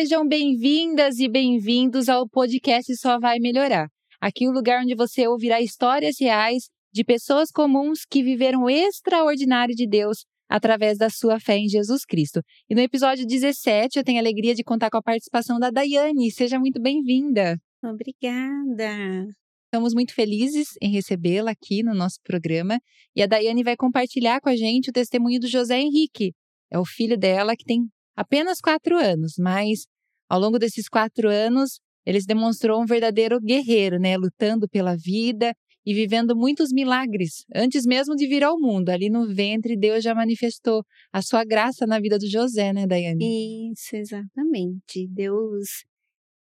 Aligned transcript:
sejam 0.00 0.26
bem-vindas 0.26 1.18
e 1.18 1.28
bem-vindos 1.28 2.08
ao 2.08 2.26
podcast 2.26 2.96
Só 2.96 3.20
Vai 3.20 3.38
Melhorar. 3.38 3.86
Aqui 4.18 4.46
é 4.46 4.48
o 4.48 4.50
lugar 4.50 4.82
onde 4.82 4.94
você 4.94 5.28
ouvirá 5.28 5.60
histórias 5.60 6.16
reais 6.18 6.70
de 6.90 7.04
pessoas 7.04 7.50
comuns 7.50 8.06
que 8.10 8.22
viveram 8.22 8.62
o 8.62 8.70
extraordinário 8.70 9.74
de 9.74 9.86
Deus 9.86 10.24
através 10.48 10.96
da 10.96 11.10
sua 11.10 11.38
fé 11.38 11.58
em 11.58 11.68
Jesus 11.68 12.06
Cristo. 12.06 12.40
E 12.66 12.74
no 12.74 12.80
episódio 12.80 13.26
17, 13.26 13.98
eu 13.98 14.02
tenho 14.02 14.16
a 14.16 14.22
alegria 14.22 14.54
de 14.54 14.64
contar 14.64 14.88
com 14.88 14.96
a 14.96 15.02
participação 15.02 15.58
da 15.58 15.70
Daiane. 15.70 16.30
Seja 16.30 16.58
muito 16.58 16.80
bem-vinda. 16.80 17.58
Obrigada. 17.84 19.26
Estamos 19.66 19.92
muito 19.92 20.14
felizes 20.14 20.68
em 20.80 20.90
recebê-la 20.90 21.50
aqui 21.50 21.82
no 21.82 21.92
nosso 21.92 22.16
programa. 22.24 22.80
E 23.14 23.22
a 23.22 23.26
Daiane 23.26 23.62
vai 23.62 23.76
compartilhar 23.76 24.40
com 24.40 24.48
a 24.48 24.56
gente 24.56 24.88
o 24.88 24.94
testemunho 24.94 25.38
do 25.38 25.46
José 25.46 25.78
Henrique. 25.78 26.32
É 26.72 26.78
o 26.78 26.86
filho 26.86 27.18
dela 27.18 27.54
que 27.54 27.64
tem 27.64 27.86
apenas 28.20 28.60
quatro 28.60 28.96
anos, 28.98 29.34
mas 29.38 29.86
ao 30.30 30.38
longo 30.38 30.60
desses 30.60 30.88
quatro 30.88 31.28
anos, 31.28 31.80
ele 32.06 32.20
se 32.20 32.26
demonstrou 32.26 32.80
um 32.80 32.86
verdadeiro 32.86 33.40
guerreiro, 33.40 33.98
né? 33.98 34.16
Lutando 34.16 34.68
pela 34.68 34.96
vida 34.96 35.52
e 35.84 35.92
vivendo 35.92 36.36
muitos 36.36 36.70
milagres. 36.72 37.44
Antes 37.52 37.84
mesmo 37.84 38.14
de 38.14 38.28
vir 38.28 38.44
ao 38.44 38.58
mundo, 38.58 38.90
ali 38.90 39.10
no 39.10 39.26
ventre, 39.34 39.76
Deus 39.76 40.04
já 40.04 40.14
manifestou 40.14 40.84
a 41.12 41.20
sua 41.20 41.44
graça 41.44 41.84
na 41.86 41.98
vida 41.98 42.16
do 42.16 42.30
José, 42.30 42.72
né, 42.72 42.86
Daiane? 42.86 43.72
Isso, 43.72 43.96
exatamente. 43.96 45.08
Deus 45.08 45.84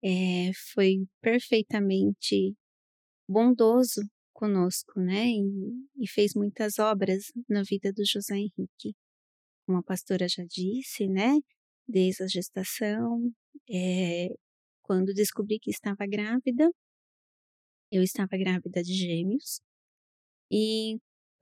é, 0.04 0.52
foi 0.74 0.98
perfeitamente 1.22 2.54
bondoso 3.28 4.02
conosco, 4.32 5.00
né? 5.00 5.26
E, 5.28 6.04
e, 6.04 6.08
fez 6.08 6.34
muitas 6.36 6.78
obras 6.78 7.32
na 7.50 7.64
vida 7.64 7.92
do 7.92 8.04
José 8.06 8.36
Henrique. 8.36 8.96
Como 9.66 9.80
a 9.80 9.84
pastora 9.84 10.28
já 10.28 10.44
disse, 10.48 11.08
né? 11.08 11.40
Desde 11.88 12.24
a 12.24 12.28
gestação, 12.28 13.32
é, 13.70 14.30
quando 14.82 15.14
descobri 15.14 15.60
que 15.60 15.72
estava 15.72 16.06
grávida, 16.08 16.70
eu 17.92 18.04
estava 18.04 18.38
grávida 18.38 18.82
de 18.84 18.94
gêmeos 18.94 19.62
e 20.52 20.98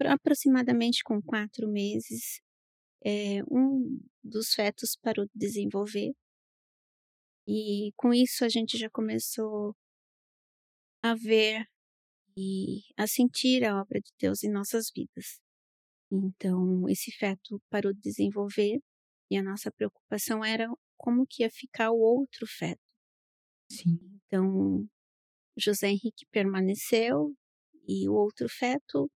aproximadamente 0.06 1.04
com 1.04 1.22
quatro 1.22 1.68
meses, 1.68 2.42
é, 3.06 3.44
um 3.52 4.00
dos 4.24 4.54
fetos 4.54 4.98
parou 5.02 5.26
de 5.26 5.32
desenvolver 5.36 6.14
e 7.48 7.92
com 7.98 8.14
isso 8.14 8.46
a 8.46 8.50
gente 8.50 8.78
já 8.78 8.90
começou 8.92 9.76
a 11.02 11.16
ver 11.16 11.66
e 12.38 12.84
a 12.98 13.08
sentir 13.08 13.66
a 13.66 13.82
obra 13.82 14.00
de 14.00 14.12
Deus 14.20 14.44
em 14.44 14.52
nossas 14.52 14.92
vidas. 14.96 15.40
Então, 16.12 16.88
esse 16.90 17.12
feto 17.12 17.62
parou 17.70 17.94
de 17.94 18.02
desenvolver 18.02 18.80
e 19.32 19.38
a 19.38 19.44
nossa 19.44 19.72
preocupação 19.72 20.44
era 20.44 20.68
como 21.00 21.26
que 21.26 21.44
ia 21.44 21.50
ficar 21.50 21.92
o 21.92 21.98
outro 21.98 22.46
feto. 22.46 22.82
Sim. 23.72 23.98
Então, 24.28 24.86
José 25.58 25.88
Henrique 25.88 26.26
permaneceu 26.32 27.34
e 27.88 28.08
o 28.10 28.14
outro 28.14 28.48
feto 28.50 29.10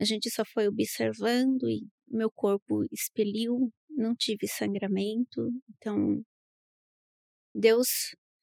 a 0.00 0.04
gente 0.04 0.28
só 0.30 0.42
foi 0.44 0.66
observando 0.66 1.68
e 1.68 1.86
meu 2.08 2.30
corpo 2.30 2.84
expeliu, 2.90 3.72
não 3.88 4.14
tive 4.16 4.48
sangramento. 4.48 5.48
Então, 5.70 6.20
Deus 7.54 7.88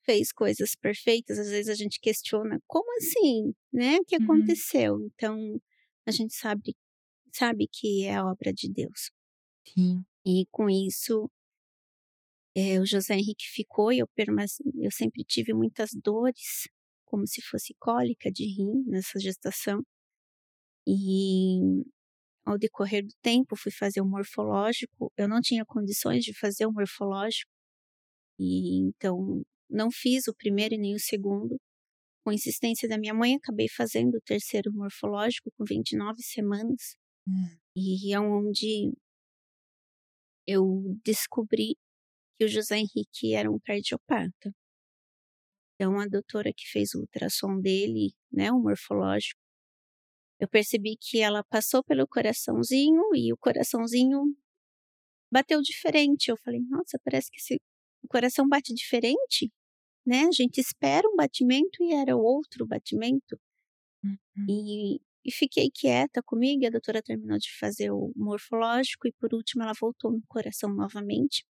fez 0.05 0.31
coisas 0.31 0.75
perfeitas, 0.75 1.37
às 1.37 1.49
vezes 1.49 1.69
a 1.69 1.75
gente 1.75 1.99
questiona 1.99 2.59
como 2.65 2.89
assim, 2.97 3.53
né? 3.73 3.97
O 3.97 4.05
que 4.05 4.15
uhum. 4.17 4.23
aconteceu? 4.23 4.93
Uhum. 4.93 5.09
Então, 5.13 5.61
a 6.07 6.11
gente 6.11 6.33
sabe 6.33 6.75
sabe 7.33 7.67
que 7.71 8.05
é 8.05 8.15
a 8.15 8.25
obra 8.25 8.53
de 8.53 8.71
Deus. 8.71 9.11
Sim. 9.67 10.03
E 10.25 10.45
com 10.51 10.69
isso, 10.69 11.29
é, 12.55 12.79
o 12.79 12.85
José 12.85 13.15
Henrique 13.15 13.45
ficou 13.45 13.91
e 13.91 13.99
eu, 13.99 14.07
eu 14.81 14.91
sempre 14.91 15.23
tive 15.23 15.53
muitas 15.53 15.91
dores, 15.93 16.67
como 17.05 17.27
se 17.27 17.41
fosse 17.41 17.73
cólica 17.79 18.31
de 18.31 18.45
rim 18.45 18.83
nessa 18.87 19.19
gestação. 19.19 19.81
E 20.87 21.83
ao 22.45 22.57
decorrer 22.57 23.05
do 23.05 23.13
tempo, 23.21 23.55
fui 23.55 23.71
fazer 23.71 24.01
o 24.01 24.07
morfológico. 24.07 25.11
Eu 25.15 25.27
não 25.27 25.39
tinha 25.41 25.63
condições 25.65 26.23
de 26.23 26.37
fazer 26.37 26.65
o 26.65 26.73
morfológico. 26.73 27.51
E 28.39 28.79
então 28.87 29.43
não 29.69 29.91
fiz 29.91 30.27
o 30.27 30.33
primeiro 30.33 30.73
e 30.75 30.77
nem 30.77 30.95
o 30.95 30.99
segundo. 30.99 31.57
Com 32.23 32.31
insistência 32.31 32.89
da 32.89 32.97
minha 32.97 33.13
mãe, 33.13 33.35
acabei 33.35 33.67
fazendo 33.69 34.15
o 34.15 34.21
terceiro 34.21 34.71
morfológico 34.73 35.51
com 35.57 35.63
29 35.63 36.21
semanas. 36.23 36.95
Hum. 37.27 37.57
E 37.75 38.13
é 38.13 38.19
onde 38.19 38.91
eu 40.47 40.97
descobri 41.05 41.75
que 42.39 42.45
o 42.45 42.47
José 42.47 42.77
Henrique 42.77 43.35
era 43.35 43.51
um 43.51 43.59
cardiopata. 43.59 44.55
Então, 45.75 45.99
a 45.99 46.07
doutora 46.07 46.51
que 46.53 46.65
fez 46.71 46.95
o 46.95 47.01
ultrassom 47.01 47.59
dele, 47.59 48.13
né, 48.31 48.51
o 48.51 48.59
morfológico, 48.59 49.39
eu 50.39 50.47
percebi 50.47 50.97
que 50.99 51.19
ela 51.19 51.43
passou 51.43 51.83
pelo 51.83 52.07
coraçãozinho 52.07 53.01
e 53.13 53.33
o 53.33 53.37
coraçãozinho 53.37 54.35
bateu 55.31 55.61
diferente. 55.61 56.29
Eu 56.29 56.37
falei, 56.37 56.61
nossa, 56.69 56.99
parece 57.03 57.29
que 57.29 57.39
esse, 57.39 57.59
coração 58.09 58.47
bate 58.47 58.73
diferente 58.73 59.51
né? 60.09 60.23
A 60.23 60.31
gente 60.31 60.59
espera 60.59 61.07
um 61.07 61.15
batimento 61.15 61.83
e 61.83 61.93
era 61.93 62.17
outro 62.17 62.65
batimento. 62.65 63.39
Uhum. 64.03 64.45
E, 64.49 64.95
e 65.23 65.31
fiquei 65.31 65.69
quieta 65.69 66.23
comigo, 66.23 66.65
a 66.65 66.71
doutora 66.71 67.01
terminou 67.01 67.37
de 67.37 67.55
fazer 67.59 67.91
o 67.91 68.11
morfológico 68.15 69.07
e 69.07 69.13
por 69.13 69.33
último 69.35 69.61
ela 69.63 69.73
voltou 69.79 70.11
no 70.11 70.23
coração 70.27 70.73
novamente 70.73 71.45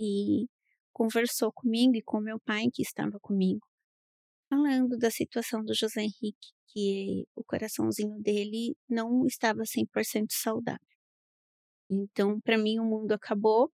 e 0.00 0.46
conversou 0.92 1.52
comigo 1.52 1.96
e 1.96 2.02
com 2.02 2.20
meu 2.20 2.40
pai 2.40 2.64
que 2.72 2.82
estava 2.82 3.18
comigo, 3.20 3.66
falando 4.50 4.96
da 4.98 5.10
situação 5.10 5.64
do 5.64 5.74
José 5.74 6.02
Henrique, 6.02 6.52
que 6.68 7.24
o 7.34 7.44
coraçãozinho 7.44 8.20
dele 8.22 8.76
não 8.88 9.26
estava 9.26 9.62
100% 9.64 10.26
saudável. 10.30 10.80
Então, 11.90 12.40
para 12.40 12.58
mim, 12.58 12.78
o 12.78 12.84
mundo 12.84 13.12
acabou 13.12 13.70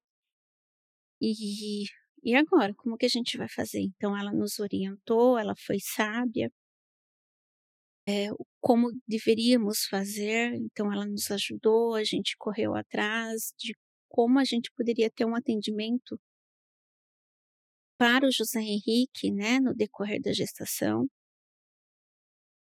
e 1.21 1.85
e 2.27 2.35
agora, 2.35 2.73
como 2.75 2.97
que 2.97 3.05
a 3.07 3.09
gente 3.09 3.37
vai 3.37 3.49
fazer? 3.51 3.81
Então, 3.81 4.17
ela 4.17 4.33
nos 4.33 4.59
orientou, 4.59 5.39
ela 5.39 5.55
foi 5.67 5.77
sábia, 5.79 6.51
é, 8.07 8.29
como 8.61 8.91
deveríamos 9.07 9.85
fazer, 9.91 10.55
então 10.55 10.93
ela 10.93 11.07
nos 11.07 11.31
ajudou, 11.31 11.95
a 11.95 12.05
gente 12.05 12.37
correu 12.39 12.75
atrás 12.75 13.55
de 13.59 13.75
como 14.15 14.39
a 14.39 14.45
gente 14.45 14.71
poderia 14.77 15.11
ter 15.11 15.25
um 15.25 15.35
atendimento 15.35 16.17
para 17.99 18.29
o 18.29 18.31
José 18.31 18.61
Henrique, 18.61 19.33
né, 19.33 19.59
no 19.59 19.75
decorrer 19.75 20.23
da 20.23 20.33
gestação. 20.33 21.09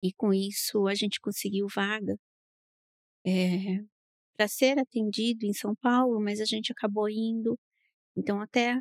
E 0.02 0.12
com 0.14 0.34
isso 0.34 0.88
a 0.88 0.96
gente 0.96 1.20
conseguiu 1.20 1.68
vaga 1.72 2.16
é, 3.24 3.86
para 4.36 4.48
ser 4.48 4.80
atendido 4.80 5.46
em 5.46 5.54
São 5.54 5.76
Paulo, 5.76 6.20
mas 6.20 6.42
a 6.42 6.46
gente 6.46 6.72
acabou 6.72 7.08
indo. 7.08 7.56
Então, 8.18 8.42
até 8.42 8.80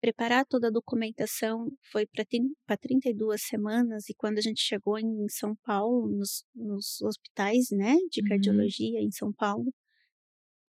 preparar 0.00 0.46
toda 0.46 0.68
a 0.68 0.70
documentação 0.70 1.68
foi 1.92 2.06
para 2.06 2.78
32 2.78 3.42
semanas 3.42 4.08
e 4.08 4.14
quando 4.14 4.38
a 4.38 4.40
gente 4.40 4.62
chegou 4.62 4.98
em 4.98 5.28
São 5.28 5.54
Paulo, 5.64 6.08
nos, 6.08 6.44
nos 6.54 7.02
hospitais 7.02 7.66
né, 7.72 7.94
de 8.10 8.22
uhum. 8.22 8.28
cardiologia 8.30 9.00
uhum. 9.00 9.06
em 9.06 9.10
São 9.10 9.30
Paulo, 9.34 9.70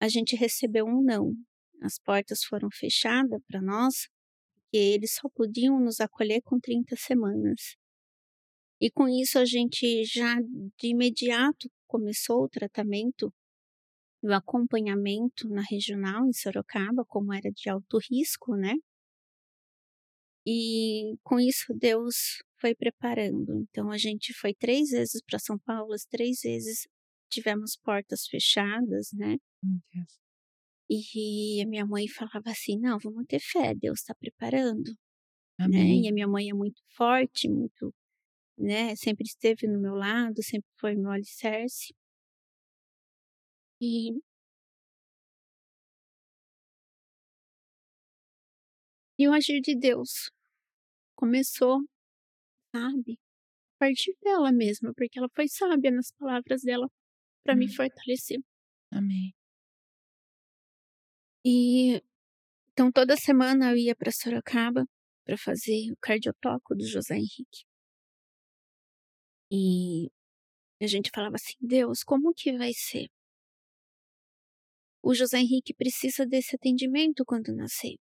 a 0.01 0.07
gente 0.07 0.35
recebeu 0.35 0.85
um 0.85 0.99
não. 1.03 1.31
As 1.79 1.99
portas 1.99 2.43
foram 2.43 2.69
fechadas 2.71 3.39
para 3.47 3.61
nós, 3.61 4.07
porque 4.55 4.77
eles 4.77 5.13
só 5.13 5.29
podiam 5.29 5.79
nos 5.79 5.99
acolher 5.99 6.41
com 6.41 6.59
30 6.59 6.95
semanas. 6.95 7.77
E 8.81 8.89
com 8.89 9.07
isso 9.07 9.37
a 9.37 9.45
gente 9.45 10.03
já 10.03 10.37
de 10.41 10.87
imediato 10.87 11.69
começou 11.85 12.43
o 12.43 12.49
tratamento 12.49 13.31
e 14.23 14.27
o 14.27 14.33
acompanhamento 14.33 15.47
na 15.47 15.61
regional 15.61 16.25
em 16.25 16.33
Sorocaba, 16.33 17.05
como 17.05 17.31
era 17.31 17.51
de 17.51 17.69
alto 17.69 17.99
risco, 18.09 18.55
né? 18.55 18.73
E 20.47 21.15
com 21.23 21.39
isso 21.39 21.75
Deus 21.75 22.41
foi 22.59 22.73
preparando. 22.73 23.61
Então 23.69 23.91
a 23.91 23.99
gente 23.99 24.33
foi 24.33 24.55
três 24.55 24.89
vezes 24.89 25.21
para 25.21 25.37
São 25.37 25.59
Paulo, 25.59 25.93
três 26.09 26.39
vezes 26.41 26.87
tivemos 27.29 27.77
portas 27.77 28.25
fechadas, 28.25 29.09
né? 29.13 29.37
E 30.89 31.61
a 31.63 31.67
minha 31.67 31.85
mãe 31.85 32.07
falava 32.07 32.49
assim: 32.51 32.77
não, 32.77 32.99
vamos 32.99 33.25
ter 33.27 33.39
fé, 33.39 33.73
Deus 33.73 33.99
está 33.99 34.13
preparando. 34.15 34.91
Né? 35.59 35.95
E 36.03 36.09
a 36.09 36.13
minha 36.13 36.27
mãe 36.27 36.49
é 36.49 36.53
muito 36.53 36.81
forte, 36.95 37.47
muito, 37.47 37.93
né? 38.57 38.95
Sempre 38.95 39.25
esteve 39.25 39.67
no 39.67 39.79
meu 39.79 39.93
lado, 39.93 40.41
sempre 40.43 40.67
foi 40.79 40.95
meu 40.95 41.11
alicerce. 41.11 41.93
E 43.79 44.11
E 49.21 49.27
o 49.27 49.33
agir 49.33 49.61
de 49.61 49.75
Deus 49.77 50.31
começou, 51.15 51.77
sabe, 52.75 53.19
a 53.75 53.79
partir 53.85 54.17
dela 54.23 54.51
mesma, 54.51 54.91
porque 54.95 55.19
ela 55.19 55.29
foi 55.35 55.47
sábia 55.47 55.91
nas 55.91 56.11
palavras 56.17 56.63
dela 56.63 56.87
para 57.43 57.55
me 57.55 57.67
uhum. 57.67 57.73
fortalecer. 57.73 58.39
Amém. 58.91 59.31
E 61.45 62.01
Então, 62.73 62.91
toda 62.91 63.17
semana 63.17 63.71
eu 63.71 63.77
ia 63.77 63.95
para 63.95 64.11
Sorocaba 64.11 64.85
para 65.25 65.37
fazer 65.37 65.91
o 65.91 65.97
cardiotoco 66.01 66.75
do 66.75 66.85
José 66.87 67.15
Henrique. 67.15 67.65
E 69.51 70.09
a 70.81 70.87
gente 70.87 71.11
falava 71.13 71.35
assim: 71.35 71.55
Deus, 71.59 72.03
como 72.03 72.33
que 72.33 72.57
vai 72.57 72.71
ser? 72.73 73.07
O 75.03 75.13
José 75.13 75.39
Henrique 75.39 75.73
precisa 75.73 76.25
desse 76.25 76.55
atendimento 76.55 77.23
quando 77.25 77.55
nascer. 77.55 77.95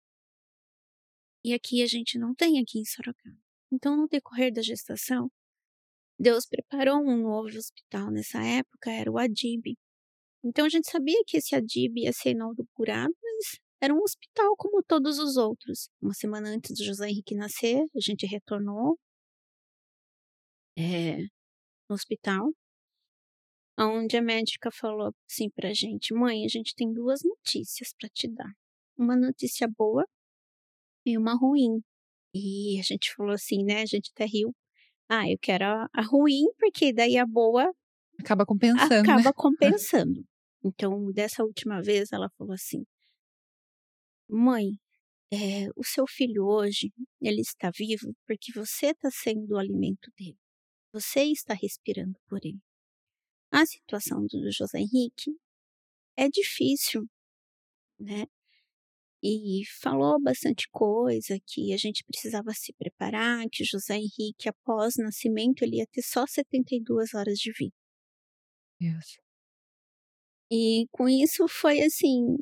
E 1.45 1.55
aqui 1.55 1.83
a 1.83 1.87
gente 1.87 2.19
não 2.19 2.35
tem 2.35 2.61
aqui 2.61 2.79
em 2.81 2.85
Sorocaba. 2.85 3.39
Então, 3.73 3.97
no 3.97 4.09
decorrer 4.09 4.53
da 4.53 4.63
gestação, 4.63 5.31
Deus 6.19 6.47
preparou 6.47 6.97
um 6.99 7.23
novo 7.23 7.49
hospital 7.57 8.11
nessa 8.11 8.43
época, 8.43 8.91
era 8.91 9.11
o 9.11 9.19
Adib. 9.19 9.77
Então 10.45 10.65
a 10.65 10.69
gente 10.69 10.91
sabia 10.91 11.23
que 11.27 11.37
esse 11.39 11.55
Adib 11.55 11.99
ia 11.99 12.13
ser 12.13 12.31
inaugurado, 12.31 13.15
era 13.81 13.95
um 13.95 14.03
hospital 14.03 14.55
como 14.57 14.83
todos 14.83 15.19
os 15.19 15.37
outros. 15.37 15.89
Uma 16.01 16.15
semana 16.15 16.49
antes 16.49 16.77
do 16.77 16.85
José 16.85 17.09
Henrique 17.09 17.35
nascer, 17.35 17.85
a 17.95 18.01
gente 18.01 18.27
retornou 18.27 18.99
é, 20.79 21.19
no 21.89 21.95
hospital, 21.95 22.53
onde 23.79 24.17
a 24.17 24.23
médica 24.23 24.71
falou 24.71 25.13
assim 25.29 25.51
pra 25.51 25.73
gente: 25.73 26.15
Mãe, 26.15 26.45
a 26.45 26.49
gente 26.49 26.75
tem 26.75 26.93
duas 26.93 27.21
notícias 27.23 27.93
para 27.99 28.09
te 28.09 28.29
dar. 28.29 28.53
Uma 28.97 29.17
notícia 29.17 29.69
boa 29.69 30.07
e 31.05 31.17
uma 31.19 31.35
ruim. 31.35 31.81
E 32.35 32.79
a 32.79 32.83
gente 32.83 33.15
falou 33.15 33.33
assim, 33.33 33.65
né? 33.65 33.83
A 33.83 33.87
gente 33.87 34.11
até 34.15 34.25
riu. 34.27 34.55
Ah, 35.09 35.29
eu 35.31 35.39
quero 35.41 35.65
a, 35.65 35.89
a 35.95 36.03
ruim, 36.03 36.45
porque 36.59 36.93
daí 36.93 37.17
a 37.17 37.27
boa 37.27 37.71
acaba 38.19 38.45
compensando. 38.45 38.95
Acaba 38.95 39.23
né? 39.23 39.33
compensando. 39.35 40.25
Então, 40.65 41.13
dessa 41.13 41.45
última 41.45 41.81
vez, 41.81 42.11
ela 42.13 42.29
falou 42.37 42.55
assim: 42.55 42.85
Mãe, 44.29 44.79
é, 45.33 45.69
o 45.77 45.85
seu 45.85 46.07
filho 46.07 46.47
hoje, 46.47 46.93
ele 47.21 47.41
está 47.41 47.71
vivo 47.71 48.15
porque 48.27 48.53
você 48.53 48.89
está 48.89 49.11
sendo 49.11 49.55
o 49.55 49.59
alimento 49.59 50.11
dele. 50.19 50.39
Você 50.93 51.25
está 51.25 51.55
respirando 51.55 52.19
por 52.29 52.39
ele. 52.45 52.61
A 53.51 53.65
situação 53.67 54.25
do 54.27 54.51
José 54.53 54.79
Henrique 54.79 55.37
é 56.17 56.29
difícil, 56.29 57.07
né? 57.99 58.27
E 59.23 59.63
falou 59.81 60.21
bastante 60.23 60.69
coisa, 60.71 61.39
que 61.47 61.73
a 61.73 61.77
gente 61.77 62.05
precisava 62.05 62.53
se 62.53 62.73
preparar, 62.75 63.45
que 63.51 63.65
José 63.65 63.97
Henrique, 63.97 64.49
após 64.49 64.95
nascimento, 64.99 65.63
ele 65.63 65.77
ia 65.79 65.87
ter 65.87 66.03
só 66.03 66.27
72 66.27 67.15
horas 67.15 67.39
de 67.39 67.53
vida. 67.53 67.75
Deus. 68.81 69.19
E 70.51 70.87
com 70.93 71.09
isso 71.09 71.49
foi 71.49 71.81
assim 71.81 72.37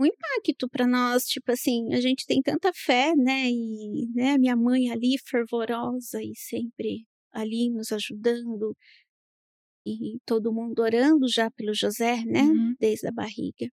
um 0.00 0.06
impacto 0.06 0.68
para 0.68 0.86
nós, 0.86 1.24
tipo 1.24 1.52
assim, 1.52 1.92
a 1.92 2.00
gente 2.00 2.24
tem 2.26 2.40
tanta 2.40 2.72
fé, 2.74 3.14
né? 3.14 3.50
E 3.50 4.08
né, 4.14 4.38
minha 4.38 4.56
mãe 4.56 4.90
ali 4.90 5.16
fervorosa 5.18 6.22
e 6.22 6.32
sempre 6.34 7.06
ali 7.32 7.70
nos 7.70 7.92
ajudando 7.92 8.74
e 9.86 10.18
todo 10.24 10.52
mundo 10.52 10.80
orando 10.80 11.28
já 11.28 11.50
pelo 11.50 11.74
José, 11.74 12.24
né? 12.24 12.42
Uhum. 12.42 12.74
Desde 12.80 13.08
a 13.08 13.12
barriga. 13.12 13.68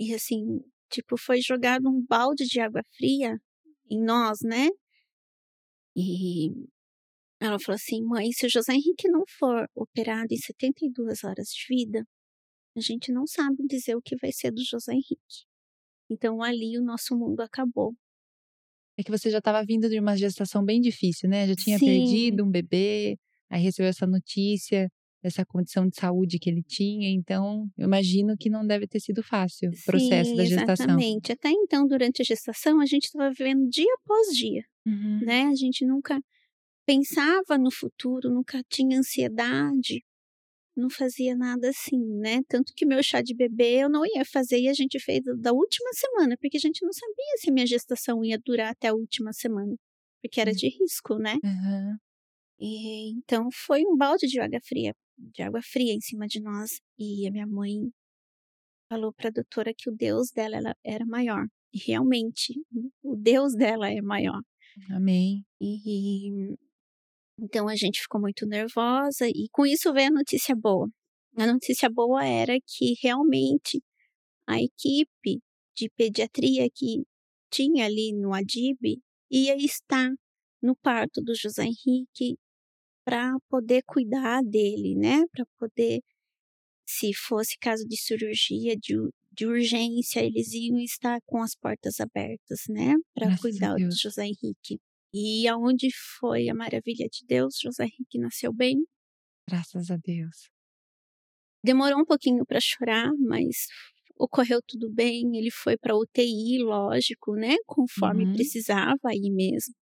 E 0.00 0.14
assim, 0.14 0.60
tipo, 0.90 1.18
foi 1.18 1.40
jogado 1.40 1.88
um 1.88 2.04
balde 2.04 2.46
de 2.46 2.60
água 2.60 2.82
fria 2.96 3.36
em 3.90 4.02
nós, 4.02 4.38
né? 4.42 4.68
E 5.94 6.50
ela 7.40 7.58
falou 7.58 7.76
assim: 7.76 8.02
mãe, 8.02 8.32
se 8.32 8.46
o 8.46 8.50
José 8.50 8.72
Henrique 8.72 9.08
não 9.08 9.24
for 9.38 9.68
operado 9.74 10.32
em 10.32 10.36
72 10.38 11.24
horas 11.24 11.48
de 11.48 11.66
vida, 11.68 12.06
a 12.76 12.80
gente 12.80 13.12
não 13.12 13.26
sabe 13.26 13.56
dizer 13.68 13.94
o 13.96 14.02
que 14.02 14.16
vai 14.16 14.32
ser 14.32 14.50
do 14.50 14.62
José 14.64 14.92
Henrique. 14.92 15.44
Então 16.10 16.42
ali 16.42 16.78
o 16.78 16.82
nosso 16.84 17.16
mundo 17.16 17.40
acabou. 17.40 17.94
É 18.98 19.02
que 19.02 19.10
você 19.10 19.30
já 19.30 19.38
estava 19.38 19.62
vindo 19.64 19.88
de 19.88 19.98
uma 19.98 20.16
gestação 20.16 20.64
bem 20.64 20.80
difícil, 20.80 21.28
né? 21.28 21.46
Já 21.46 21.54
tinha 21.54 21.78
Sim. 21.78 21.86
perdido 21.86 22.44
um 22.44 22.50
bebê, 22.50 23.18
aí 23.50 23.62
recebeu 23.62 23.90
essa 23.90 24.06
notícia 24.06 24.88
dessa 25.22 25.44
condição 25.44 25.88
de 25.88 25.96
saúde 25.96 26.38
que 26.38 26.48
ele 26.48 26.62
tinha, 26.62 27.10
então 27.10 27.68
eu 27.76 27.86
imagino 27.86 28.36
que 28.38 28.48
não 28.48 28.64
deve 28.64 28.86
ter 28.86 29.00
sido 29.00 29.22
fácil 29.24 29.70
o 29.70 29.84
processo 29.84 30.30
Sim, 30.30 30.36
da 30.36 30.44
gestação. 30.44 30.86
Exatamente. 30.86 31.32
Até 31.32 31.50
então, 31.50 31.86
durante 31.86 32.22
a 32.22 32.24
gestação, 32.24 32.80
a 32.80 32.86
gente 32.86 33.04
estava 33.06 33.30
vivendo 33.30 33.68
dia 33.68 33.92
após 34.02 34.28
dia, 34.28 34.62
Uhum. 34.86 35.20
né? 35.24 35.42
A 35.46 35.54
gente 35.54 35.84
nunca 35.84 36.20
pensava 36.86 37.58
no 37.58 37.72
futuro, 37.72 38.30
nunca 38.32 38.62
tinha 38.70 38.98
ansiedade, 38.98 40.04
não 40.76 40.90
fazia 40.90 41.34
nada 41.36 41.68
assim, 41.70 41.98
né? 42.20 42.42
Tanto 42.48 42.72
que 42.74 42.84
meu 42.86 43.02
chá 43.02 43.22
de 43.22 43.34
bebê 43.34 43.82
eu 43.84 43.88
não 43.90 44.04
ia 44.06 44.24
fazer 44.24 44.58
e 44.60 44.68
a 44.68 44.74
gente 44.74 44.98
fez 45.00 45.22
da 45.40 45.52
última 45.52 45.90
semana, 45.92 46.36
porque 46.40 46.56
a 46.56 46.60
gente 46.60 46.84
não 46.84 46.92
sabia 46.92 47.36
se 47.38 47.50
a 47.50 47.52
minha 47.52 47.66
gestação 47.66 48.24
ia 48.24 48.38
durar 48.44 48.70
até 48.72 48.88
a 48.88 48.94
última 48.94 49.32
semana, 49.32 49.74
porque 50.22 50.40
era 50.40 50.50
Hum. 50.50 50.54
de 50.54 50.68
risco, 50.68 51.16
né? 51.18 51.36
Uhum. 51.42 51.96
E, 52.60 53.10
então 53.18 53.48
foi 53.52 53.82
um 53.86 53.96
balde 53.96 54.26
de 54.26 54.40
água 54.40 54.60
fria, 54.64 54.94
de 55.18 55.42
água 55.42 55.60
fria 55.62 55.92
em 55.92 56.00
cima 56.00 56.26
de 56.26 56.40
nós 56.40 56.80
e 56.98 57.26
a 57.26 57.30
minha 57.30 57.46
mãe 57.46 57.90
falou 58.90 59.12
para 59.12 59.28
a 59.28 59.32
doutora 59.32 59.72
que 59.76 59.90
o 59.90 59.94
Deus 59.94 60.30
dela 60.30 60.56
ela 60.56 60.74
era 60.84 61.04
maior. 61.06 61.46
E 61.72 61.78
realmente, 61.78 62.54
o 63.02 63.16
Deus 63.16 63.54
dela 63.54 63.90
é 63.90 64.00
maior. 64.00 64.40
Amém. 64.90 65.44
E 65.60 66.54
então 67.38 67.68
a 67.68 67.76
gente 67.76 68.00
ficou 68.00 68.20
muito 68.20 68.46
nervosa 68.46 69.28
e 69.28 69.48
com 69.52 69.66
isso 69.66 69.92
veio 69.92 70.08
a 70.08 70.10
notícia 70.10 70.54
boa. 70.54 70.88
A 71.36 71.46
notícia 71.46 71.88
boa 71.90 72.24
era 72.24 72.54
que 72.66 72.94
realmente 73.02 73.82
a 74.46 74.60
equipe 74.60 75.40
de 75.76 75.90
pediatria 75.96 76.68
que 76.74 77.02
tinha 77.50 77.84
ali 77.84 78.12
no 78.12 78.32
Adib 78.32 79.00
ia 79.30 79.56
estar 79.56 80.10
no 80.62 80.74
parto 80.76 81.20
do 81.22 81.34
José 81.34 81.64
Henrique 81.64 82.38
para 83.04 83.36
poder 83.48 83.82
cuidar 83.86 84.42
dele, 84.42 84.96
né? 84.96 85.22
Para 85.32 85.44
poder, 85.58 86.00
se 86.86 87.12
fosse 87.14 87.56
caso 87.58 87.86
de 87.86 87.96
cirurgia, 87.96 88.74
de, 88.76 88.94
de 89.30 89.46
urgência, 89.46 90.20
eles 90.20 90.52
iam 90.54 90.78
estar 90.78 91.20
com 91.26 91.42
as 91.42 91.54
portas 91.54 92.00
abertas, 92.00 92.62
né? 92.68 92.94
Para 93.14 93.36
cuidar 93.38 93.74
do. 93.74 93.90
José 93.90 94.24
Henrique. 94.24 94.80
E 95.18 95.48
aonde 95.48 95.88
foi 96.18 96.50
a 96.50 96.54
maravilha 96.54 97.08
de 97.10 97.24
Deus, 97.24 97.58
José 97.58 97.84
Henrique 97.84 98.18
nasceu 98.18 98.52
bem. 98.52 98.76
Graças 99.48 99.90
a 99.90 99.96
Deus. 99.96 100.50
Demorou 101.64 102.00
um 102.00 102.04
pouquinho 102.04 102.44
para 102.44 102.60
chorar, 102.60 103.10
mas 103.18 103.66
ocorreu 104.18 104.60
tudo 104.66 104.92
bem. 104.92 105.38
Ele 105.38 105.50
foi 105.50 105.78
para 105.78 105.96
UTI, 105.96 106.58
lógico, 106.62 107.34
né? 107.34 107.54
Conforme 107.66 108.26
Uhum. 108.26 108.32
precisava 108.34 108.98
aí 109.06 109.30
mesmo. 109.30 109.74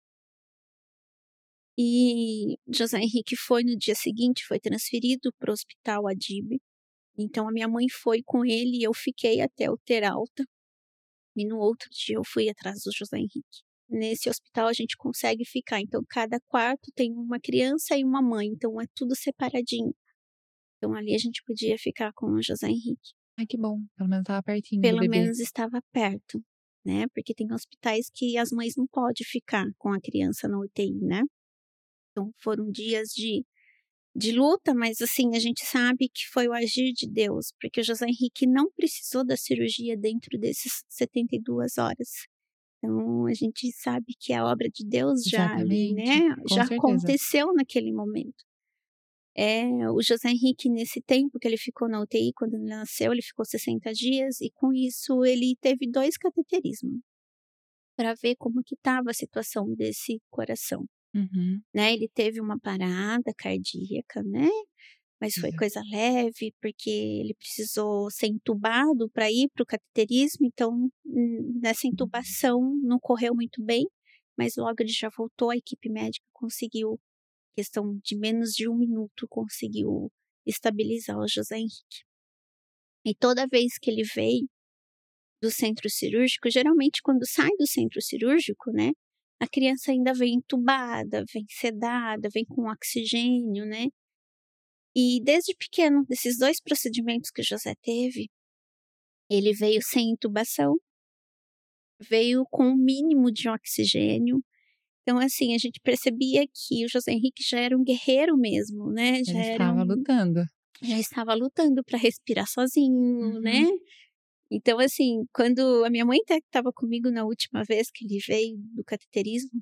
E 1.77 2.55
José 2.73 2.99
Henrique 2.99 3.35
foi 3.35 3.61
no 3.63 3.77
dia 3.77 3.95
seguinte, 3.95 4.45
foi 4.47 4.59
transferido 4.59 5.33
para 5.37 5.51
o 5.51 5.53
hospital 5.53 6.07
Adib. 6.07 6.57
Então 7.17 7.49
a 7.49 7.51
minha 7.51 7.67
mãe 7.67 7.87
foi 7.89 8.23
com 8.23 8.45
ele 8.45 8.77
e 8.79 8.83
eu 8.83 8.93
fiquei 8.93 9.41
até 9.41 9.69
o 9.69 9.77
ter 9.77 10.05
alta. 10.05 10.45
E 11.35 11.45
no 11.45 11.57
outro 11.57 11.89
dia 11.91 12.15
eu 12.15 12.23
fui 12.25 12.47
atrás 12.49 12.81
do 12.85 12.91
José 12.95 13.17
Henrique. 13.17 13.65
Nesse 13.89 14.29
hospital 14.29 14.67
a 14.67 14.73
gente 14.73 14.97
consegue 14.97 15.45
ficar. 15.45 15.79
Então 15.79 16.01
cada 16.09 16.39
quarto 16.47 16.91
tem 16.95 17.11
uma 17.11 17.39
criança 17.39 17.97
e 17.97 18.03
uma 18.03 18.21
mãe. 18.21 18.47
Então 18.47 18.79
é 18.81 18.85
tudo 18.95 19.15
separadinho. 19.15 19.93
Então 20.77 20.93
ali 20.93 21.13
a 21.13 21.17
gente 21.17 21.43
podia 21.45 21.77
ficar 21.77 22.11
com 22.13 22.27
o 22.27 22.41
José 22.41 22.67
Henrique. 22.67 23.13
Ai, 23.37 23.45
que 23.45 23.57
bom. 23.57 23.79
Pelo 23.97 24.09
menos 24.09 24.21
estava 24.23 24.43
pertinho 24.43 24.81
Pelo 24.81 25.09
menos 25.09 25.39
estava 25.39 25.81
perto, 25.91 26.41
né? 26.85 27.05
Porque 27.13 27.33
tem 27.33 27.51
hospitais 27.51 28.09
que 28.13 28.37
as 28.37 28.49
mães 28.51 28.75
não 28.77 28.87
podem 28.87 29.25
ficar 29.25 29.65
com 29.77 29.91
a 29.91 29.99
criança 29.99 30.47
na 30.47 30.59
UTI, 30.59 30.93
né? 31.01 31.21
Então 32.11 32.31
foram 32.41 32.71
dias 32.71 33.09
de, 33.09 33.43
de 34.15 34.31
luta, 34.31 34.73
mas 34.73 35.01
assim, 35.01 35.35
a 35.35 35.39
gente 35.39 35.65
sabe 35.65 36.07
que 36.07 36.25
foi 36.31 36.47
o 36.47 36.53
agir 36.53 36.93
de 36.93 37.09
Deus, 37.09 37.51
porque 37.59 37.81
o 37.81 37.83
José 37.83 38.05
Henrique 38.05 38.47
não 38.47 38.71
precisou 38.71 39.25
da 39.25 39.35
cirurgia 39.35 39.97
dentro 39.97 40.39
desses 40.39 40.83
72 40.87 41.77
horas. 41.77 42.25
Então 42.85 43.25
a 43.27 43.33
gente 43.33 43.71
sabe 43.71 44.13
que 44.19 44.33
a 44.33 44.45
obra 44.45 44.69
de 44.69 44.85
Deus 44.87 45.23
já 45.23 45.47
né? 45.93 46.35
com 46.35 46.55
Já 46.55 46.65
certeza. 46.65 46.75
aconteceu 46.75 47.53
naquele 47.53 47.91
momento. 47.91 48.43
É, 49.37 49.65
o 49.91 50.01
José 50.01 50.29
Henrique, 50.29 50.69
nesse 50.69 51.01
tempo 51.01 51.37
que 51.39 51.47
ele 51.47 51.57
ficou 51.57 51.89
na 51.89 52.01
UTI, 52.01 52.31
quando 52.35 52.53
ele 52.55 52.65
nasceu, 52.65 53.11
ele 53.11 53.21
ficou 53.21 53.45
60 53.45 53.91
dias 53.93 54.39
e 54.41 54.49
com 54.55 54.71
isso 54.73 55.25
ele 55.25 55.55
teve 55.59 55.89
dois 55.91 56.17
cateterismos 56.17 56.99
para 57.97 58.13
ver 58.13 58.35
como 58.37 58.61
que 58.63 58.75
estava 58.75 59.09
a 59.11 59.13
situação 59.13 59.73
desse 59.75 60.21
coração, 60.29 60.85
Uhum. 61.13 61.61
né? 61.73 61.93
Ele 61.93 62.09
teve 62.13 62.41
uma 62.41 62.59
parada 62.59 63.33
cardíaca, 63.37 64.21
né? 64.23 64.49
Mas 65.19 65.33
foi 65.35 65.49
Exato. 65.49 65.57
coisa 65.57 65.81
leve, 65.89 66.53
porque 66.61 66.89
ele 66.89 67.33
precisou 67.35 68.09
ser 68.11 68.27
entubado 68.27 69.09
para 69.11 69.31
ir 69.31 69.49
para 69.53 69.63
o 69.63 69.65
cateterismo, 69.65 70.45
então 70.45 70.89
hum, 71.05 71.59
nessa 71.61 71.87
intubação 71.87 72.59
não 72.83 72.99
correu 72.99 73.33
muito 73.33 73.63
bem, 73.63 73.85
mas 74.37 74.55
logo 74.57 74.75
ele 74.79 74.91
já 74.91 75.09
voltou, 75.15 75.51
a 75.51 75.57
equipe 75.57 75.89
médica 75.89 76.25
conseguiu 76.33 76.99
questão 77.55 77.97
de 78.03 78.17
menos 78.17 78.51
de 78.51 78.69
um 78.69 78.75
minuto, 78.75 79.27
conseguiu 79.29 80.11
estabilizar 80.45 81.17
o 81.17 81.27
José 81.27 81.57
Henrique. 81.57 82.03
E 83.05 83.15
toda 83.15 83.47
vez 83.47 83.77
que 83.79 83.89
ele 83.89 84.03
veio 84.03 84.47
do 85.41 85.51
centro 85.51 85.89
cirúrgico, 85.89 86.49
geralmente 86.49 87.01
quando 87.03 87.25
sai 87.27 87.51
do 87.57 87.67
centro 87.67 88.01
cirúrgico, 88.01 88.71
né, 88.71 88.91
a 89.39 89.47
criança 89.47 89.91
ainda 89.91 90.13
vem 90.13 90.35
entubada, 90.35 91.23
vem 91.33 91.45
sedada, 91.49 92.29
vem 92.33 92.45
com 92.45 92.69
oxigênio, 92.69 93.65
né? 93.65 93.87
E 94.95 95.21
desde 95.23 95.53
pequeno, 95.55 96.05
desses 96.07 96.37
dois 96.37 96.61
procedimentos 96.61 97.29
que 97.29 97.41
o 97.41 97.45
José 97.45 97.73
teve, 97.81 98.29
ele 99.29 99.53
veio 99.53 99.81
sem 99.81 100.11
intubação, 100.11 100.75
veio 101.99 102.45
com 102.49 102.69
o 102.69 102.77
mínimo 102.77 103.31
de 103.31 103.49
oxigênio. 103.49 104.43
Então, 105.01 105.19
assim, 105.19 105.53
a 105.53 105.57
gente 105.57 105.79
percebia 105.83 106.45
que 106.47 106.85
o 106.85 106.89
José 106.89 107.11
Henrique 107.11 107.43
já 107.43 107.59
era 107.59 107.77
um 107.77 107.83
guerreiro 107.83 108.37
mesmo, 108.37 108.91
né? 108.91 109.23
Já 109.23 109.33
ele 109.33 109.51
estava 109.51 109.81
um, 109.81 109.85
lutando. 109.85 110.41
Já 110.81 110.99
estava 110.99 111.33
lutando 111.33 111.83
para 111.83 111.99
respirar 111.99 112.47
sozinho, 112.47 113.39
né? 113.41 113.59
uhum. 113.59 113.71
né? 113.71 113.77
Então, 114.51 114.79
assim, 114.79 115.25
quando 115.33 115.83
a 115.83 115.89
minha 115.89 116.05
mãe 116.05 116.19
estava 116.29 116.71
comigo 116.71 117.09
na 117.09 117.25
última 117.25 117.63
vez 117.63 117.89
que 117.91 118.05
ele 118.05 118.19
veio 118.25 118.57
do 118.73 118.83
cateterismo, 118.83 119.61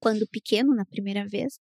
quando 0.00 0.26
pequeno, 0.28 0.74
na 0.74 0.84
primeira 0.84 1.26
vez, 1.26 1.58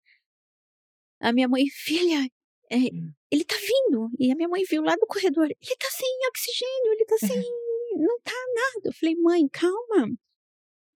a 1.21 1.33
minha 1.33 1.49
mãe, 1.49 1.64
filha, 1.85 2.28
é, 2.70 2.76
hum. 2.76 3.12
ele 3.30 3.44
tá 3.44 3.56
vindo. 3.56 4.08
E 4.18 4.32
a 4.32 4.35
minha 4.35 4.49
mãe 4.49 4.62
viu 4.68 4.82
lá 4.82 4.94
do 4.96 5.06
corredor, 5.06 5.44
ele 5.46 5.76
tá 5.78 5.88
sem 5.90 6.08
oxigênio, 6.28 6.92
ele 6.92 7.04
tá 7.04 7.18
sem. 7.18 7.42
não 7.96 8.20
tá 8.23 8.32
nada. 8.54 8.88
Eu 8.88 8.92
falei, 8.92 9.14
mãe, 9.16 9.49
calma. 9.49 10.16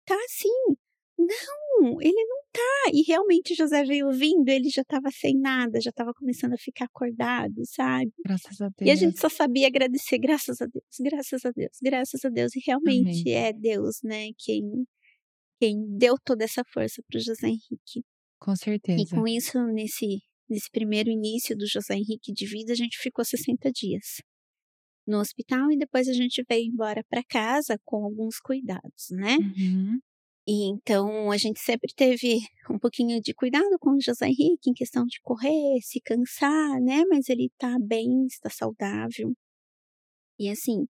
Tá 0.05 0.17
assim. 0.25 0.77
Não, 1.19 2.01
ele 2.01 2.25
não 2.25 2.43
tá. 2.51 2.91
E 2.95 3.03
realmente 3.03 3.55
José 3.55 3.85
veio 3.85 4.11
vindo, 4.11 4.49
ele 4.49 4.71
já 4.71 4.83
estava 4.83 5.11
sem 5.11 5.39
nada, 5.39 5.81
já 5.81 5.91
estava 5.91 6.15
começando 6.15 6.55
a 6.55 6.59
ficar 6.59 6.87
acordado, 6.87 7.63
sabe? 7.65 8.11
Graças 8.25 8.61
a 8.61 8.69
Deus. 8.69 8.89
E 8.89 8.91
a 8.91 8.95
gente 8.95 9.21
só 9.21 9.29
sabia 9.29 9.67
agradecer, 9.67 10.19
graças 10.19 10.61
a 10.63 10.67
Deus, 10.67 10.97
graças 10.99 11.45
a 11.45 11.51
Deus, 11.51 11.77
graças 11.83 12.25
a 12.25 12.29
Deus. 12.31 12.57
E 12.57 12.61
realmente 12.67 13.21
Amém. 13.21 13.35
é 13.35 13.53
Deus, 13.53 14.01
né, 14.03 14.31
quem, 14.39 14.87
quem 15.61 15.77
deu 15.99 16.15
toda 16.25 16.45
essa 16.45 16.65
força 16.73 17.03
para 17.09 17.19
o 17.19 17.23
José 17.23 17.49
Henrique. 17.49 18.03
Com 18.39 18.57
certeza. 18.57 19.03
E 19.03 19.09
com 19.09 19.29
isso, 19.29 19.63
nesse, 19.67 20.23
nesse 20.51 20.71
primeiro 20.71 21.11
início 21.11 21.57
do 21.57 21.67
José 21.67 21.95
Henrique 21.95 22.33
de 22.33 22.47
vida, 22.47 22.73
a 22.73 22.77
gente 22.77 22.99
ficou 22.99 23.25
60 23.25 23.71
dias 23.73 24.23
no 25.07 25.19
hospital 25.19 25.71
e 25.73 25.79
depois 25.79 26.09
a 26.09 26.13
gente 26.13 26.45
veio 26.49 26.67
embora 26.67 27.05
para 27.09 27.25
casa 27.25 27.79
com 27.85 28.05
alguns 28.05 28.39
cuidados, 28.39 29.09
né? 29.11 29.37
Uhum. 29.37 29.99
E 30.47 30.71
então 30.71 31.31
a 31.31 31.37
gente 31.37 31.61
sempre 31.61 31.93
teve 31.95 32.39
um 32.71 32.79
pouquinho 32.79 33.21
de 33.21 33.35
cuidado 33.35 33.79
com 33.79 33.91
o 33.91 34.01
José 34.01 34.27
Henrique 34.27 34.71
em 34.71 34.75
questão 34.75 35.05
de 35.05 35.21
correr, 35.23 35.81
se 35.83 36.01
cansar, 36.01 36.81
né? 36.81 37.05
Mas 37.09 37.29
ele 37.29 37.47
está 37.47 37.77
bem, 37.79 38.27
está 38.27 38.51
saudável. 38.51 39.33
E 40.39 40.49
assim, 40.49 40.87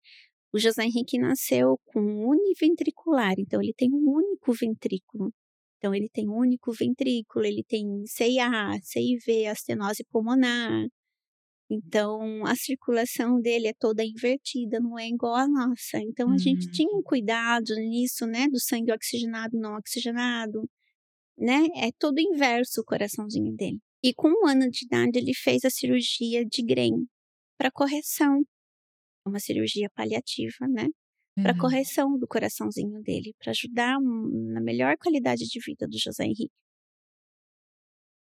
o 0.54 0.60
José 0.60 0.84
Henrique 0.84 1.18
nasceu 1.18 1.80
com 1.86 2.00
univentricular, 2.00 3.34
então 3.38 3.62
ele 3.62 3.74
tem 3.76 3.90
um 3.92 4.10
único 4.10 4.54
ventrículo. 4.54 5.34
Então 5.80 5.96
ele 5.96 6.10
tem 6.10 6.30
um 6.30 6.38
único 6.38 6.72
ventrículo, 6.72 7.46
ele 7.46 7.64
tem 7.68 8.06
CIA, 8.06 8.80
CIV, 8.84 9.48
astenose 9.48 10.04
pulmonar, 10.12 10.86
então, 11.72 12.46
a 12.48 12.56
circulação 12.56 13.40
dele 13.40 13.68
é 13.68 13.74
toda 13.74 14.04
invertida, 14.04 14.80
não 14.80 14.98
é 14.98 15.08
igual 15.08 15.36
a 15.36 15.48
nossa. 15.48 16.00
Então, 16.00 16.30
a 16.30 16.32
uhum. 16.32 16.38
gente 16.38 16.72
tinha 16.72 16.90
um 16.92 17.04
cuidado 17.04 17.76
nisso, 17.76 18.26
né? 18.26 18.48
Do 18.48 18.60
sangue 18.60 18.92
oxigenado, 18.92 19.58
não 19.58 19.76
oxigenado, 19.76 20.68
né? 21.38 21.68
É 21.78 21.92
todo 22.00 22.20
inverso 22.20 22.82
o 22.82 22.86
coraçãozinho 22.86 23.56
dele. 23.56 23.80
E 24.04 24.14
com 24.14 24.30
um 24.30 24.48
ano 24.48 24.70
de 24.70 24.86
idade, 24.86 25.20
ele 25.20 25.34
fez 25.36 25.64
a 25.64 25.70
cirurgia 25.70 26.44
de 26.46 26.64
Green 26.64 27.06
para 27.58 27.72
correção. 27.72 28.42
Uma 29.26 29.40
cirurgia 29.40 29.90
paliativa, 29.96 30.68
né? 30.68 30.88
Para 31.42 31.54
uhum. 31.54 31.60
correção 31.60 32.18
do 32.18 32.28
coraçãozinho 32.28 33.02
dele, 33.02 33.34
para 33.40 33.52
ajudar 33.52 33.98
na 34.00 34.62
melhor 34.62 34.98
qualidade 34.98 35.46
de 35.46 35.60
vida 35.60 35.88
do 35.88 35.98
José 35.98 36.26
Henrique. 36.26 36.52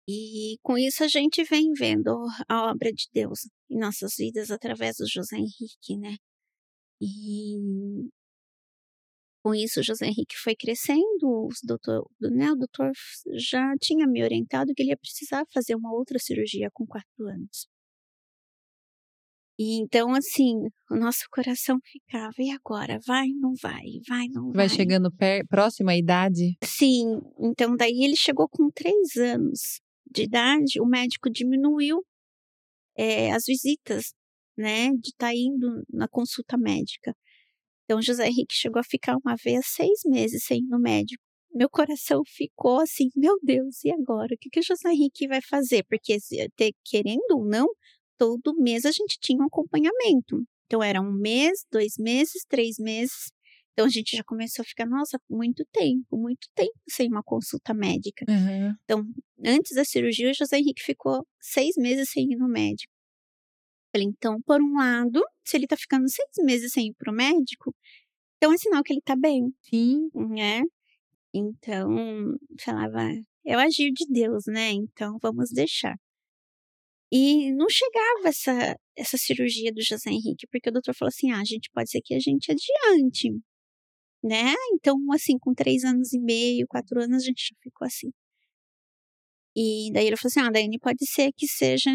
E 0.08 0.58
com 0.62 0.76
isso 0.76 1.02
a 1.02 1.08
gente 1.08 1.42
vem 1.44 1.72
vendo 1.72 2.26
a 2.48 2.70
obra 2.70 2.92
de 2.92 3.08
Deus 3.12 3.48
em 3.70 3.78
nossas 3.78 4.16
vidas 4.18 4.50
através 4.50 4.96
do 4.96 5.08
José 5.08 5.36
Henrique, 5.36 5.96
né? 5.98 6.16
E 7.00 8.08
com 9.42 9.54
isso 9.54 9.80
o 9.80 9.82
José 9.82 10.06
Henrique 10.06 10.36
foi 10.36 10.54
crescendo, 10.56 11.02
o 11.22 11.48
doutor, 11.64 12.08
né, 12.20 12.50
o 12.50 12.56
doutor 12.56 12.90
já 13.34 13.74
tinha 13.78 14.06
me 14.06 14.22
orientado 14.22 14.72
que 14.74 14.82
ele 14.82 14.90
ia 14.90 14.96
precisar 14.96 15.44
fazer 15.52 15.74
uma 15.74 15.92
outra 15.92 16.18
cirurgia 16.18 16.70
com 16.72 16.86
quatro 16.86 17.28
anos. 17.28 17.66
E 19.58 19.80
então, 19.80 20.12
assim, 20.12 20.54
o 20.90 20.96
nosso 20.96 21.26
coração 21.30 21.78
ficava, 21.84 22.34
e 22.38 22.50
agora? 22.50 22.98
Vai, 23.06 23.28
não 23.28 23.52
vai? 23.60 23.82
Vai, 24.08 24.26
não 24.28 24.46
vai? 24.46 24.66
Vai 24.66 24.68
chegando 24.68 25.12
próximo 25.48 25.90
à 25.90 25.96
idade? 25.96 26.56
Sim, 26.62 27.20
então 27.38 27.76
daí 27.76 28.02
ele 28.02 28.16
chegou 28.16 28.48
com 28.48 28.68
três 28.70 29.16
anos 29.16 29.80
de 30.10 30.24
idade, 30.24 30.80
o 30.80 30.86
médico 30.86 31.30
diminuiu 31.30 32.04
é, 32.96 33.32
as 33.32 33.44
visitas, 33.46 34.12
né, 34.56 34.90
de 34.90 35.08
estar 35.08 35.28
tá 35.28 35.34
indo 35.34 35.84
na 35.88 36.08
consulta 36.08 36.56
médica. 36.56 37.14
Então, 37.84 38.00
José 38.00 38.26
Henrique 38.26 38.54
chegou 38.54 38.80
a 38.80 38.84
ficar 38.84 39.16
uma 39.16 39.36
vez 39.36 39.66
seis 39.66 40.00
meses 40.06 40.44
sem 40.44 40.58
ir 40.58 40.68
no 40.68 40.80
médico. 40.80 41.22
Meu 41.54 41.68
coração 41.68 42.22
ficou 42.26 42.80
assim, 42.80 43.08
meu 43.14 43.38
Deus, 43.42 43.84
e 43.84 43.90
agora? 43.92 44.34
O 44.34 44.38
que, 44.38 44.50
que 44.50 44.60
o 44.60 44.62
José 44.62 44.90
Henrique 44.90 45.28
vai 45.28 45.40
fazer? 45.42 45.84
Porque, 45.84 46.16
querendo 46.84 47.30
ou 47.32 47.44
não, 47.46 47.66
todo 48.18 48.56
mês 48.56 48.84
a 48.84 48.90
gente 48.90 49.18
tinha 49.20 49.38
um 49.38 49.46
acompanhamento. 49.46 50.42
Então, 50.66 50.82
era 50.82 51.00
um 51.00 51.12
mês, 51.12 51.64
dois 51.70 51.94
meses, 51.98 52.44
três 52.48 52.76
meses. 52.78 53.30
Então 53.74 53.86
a 53.86 53.88
gente 53.88 54.16
já 54.16 54.22
começou 54.22 54.62
a 54.62 54.66
ficar, 54.66 54.86
nossa, 54.86 55.20
muito 55.28 55.64
tempo, 55.72 56.16
muito 56.16 56.48
tempo 56.54 56.72
sem 56.88 57.08
uma 57.08 57.24
consulta 57.24 57.74
médica. 57.74 58.24
Uhum. 58.28 58.72
Então, 58.84 59.04
antes 59.44 59.74
da 59.74 59.84
cirurgia, 59.84 60.30
o 60.30 60.34
José 60.34 60.58
Henrique 60.58 60.82
ficou 60.82 61.26
seis 61.40 61.74
meses 61.76 62.08
sem 62.10 62.32
ir 62.32 62.36
no 62.36 62.48
médico. 62.48 62.92
Falei, 63.92 64.06
então, 64.06 64.40
por 64.42 64.62
um 64.62 64.74
lado, 64.76 65.20
se 65.44 65.56
ele 65.56 65.66
tá 65.66 65.76
ficando 65.76 66.08
seis 66.08 66.30
meses 66.44 66.72
sem 66.72 66.88
ir 66.88 66.94
pro 66.94 67.12
médico, 67.12 67.74
então 68.36 68.52
é 68.52 68.56
sinal 68.56 68.82
que 68.84 68.92
ele 68.92 69.02
tá 69.04 69.16
bem. 69.16 69.52
Sim. 69.62 70.08
Né? 70.14 70.62
Então, 71.32 72.36
falava, 72.60 73.10
é 73.44 73.56
o 73.56 73.60
agir 73.60 73.90
de 73.92 74.06
Deus, 74.08 74.44
né? 74.46 74.70
Então, 74.70 75.18
vamos 75.20 75.50
deixar. 75.50 75.96
E 77.14 77.52
não 77.52 77.68
chegava 77.70 78.28
essa, 78.28 78.76
essa 78.96 79.16
cirurgia 79.16 79.72
do 79.72 79.82
José 79.82 80.10
Henrique, 80.10 80.48
porque 80.50 80.70
o 80.70 80.72
doutor 80.72 80.94
falou 80.94 81.10
assim: 81.10 81.30
ah, 81.30 81.40
a 81.40 81.44
gente 81.44 81.70
pode 81.72 81.90
ser 81.90 82.00
que 82.02 82.14
a 82.14 82.18
gente 82.18 82.50
adiante 82.50 83.30
né? 84.24 84.54
Então, 84.72 84.96
assim, 85.12 85.38
com 85.38 85.54
três 85.54 85.84
anos 85.84 86.12
e 86.14 86.18
meio, 86.20 86.66
quatro 86.68 87.00
anos, 87.00 87.22
a 87.22 87.26
gente 87.26 87.48
já 87.50 87.56
ficou 87.62 87.86
assim. 87.86 88.10
E 89.56 89.90
daí 89.92 90.06
ele 90.06 90.16
falou 90.16 90.30
assim: 90.30 90.40
ah, 90.40 90.50
Daiane, 90.50 90.78
pode 90.78 91.06
ser 91.06 91.30
que 91.36 91.46
seja 91.46 91.90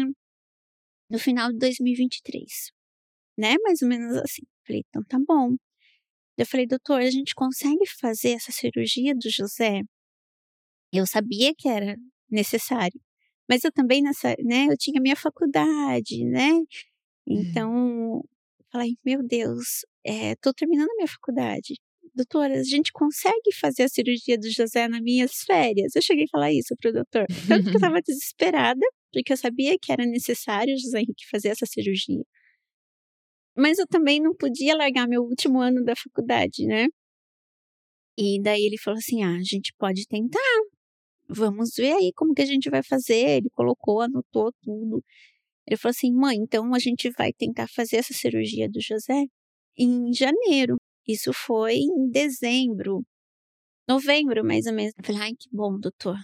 no 1.10 1.18
final 1.18 1.50
de 1.52 1.58
2023, 1.58 2.44
né? 3.38 3.56
Mais 3.62 3.82
ou 3.82 3.88
menos 3.88 4.16
assim. 4.16 4.42
Falei, 4.66 4.82
então 4.88 5.02
tá 5.04 5.18
bom. 5.26 5.56
Eu 6.38 6.46
falei, 6.46 6.66
doutor, 6.66 7.00
a 7.02 7.10
gente 7.10 7.34
consegue 7.34 7.86
fazer 8.00 8.30
essa 8.32 8.52
cirurgia 8.52 9.14
do 9.14 9.30
José? 9.30 9.82
Eu 10.92 11.06
sabia 11.06 11.52
que 11.56 11.68
era 11.68 11.96
necessário, 12.30 13.00
mas 13.50 13.64
eu 13.64 13.72
também 13.72 14.02
nessa, 14.02 14.36
né? 14.44 14.66
Eu 14.70 14.76
tinha 14.78 15.00
minha 15.00 15.16
faculdade, 15.16 16.24
né? 16.24 16.52
Uhum. 16.52 16.64
Então, 17.26 18.24
falei, 18.72 18.96
meu 19.04 19.26
Deus, 19.26 19.84
é, 20.06 20.36
tô 20.36 20.52
terminando 20.54 20.90
a 20.90 20.96
minha 20.96 21.08
faculdade 21.08 21.74
doutora, 22.14 22.60
a 22.60 22.62
gente 22.62 22.92
consegue 22.92 23.52
fazer 23.58 23.84
a 23.84 23.88
cirurgia 23.88 24.38
do 24.38 24.50
José 24.50 24.88
nas 24.88 25.00
minhas 25.00 25.42
férias? 25.44 25.94
Eu 25.94 26.02
cheguei 26.02 26.24
a 26.24 26.30
falar 26.30 26.52
isso 26.52 26.74
pro 26.80 26.92
doutor. 26.92 27.26
Tanto 27.48 27.64
que 27.64 27.70
eu 27.70 27.76
estava 27.80 28.00
desesperada, 28.00 28.84
porque 29.12 29.32
eu 29.32 29.36
sabia 29.36 29.76
que 29.80 29.92
era 29.92 30.04
necessário 30.04 30.74
o 30.74 30.78
José 30.78 30.98
Henrique 30.98 31.28
fazer 31.30 31.48
essa 31.48 31.66
cirurgia. 31.66 32.22
Mas 33.56 33.78
eu 33.78 33.86
também 33.86 34.20
não 34.20 34.34
podia 34.34 34.76
largar 34.76 35.08
meu 35.08 35.22
último 35.22 35.60
ano 35.60 35.84
da 35.84 35.94
faculdade, 35.96 36.66
né? 36.66 36.86
E 38.18 38.40
daí 38.42 38.64
ele 38.64 38.78
falou 38.78 38.98
assim: 38.98 39.22
ah, 39.22 39.36
a 39.36 39.42
gente 39.42 39.72
pode 39.78 40.06
tentar. 40.06 40.38
Vamos 41.32 41.70
ver 41.76 41.92
aí 41.92 42.12
como 42.14 42.34
que 42.34 42.42
a 42.42 42.46
gente 42.46 42.68
vai 42.68 42.82
fazer. 42.82 43.38
Ele 43.38 43.50
colocou, 43.50 44.00
anotou 44.00 44.52
tudo. 44.62 45.02
Ele 45.66 45.76
falou 45.76 45.90
assim: 45.90 46.12
mãe, 46.12 46.36
então 46.36 46.74
a 46.74 46.78
gente 46.78 47.10
vai 47.10 47.32
tentar 47.32 47.68
fazer 47.68 47.96
essa 47.98 48.12
cirurgia 48.12 48.68
do 48.68 48.80
José 48.80 49.26
em 49.78 50.12
janeiro. 50.12 50.76
Isso 51.06 51.32
foi 51.32 51.76
em 51.76 52.10
dezembro, 52.10 53.02
novembro 53.88 54.44
mais 54.44 54.66
ou 54.66 54.74
menos. 54.74 54.92
Eu 54.98 55.04
falei, 55.04 55.22
ai, 55.22 55.30
que 55.38 55.48
bom, 55.52 55.78
doutor. 55.78 56.16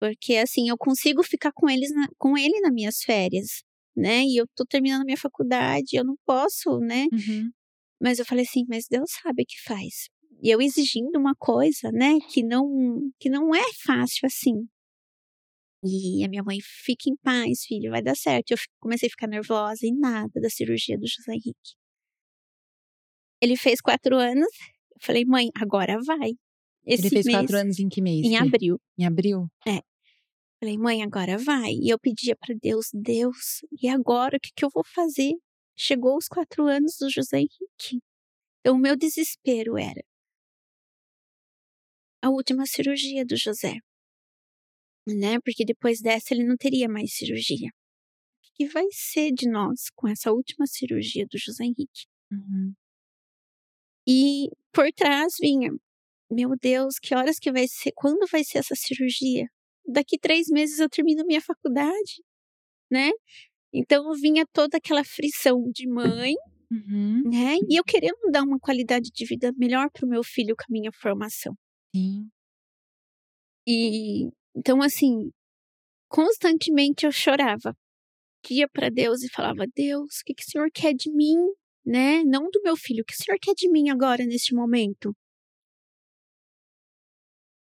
Porque 0.00 0.36
assim, 0.36 0.68
eu 0.68 0.76
consigo 0.76 1.22
ficar 1.22 1.52
com, 1.52 1.68
eles 1.68 1.92
na, 1.92 2.08
com 2.18 2.36
ele 2.36 2.60
nas 2.60 2.72
minhas 2.72 3.02
férias, 3.02 3.62
né? 3.96 4.22
E 4.24 4.36
eu 4.36 4.46
tô 4.54 4.64
terminando 4.64 5.04
minha 5.04 5.16
faculdade, 5.16 5.96
eu 5.96 6.04
não 6.04 6.16
posso, 6.26 6.78
né? 6.78 7.06
Uhum. 7.12 7.50
Mas 8.00 8.18
eu 8.18 8.24
falei 8.24 8.44
assim, 8.44 8.64
mas 8.68 8.86
Deus 8.88 9.10
sabe 9.22 9.42
o 9.42 9.46
que 9.46 9.60
faz. 9.62 10.08
E 10.42 10.50
eu 10.50 10.60
exigindo 10.60 11.16
uma 11.16 11.36
coisa, 11.36 11.92
né, 11.92 12.18
que 12.32 12.42
não, 12.42 12.66
que 13.20 13.30
não 13.30 13.54
é 13.54 13.64
fácil 13.86 14.26
assim. 14.26 14.66
E 15.84 16.24
a 16.24 16.28
minha 16.28 16.42
mãe, 16.42 16.58
fica 16.60 17.08
em 17.08 17.16
paz, 17.16 17.62
filho, 17.64 17.90
vai 17.90 18.02
dar 18.02 18.16
certo. 18.16 18.50
Eu 18.50 18.56
comecei 18.80 19.06
a 19.06 19.10
ficar 19.10 19.28
nervosa 19.28 19.86
e 19.86 19.92
nada 19.92 20.40
da 20.40 20.50
cirurgia 20.50 20.98
do 20.98 21.06
José 21.06 21.32
Henrique. 21.32 21.76
ele 23.40 23.56
fez 23.56 23.80
quatro 23.80 24.16
anos. 24.16 24.48
Eu 24.90 24.98
falei, 25.00 25.24
mãe, 25.24 25.48
agora 25.56 25.96
vai. 26.04 26.32
Esse 26.84 27.02
ele 27.02 27.10
fez 27.10 27.26
mês, 27.26 27.38
quatro 27.38 27.56
anos 27.56 27.78
em 27.78 27.88
que 27.88 28.02
mês? 28.02 28.24
Em 28.24 28.36
abril. 28.36 28.80
Em 28.98 29.06
abril? 29.06 29.46
É. 29.66 29.80
Falei, 30.60 30.76
mãe, 30.76 31.02
agora 31.02 31.38
vai. 31.38 31.72
E 31.72 31.92
eu 31.92 31.98
pedia 31.98 32.36
para 32.36 32.54
Deus, 32.60 32.86
Deus, 32.92 33.60
e 33.80 33.88
agora 33.88 34.36
o 34.36 34.40
que, 34.40 34.50
que 34.54 34.64
eu 34.64 34.70
vou 34.72 34.84
fazer? 34.92 35.34
Chegou 35.76 36.16
os 36.16 36.26
quatro 36.26 36.66
anos 36.66 36.96
do 37.00 37.08
José 37.10 37.38
Henrique. 37.38 38.00
Então, 38.60 38.76
o 38.76 38.78
meu 38.78 38.96
desespero 38.96 39.76
era 39.76 40.00
a 42.22 42.30
última 42.30 42.64
cirurgia 42.64 43.26
do 43.26 43.36
José. 43.36 43.74
Né? 45.06 45.38
Porque 45.44 45.64
depois 45.64 46.00
dessa 46.00 46.32
ele 46.32 46.44
não 46.44 46.56
teria 46.56 46.88
mais 46.88 47.12
cirurgia. 47.12 47.68
O 47.68 48.54
que 48.54 48.68
vai 48.68 48.86
ser 48.92 49.32
de 49.32 49.48
nós 49.48 49.90
com 49.94 50.06
essa 50.06 50.32
última 50.32 50.66
cirurgia 50.66 51.26
do 51.26 51.36
José 51.36 51.64
Henrique? 51.64 52.06
Uhum. 52.30 52.72
E 54.06 54.48
por 54.72 54.90
trás 54.92 55.34
vinha, 55.40 55.70
meu 56.30 56.50
Deus, 56.60 56.98
que 57.00 57.14
horas 57.14 57.38
que 57.38 57.50
vai 57.50 57.66
ser? 57.66 57.92
Quando 57.94 58.26
vai 58.30 58.44
ser 58.44 58.58
essa 58.58 58.74
cirurgia? 58.74 59.46
Daqui 59.86 60.18
três 60.18 60.48
meses 60.48 60.78
eu 60.78 60.88
termino 60.88 61.24
minha 61.26 61.40
faculdade, 61.40 62.22
né? 62.90 63.10
Então 63.72 64.12
vinha 64.14 64.44
toda 64.52 64.76
aquela 64.76 65.02
frição 65.02 65.70
de 65.72 65.88
mãe, 65.88 66.34
uhum. 66.70 67.22
né? 67.28 67.56
E 67.68 67.78
eu 67.78 67.84
querendo 67.84 68.30
dar 68.30 68.42
uma 68.42 68.58
qualidade 68.60 69.10
de 69.12 69.24
vida 69.24 69.52
melhor 69.56 69.90
para 69.90 70.06
o 70.06 70.08
meu 70.08 70.22
filho 70.22 70.54
com 70.56 70.64
a 70.64 70.70
minha 70.72 70.90
formação. 70.92 71.54
Sim. 71.94 72.30
E 73.66 74.28
então 74.56 74.82
assim, 74.82 75.30
constantemente 76.08 77.06
eu 77.06 77.12
chorava, 77.12 77.74
ia 78.50 78.68
para 78.68 78.90
Deus 78.90 79.22
e 79.22 79.30
falava: 79.30 79.64
Deus, 79.74 80.20
o 80.20 80.24
que, 80.24 80.34
que 80.34 80.42
o 80.42 80.50
Senhor 80.50 80.70
quer 80.72 80.94
de 80.94 81.10
mim? 81.10 81.36
né? 81.84 82.22
Não 82.24 82.48
do 82.50 82.62
meu 82.62 82.76
filho. 82.76 83.02
O 83.02 83.04
que 83.04 83.14
o 83.14 83.16
senhor 83.16 83.38
quer 83.40 83.54
de 83.54 83.68
mim 83.70 83.90
agora, 83.90 84.24
neste 84.24 84.54
momento? 84.54 85.14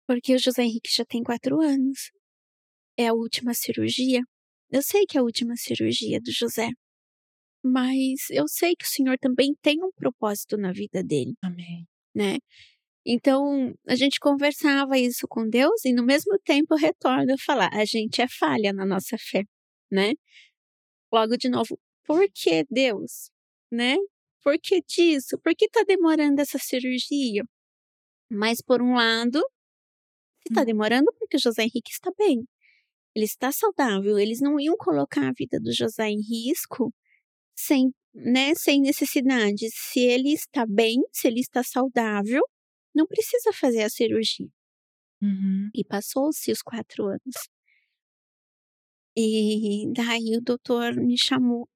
Porque 0.07 0.35
o 0.35 0.39
José 0.39 0.63
Henrique 0.63 0.91
já 0.91 1.03
tem 1.05 1.23
quatro 1.23 1.59
anos. 1.61 2.11
É 2.97 3.07
a 3.07 3.13
última 3.13 3.53
cirurgia. 3.53 4.21
Eu 4.71 4.81
sei 4.81 5.05
que 5.05 5.17
é 5.17 5.19
a 5.19 5.23
última 5.23 5.55
cirurgia 5.55 6.19
do 6.21 6.31
José. 6.31 6.69
Mas 7.63 8.29
eu 8.29 8.47
sei 8.47 8.75
que 8.75 8.85
o 8.85 8.87
Senhor 8.87 9.17
também 9.17 9.55
tem 9.61 9.83
um 9.83 9.91
propósito 9.91 10.55
na 10.57 10.71
vida 10.71 11.03
dele. 11.03 11.33
Amém. 11.41 11.87
Né? 12.13 12.37
Então, 13.05 13.73
a 13.87 13.95
gente 13.95 14.19
conversava 14.19 14.97
isso 14.97 15.27
com 15.27 15.47
Deus 15.47 15.85
e 15.85 15.93
no 15.93 16.03
mesmo 16.03 16.37
tempo 16.43 16.75
retorno 16.75 17.33
a 17.33 17.37
falar, 17.37 17.69
a 17.73 17.85
gente 17.85 18.21
é 18.21 18.27
falha 18.27 18.73
na 18.73 18.85
nossa 18.85 19.17
fé, 19.17 19.43
né? 19.91 20.13
Logo 21.11 21.37
de 21.37 21.49
novo, 21.49 21.79
por 22.05 22.27
que 22.33 22.65
Deus? 22.69 23.29
né? 23.75 23.97
Por 24.43 24.57
que 24.59 24.81
disso? 24.81 25.37
Por 25.43 25.55
que 25.55 25.65
está 25.65 25.83
demorando 25.83 26.41
essa 26.41 26.57
cirurgia? 26.57 27.43
Mas, 28.29 28.61
por 28.61 28.81
um 28.81 28.95
lado, 28.95 29.43
está 30.47 30.61
hum. 30.61 30.65
demorando 30.65 31.11
porque 31.19 31.37
o 31.37 31.39
José 31.39 31.63
Henrique 31.63 31.91
está 31.91 32.11
bem. 32.17 32.43
Ele 33.15 33.25
está 33.25 33.51
saudável. 33.51 34.17
Eles 34.19 34.41
não 34.41 34.59
iam 34.59 34.75
colocar 34.77 35.29
a 35.29 35.33
vida 35.37 35.59
do 35.59 35.73
José 35.73 36.09
em 36.09 36.21
risco 36.21 36.93
sem, 37.55 37.91
né, 38.13 38.53
sem 38.55 38.81
necessidade. 38.81 39.67
Se 39.71 39.99
ele 39.99 40.33
está 40.33 40.65
bem, 40.67 41.01
se 41.11 41.27
ele 41.27 41.39
está 41.39 41.63
saudável, 41.63 42.41
não 42.95 43.05
precisa 43.05 43.51
fazer 43.53 43.83
a 43.83 43.89
cirurgia. 43.89 44.47
Uhum. 45.21 45.69
E 45.73 45.83
passou-se 45.83 46.51
os 46.51 46.61
quatro 46.61 47.05
anos. 47.07 47.49
E 49.17 49.91
daí 49.93 50.37
o 50.37 50.41
doutor 50.41 50.95
me 50.95 51.17
chamou, 51.17 51.69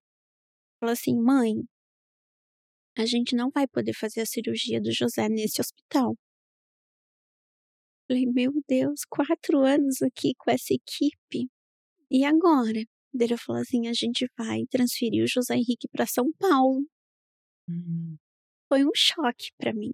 falou 0.80 0.94
assim, 0.94 1.16
mãe, 1.16 1.54
a 2.98 3.06
gente 3.06 3.36
não 3.36 3.50
vai 3.50 3.68
poder 3.68 3.94
fazer 3.94 4.22
a 4.22 4.26
cirurgia 4.26 4.82
do 4.82 4.92
José 4.92 5.30
nesse 5.30 5.62
hospital. 5.62 6.16
Falei, 8.08 8.26
meu 8.26 8.52
Deus, 8.68 9.02
quatro 9.08 9.60
anos 9.60 10.02
aqui 10.02 10.34
com 10.38 10.52
essa 10.52 10.74
equipe. 10.74 11.50
E 12.12 12.26
agora? 12.26 12.84
Ele 13.14 13.38
falou 13.38 13.62
assim: 13.62 13.88
a 13.88 13.94
gente 13.94 14.28
vai 14.38 14.66
transferir 14.70 15.24
o 15.24 15.28
José 15.28 15.56
Henrique 15.56 15.88
para 15.92 16.06
São 16.06 16.32
Paulo. 16.34 16.86
Uhum. 17.68 18.18
Foi 18.68 18.84
um 18.84 18.92
choque 18.96 19.50
para 19.58 19.74
mim. 19.74 19.94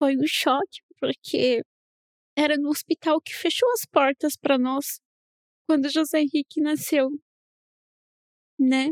Foi 0.00 0.16
um 0.16 0.26
choque 0.26 0.80
porque 0.98 1.62
era 2.34 2.56
no 2.56 2.70
hospital 2.70 3.20
que 3.20 3.34
fechou 3.34 3.70
as 3.72 3.84
portas 3.84 4.34
para 4.34 4.58
nós 4.58 4.98
quando 5.66 5.90
José 5.90 6.22
Henrique 6.22 6.60
nasceu, 6.62 7.10
né? 8.58 8.88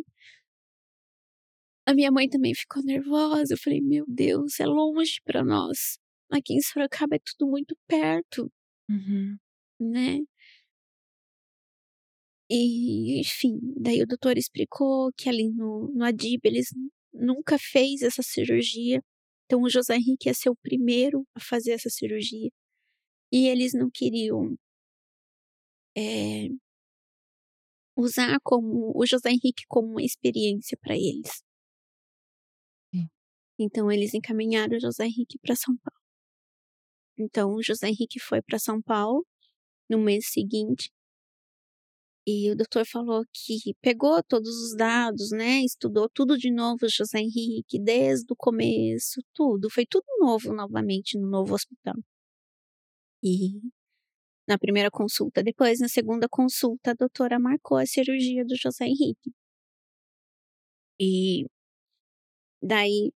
A 1.86 1.94
minha 1.94 2.10
mãe 2.12 2.28
também 2.28 2.54
ficou 2.54 2.82
nervosa. 2.82 3.54
Eu 3.54 3.58
falei, 3.58 3.80
meu 3.80 4.04
Deus, 4.06 4.60
é 4.60 4.66
longe 4.66 5.20
para 5.24 5.42
nós. 5.42 5.98
Aqui 6.30 6.52
em 6.52 6.60
Sorocaba 6.60 7.16
é 7.16 7.18
tudo 7.18 7.50
muito 7.50 7.74
perto, 7.86 8.52
uhum. 8.90 9.38
né? 9.80 10.18
E, 12.50 13.20
enfim, 13.20 13.58
daí 13.80 14.02
o 14.02 14.06
doutor 14.06 14.36
explicou 14.36 15.10
que 15.16 15.28
ali 15.28 15.50
no, 15.50 15.90
no 15.94 16.04
Adib 16.04 16.40
eles 16.44 16.68
nunca 17.14 17.58
fez 17.58 18.02
essa 18.02 18.22
cirurgia. 18.22 19.02
Então 19.48 19.62
o 19.62 19.70
José 19.70 19.96
Henrique 19.96 20.28
ia 20.28 20.34
ser 20.34 20.50
o 20.50 20.56
primeiro 20.56 21.26
a 21.34 21.40
fazer 21.40 21.72
essa 21.72 21.88
cirurgia. 21.88 22.50
E 23.32 23.48
eles 23.48 23.72
não 23.72 23.88
queriam 23.90 24.54
é, 25.96 26.48
usar 27.96 28.38
como 28.42 28.92
o 28.94 29.06
José 29.06 29.30
Henrique 29.30 29.64
como 29.66 29.88
uma 29.92 30.02
experiência 30.02 30.76
para 30.82 30.94
eles. 30.94 31.42
Então 33.58 33.90
eles 33.90 34.12
encaminharam 34.14 34.76
o 34.76 34.80
José 34.80 35.06
Henrique 35.06 35.38
para 35.38 35.56
São 35.56 35.74
Paulo. 35.78 36.00
Então 37.18 37.54
o 37.54 37.62
José 37.62 37.88
Henrique 37.88 38.20
foi 38.20 38.42
para 38.42 38.58
São 38.58 38.82
Paulo 38.82 39.26
no 39.88 39.98
mês 39.98 40.30
seguinte 40.30 40.90
e 42.30 42.50
o 42.50 42.54
doutor 42.54 42.84
falou 42.86 43.24
que 43.32 43.74
pegou 43.80 44.22
todos 44.22 44.50
os 44.64 44.76
dados, 44.76 45.30
né? 45.30 45.62
Estudou 45.64 46.10
tudo 46.10 46.36
de 46.36 46.50
novo 46.52 46.86
José 46.86 47.20
Henrique, 47.20 47.80
desde 47.82 48.30
o 48.30 48.36
começo, 48.36 49.22
tudo. 49.32 49.70
Foi 49.70 49.86
tudo 49.86 50.04
novo 50.20 50.52
novamente 50.52 51.18
no 51.18 51.26
novo 51.26 51.54
hospital. 51.54 51.94
E 53.22 53.60
na 54.46 54.58
primeira 54.58 54.90
consulta, 54.90 55.42
depois 55.42 55.80
na 55.80 55.88
segunda 55.88 56.28
consulta, 56.28 56.90
a 56.90 56.94
doutora 56.94 57.38
marcou 57.38 57.78
a 57.78 57.86
cirurgia 57.86 58.44
do 58.44 58.56
José 58.56 58.84
Henrique. 58.86 59.32
E 61.00 61.46
daí 62.62 63.10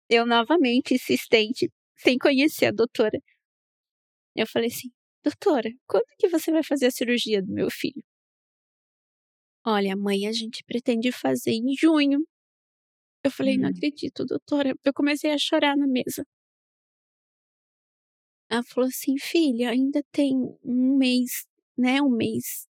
eu 0.09 0.25
novamente 0.25 0.93
insistente, 0.95 1.71
sem 1.97 2.17
conhecer 2.17 2.67
a 2.67 2.71
doutora. 2.71 3.19
Eu 4.35 4.47
falei 4.47 4.69
assim: 4.69 4.89
Doutora, 5.23 5.69
quando 5.88 6.05
que 6.19 6.27
você 6.27 6.51
vai 6.51 6.63
fazer 6.63 6.88
a 6.88 6.91
cirurgia 6.91 7.41
do 7.41 7.51
meu 7.51 7.69
filho? 7.71 8.03
Olha, 9.65 9.95
mãe, 9.95 10.27
a 10.27 10.31
gente 10.33 10.63
pretende 10.65 11.12
fazer 11.12 11.51
em 11.51 11.73
junho. 11.77 12.25
Eu 13.23 13.31
falei: 13.31 13.57
Não 13.57 13.69
hum. 13.69 13.71
acredito, 13.71 14.25
doutora. 14.25 14.73
Eu 14.83 14.93
comecei 14.93 15.31
a 15.31 15.38
chorar 15.38 15.77
na 15.77 15.88
mesa. 15.88 16.25
Ela 18.49 18.63
falou 18.63 18.88
assim: 18.89 19.17
Filha, 19.17 19.69
ainda 19.71 20.03
tem 20.12 20.33
um 20.63 20.97
mês, 20.97 21.45
né? 21.77 22.01
Um 22.01 22.09
mês. 22.09 22.67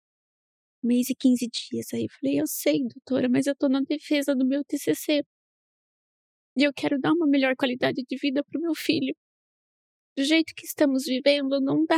Um 0.84 0.88
mês 0.90 1.10
e 1.10 1.16
15 1.16 1.48
dias. 1.50 1.94
Aí 1.94 2.04
eu 2.04 2.10
falei: 2.20 2.40
Eu 2.42 2.48
sei, 2.48 2.80
doutora, 2.88 3.28
mas 3.30 3.48
eu 3.48 3.56
tô 3.56 3.68
na 3.70 3.82
defesa 3.82 4.36
do 4.36 4.46
meu 4.46 4.64
TCC. 4.64 5.24
E 6.58 6.64
eu 6.64 6.74
quero 6.74 7.00
dar 7.00 7.14
uma 7.14 7.28
melhor 7.28 7.56
qualidade 7.56 8.04
de 8.08 8.18
vida 8.18 8.44
para 8.44 8.60
o 8.60 8.62
meu 8.62 8.76
filho. 8.76 9.16
Do 10.18 10.24
jeito 10.24 10.54
que 10.56 10.66
estamos 10.66 11.04
vivendo, 11.06 11.60
não 11.62 11.86
dá. 11.86 11.98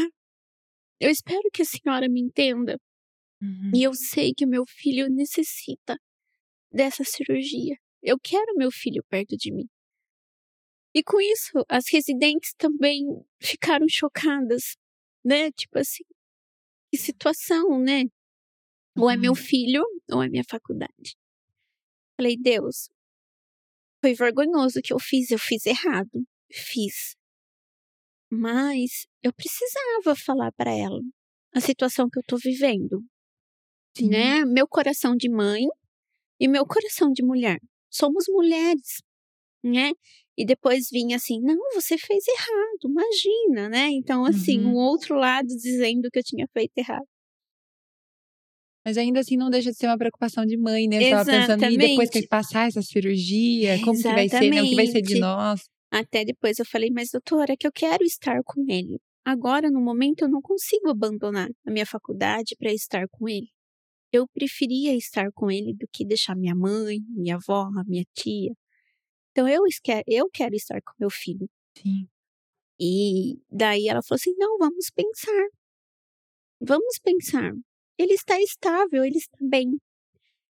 Eu 1.00 1.10
espero 1.10 1.50
que 1.52 1.62
a 1.62 1.66
senhora 1.66 2.08
me 2.10 2.22
entenda. 2.22 2.78
Uhum. 3.42 3.72
E 3.74 3.84
eu 3.84 3.94
sei 3.94 4.34
que 4.36 4.46
o 4.46 4.50
meu 4.50 4.64
filho 4.66 5.10
necessita 5.10 5.98
dessa 6.72 7.04
cirurgia. 7.04 7.76
Eu 8.02 8.18
quero 8.20 8.56
meu 8.56 8.72
filho 8.72 9.04
perto 9.10 9.36
de 9.36 9.52
mim. 9.52 9.68
E 10.94 11.04
com 11.04 11.20
isso, 11.20 11.66
as 11.68 11.86
residentes 11.92 12.54
também 12.58 13.04
ficaram 13.42 13.86
chocadas, 13.90 14.78
né? 15.24 15.52
Tipo 15.52 15.80
assim, 15.80 16.06
que 16.90 16.98
situação, 16.98 17.80
né? 17.80 18.04
Ou 18.98 19.10
é 19.10 19.18
meu 19.18 19.32
uhum. 19.32 19.36
filho, 19.36 19.84
ou 20.10 20.24
é 20.24 20.30
minha 20.30 20.44
faculdade. 20.50 21.18
Falei, 22.18 22.38
Deus, 22.38 22.88
foi 24.02 24.14
vergonhoso 24.14 24.80
o 24.80 24.82
que 24.82 24.94
eu 24.94 25.00
fiz, 25.00 25.32
eu 25.32 25.40
fiz 25.40 25.66
errado. 25.66 26.24
Fiz. 26.50 27.16
Mas 28.38 29.08
eu 29.24 29.32
precisava 29.34 30.16
falar 30.16 30.52
para 30.52 30.72
ela 30.72 31.00
a 31.54 31.62
situação 31.62 32.10
que 32.10 32.20
eu 32.20 32.24
tô 32.28 32.38
vivendo. 32.38 33.02
Sim. 33.98 34.10
Né? 34.10 34.44
Meu 34.46 34.68
coração 34.68 35.16
de 35.16 35.30
mãe 35.30 35.64
e 36.40 36.48
meu 36.48 36.66
coração 36.66 37.12
de 37.12 37.24
mulher. 37.24 37.60
Somos 37.90 38.26
mulheres, 38.28 39.02
né? 39.64 39.92
E 40.38 40.46
depois 40.46 40.90
vinha 40.92 41.16
assim, 41.16 41.40
não, 41.42 41.56
você 41.74 41.98
fez 41.98 42.26
errado, 42.28 42.90
imagina, 42.90 43.70
né? 43.70 43.88
Então, 43.92 44.26
assim, 44.26 44.60
uhum. 44.60 44.74
um 44.74 44.76
outro 44.76 45.16
lado 45.16 45.48
dizendo 45.48 46.10
que 46.12 46.20
eu 46.20 46.24
tinha 46.24 46.46
feito 46.52 46.74
errado. 46.78 47.08
Mas 48.86 48.98
ainda 48.98 49.22
assim 49.22 49.38
não 49.38 49.50
deixa 49.50 49.72
de 49.72 49.78
ser 49.78 49.88
uma 49.88 49.98
preocupação 49.98 50.46
de 50.46 50.58
mãe, 50.58 50.88
né? 50.88 50.98
Eu 50.98 51.10
tava 51.12 51.32
pensando, 51.32 51.64
e 51.64 51.78
depois 51.78 52.10
que 52.10 52.28
passar 52.28 52.68
essa 52.68 52.82
cirurgia, 52.82 53.80
como 53.80 53.94
Exatamente. 53.94 54.30
que 54.30 54.36
vai 54.36 54.44
ser, 54.44 54.50
né? 54.50 54.62
O 54.62 54.70
que 54.70 54.76
vai 54.76 54.88
ser 54.88 55.02
de 55.02 55.20
nós? 55.20 55.62
Até 55.92 56.26
depois 56.26 56.60
eu 56.60 56.66
falei, 56.66 56.90
mas 56.92 57.10
doutora, 57.12 57.54
é 57.54 57.58
que 57.58 57.68
eu 57.68 57.72
quero 57.72 58.04
estar 58.04 58.42
com 58.44 58.66
ele. 58.70 59.00
Agora, 59.24 59.72
no 59.72 59.82
momento, 59.82 60.24
eu 60.24 60.30
não 60.30 60.42
consigo 60.42 60.90
abandonar 60.90 61.50
a 61.66 61.72
minha 61.72 61.86
faculdade 61.86 62.56
para 62.58 62.72
estar 62.72 63.08
com 63.10 63.28
ele. 63.28 63.50
Eu 64.12 64.28
preferia 64.28 64.96
estar 64.96 65.32
com 65.34 65.50
ele 65.50 65.74
do 65.74 65.88
que 65.92 66.06
deixar 66.06 66.36
minha 66.36 66.56
mãe, 66.56 67.00
minha 67.10 67.36
avó, 67.36 67.70
minha 67.88 68.06
tia. 68.14 68.54
Então 69.32 69.48
eu, 69.48 69.64
eu 70.08 70.30
quero 70.32 70.56
estar 70.56 70.82
com 70.82 70.94
meu 71.00 71.10
filho. 71.10 71.50
Sim. 71.78 72.08
E 72.80 73.40
daí 73.50 73.88
ela 73.88 74.02
falou 74.04 74.16
assim: 74.18 74.34
não, 74.38 74.58
vamos 74.58 74.90
pensar. 74.92 75.48
Vamos 76.62 77.00
pensar. 77.00 77.52
Ele 77.98 78.14
está 78.14 78.40
estável, 78.40 79.04
ele 79.04 79.18
está 79.18 79.38
bem. 79.42 79.78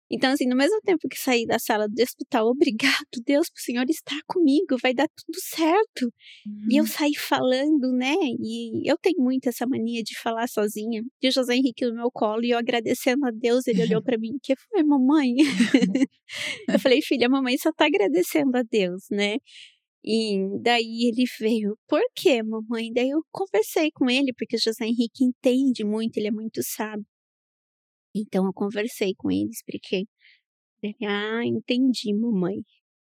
Então, 0.09 0.31
assim, 0.31 0.47
no 0.47 0.55
mesmo 0.55 0.79
tempo 0.81 1.07
que 1.09 1.19
saí 1.19 1.45
da 1.45 1.59
sala 1.59 1.87
do 1.87 2.01
hospital, 2.01 2.47
obrigado, 2.47 3.05
Deus, 3.25 3.47
o 3.47 3.59
Senhor 3.59 3.85
está 3.89 4.15
comigo, 4.25 4.77
vai 4.81 4.93
dar 4.93 5.07
tudo 5.07 5.37
certo. 5.39 6.05
Uhum. 6.45 6.67
E 6.71 6.77
eu 6.77 6.83
uhum. 6.83 6.89
saí 6.89 7.15
falando, 7.15 7.91
né? 7.91 8.15
E 8.39 8.89
eu 8.89 8.97
tenho 8.97 9.19
muito 9.19 9.49
essa 9.49 9.67
mania 9.67 10.01
de 10.03 10.17
falar 10.17 10.47
sozinha. 10.47 11.03
E 11.21 11.27
o 11.27 11.31
José 11.31 11.55
Henrique 11.55 11.85
no 11.85 11.95
meu 11.95 12.09
colo, 12.11 12.43
e 12.43 12.51
eu 12.51 12.57
agradecendo 12.57 13.25
a 13.25 13.31
Deus, 13.31 13.67
ele 13.67 13.83
olhou 13.83 14.01
para 14.01 14.17
mim, 14.17 14.37
que 14.41 14.55
foi, 14.55 14.83
mamãe? 14.83 15.33
eu 16.69 16.79
falei, 16.79 17.01
filha, 17.01 17.27
a 17.27 17.29
mamãe 17.29 17.57
só 17.57 17.71
tá 17.71 17.85
agradecendo 17.85 18.57
a 18.57 18.63
Deus, 18.63 19.03
né? 19.11 19.37
E 20.03 20.39
daí 20.61 21.09
ele 21.09 21.25
veio, 21.39 21.77
por 21.87 22.01
quê, 22.15 22.41
mamãe? 22.41 22.91
Daí 22.93 23.09
eu 23.09 23.21
conversei 23.31 23.91
com 23.91 24.09
ele, 24.09 24.33
porque 24.37 24.55
o 24.55 24.59
José 24.59 24.85
Henrique 24.85 25.23
entende 25.25 25.83
muito, 25.83 26.17
ele 26.17 26.27
é 26.27 26.31
muito 26.31 26.61
sábio. 26.63 27.05
Então 28.15 28.45
eu 28.45 28.53
conversei 28.53 29.13
com 29.15 29.31
ele, 29.31 29.49
expliquei. 29.49 30.05
Ele, 30.81 30.95
ah, 31.05 31.43
entendi, 31.45 32.13
mamãe. 32.13 32.63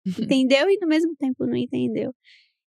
Entendeu 0.37 0.69
e 0.69 0.77
no 0.79 0.87
mesmo 0.87 1.15
tempo 1.15 1.45
não 1.45 1.55
entendeu. 1.55 2.13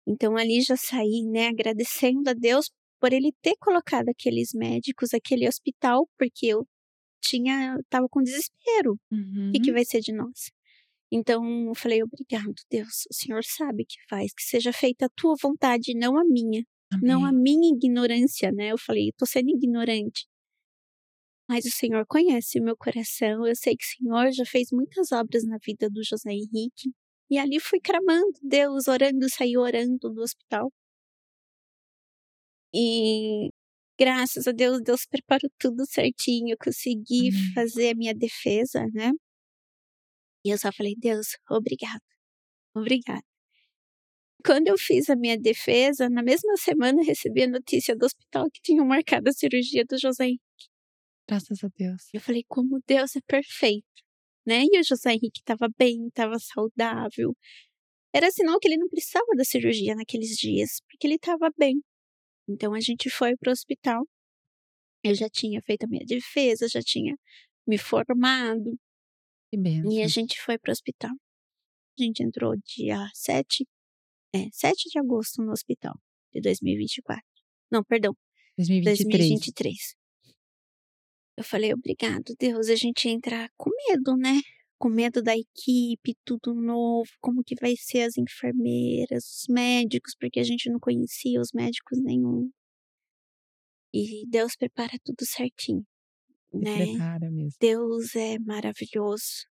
Então 0.08 0.38
ali 0.38 0.62
já 0.62 0.76
saí, 0.78 1.24
né, 1.24 1.48
agradecendo 1.48 2.30
a 2.30 2.34
Deus 2.34 2.70
por 3.00 3.12
ele 3.12 3.32
ter 3.42 3.56
colocado 3.60 4.10
aqueles 4.10 4.54
médicos, 4.54 5.14
aquele 5.14 5.48
hospital, 5.48 6.08
porque 6.18 6.48
eu 6.48 6.68
tinha, 7.22 7.78
tava 7.90 8.08
com 8.10 8.22
desespero. 8.22 9.00
Uhum. 9.12 9.50
O 9.50 9.52
que, 9.52 9.60
que 9.60 9.70
uhum. 9.70 9.76
vai 9.76 9.86
ser 9.86 10.00
de 10.02 10.14
nós? 10.14 10.52
Então 11.12 11.68
eu 11.68 11.76
falei, 11.76 12.02
obrigado, 12.04 12.54
Deus. 12.70 13.06
O 13.10 13.14
Senhor 13.14 13.44
sabe 13.44 13.86
que 13.86 13.98
faz, 14.10 14.34
que 14.34 14.44
seja 14.44 14.74
feita 14.74 15.06
a 15.06 15.10
tua 15.16 15.36
vontade, 15.42 15.94
não 15.96 16.18
a 16.18 16.24
minha. 16.24 16.64
Amém. 16.92 17.08
Não 17.08 17.26
a 17.26 17.32
minha 17.32 17.76
ignorância, 17.76 18.52
né? 18.52 18.72
Eu 18.72 18.78
falei, 18.78 19.10
estou 19.10 19.28
sendo 19.28 19.50
ignorante. 19.50 20.26
Mas 21.50 21.66
o 21.66 21.72
Senhor 21.72 22.06
conhece 22.08 22.60
o 22.60 22.64
meu 22.64 22.76
coração. 22.78 23.46
Eu 23.46 23.56
sei 23.56 23.76
que 23.76 23.84
o 23.86 23.88
Senhor 23.88 24.32
já 24.32 24.46
fez 24.46 24.70
muitas 24.72 25.12
obras 25.12 25.44
na 25.46 25.58
vida 25.66 25.90
do 25.90 26.04
José 26.04 26.32
Henrique. 26.32 26.92
E 27.30 27.38
ali 27.38 27.60
fui 27.60 27.80
clamando 27.82 28.32
Deus, 28.42 28.88
orando, 28.88 29.30
saí 29.30 29.58
orando 29.58 30.10
do 30.14 30.22
hospital. 30.22 30.72
E 32.74 33.50
graças 34.00 34.48
a 34.48 34.52
Deus, 34.52 34.82
Deus 34.82 35.06
preparou 35.06 35.50
tudo 35.60 35.86
certinho. 35.86 36.54
Eu 36.54 36.58
consegui 36.58 37.30
uhum. 37.30 37.54
fazer 37.56 37.90
a 37.92 37.96
minha 37.96 38.14
defesa, 38.16 38.86
né? 38.94 39.12
E 40.46 40.50
eu 40.54 40.58
só 40.58 40.72
falei, 40.72 40.96
Deus, 40.98 41.38
obrigado. 41.50 42.02
Obrigado. 42.76 43.24
Quando 44.46 44.68
eu 44.68 44.78
fiz 44.78 45.10
a 45.10 45.16
minha 45.16 45.40
defesa, 45.40 46.10
na 46.10 46.22
mesma 46.22 46.58
semana 46.58 47.02
recebi 47.04 47.44
a 47.44 47.48
notícia 47.48 47.96
do 47.96 48.06
hospital 48.06 48.50
que 48.52 48.62
tinham 48.62 48.86
marcado 48.86 49.30
a 49.30 49.34
cirurgia 49.34 49.86
do 49.86 49.98
José 49.98 50.26
Henrique. 50.26 50.43
Graças 51.34 51.64
a 51.64 51.68
Deus. 51.76 52.10
Eu 52.14 52.22
falei, 52.22 52.44
como 52.48 52.80
Deus 52.88 53.16
é 53.16 53.22
perfeito, 53.22 54.04
né? 54.46 54.66
E 54.72 54.80
o 54.80 54.84
José 54.84 55.14
Henrique 55.14 55.40
estava 55.40 55.68
bem, 55.80 56.06
estava 56.08 56.38
saudável. 56.38 57.36
Era 58.14 58.30
sinal 58.30 58.60
que 58.60 58.68
ele 58.68 58.78
não 58.78 58.88
precisava 58.88 59.26
da 59.36 59.44
cirurgia 59.44 59.96
naqueles 59.96 60.38
dias, 60.38 60.80
porque 60.88 61.08
ele 61.08 61.16
estava 61.16 61.50
bem. 61.58 61.82
Então 62.48 62.76
a 62.76 62.80
gente 62.80 63.10
foi 63.10 63.36
para 63.36 63.50
o 63.50 63.52
hospital. 63.52 64.08
Eu 65.04 65.16
já 65.16 65.28
tinha 65.28 65.60
feito 65.64 65.86
a 65.86 65.88
minha 65.88 66.06
defesa, 66.06 66.68
já 66.68 66.82
tinha 66.82 67.16
me 67.66 67.80
formado. 67.80 68.78
Que 69.50 69.58
benção. 69.58 69.92
E 69.92 70.04
a 70.04 70.08
gente 70.08 70.40
foi 70.40 70.60
para 70.60 70.70
o 70.70 70.74
hospital. 70.74 71.16
A 72.00 72.04
gente 72.04 72.22
entrou 72.22 72.54
dia 72.64 73.10
7, 73.12 73.66
é, 74.36 74.50
7 74.52 74.88
de 74.88 75.00
agosto 75.00 75.42
no 75.42 75.52
hospital 75.52 75.96
de 76.32 76.42
2024. 76.42 77.24
Não, 77.72 77.84
perdão. 77.84 78.16
2023. 78.56 79.30
2023. 79.30 80.03
Eu 81.38 81.44
falei, 81.44 81.74
obrigado, 81.74 82.36
Deus. 82.40 82.68
A 82.70 82.76
gente 82.76 83.10
entra 83.10 83.50
com 83.58 83.70
medo, 83.90 84.16
né? 84.16 84.40
Com 84.78 84.90
medo 84.90 85.22
da 85.22 85.34
equipe, 85.36 86.16
tudo 86.26 86.54
novo, 86.54 87.10
como 87.22 87.44
que 87.44 87.56
vai 87.60 87.74
ser 87.78 88.02
as 88.02 88.18
enfermeiras, 88.18 89.24
os 89.26 89.46
médicos, 89.50 90.14
porque 90.20 90.40
a 90.40 90.44
gente 90.44 90.70
não 90.70 90.80
conhecia 90.80 91.40
os 91.40 91.50
médicos 91.54 92.00
nenhum. 92.02 92.50
E 93.94 94.28
Deus 94.28 94.56
prepara 94.56 94.94
tudo 95.04 95.26
certinho. 95.26 95.86
né? 96.54 96.86
Prepara 96.86 97.32
mesmo. 97.32 97.58
Deus 97.60 98.16
é 98.16 98.38
maravilhoso. 98.40 99.46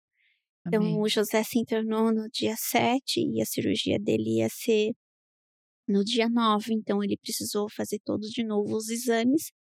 Então, 0.66 0.80
Amém. 0.80 0.92
Então, 0.92 1.02
o 1.02 1.08
José 1.08 1.42
se 1.42 1.58
internou 1.58 2.12
no 2.12 2.28
dia 2.28 2.54
7 2.56 3.20
e 3.20 3.40
a 3.40 3.46
cirurgia 3.46 3.98
dele 3.98 4.38
ia 4.38 4.48
ser 4.48 4.92
no 5.88 6.04
dia 6.04 6.28
9. 6.28 6.72
Então, 6.74 7.02
ele 7.02 7.16
precisou 7.16 7.68
fazer 7.70 7.98
todos 8.04 8.30
de 8.30 8.44
novo 8.44 8.76
os 8.76 8.88
exames 8.88 9.50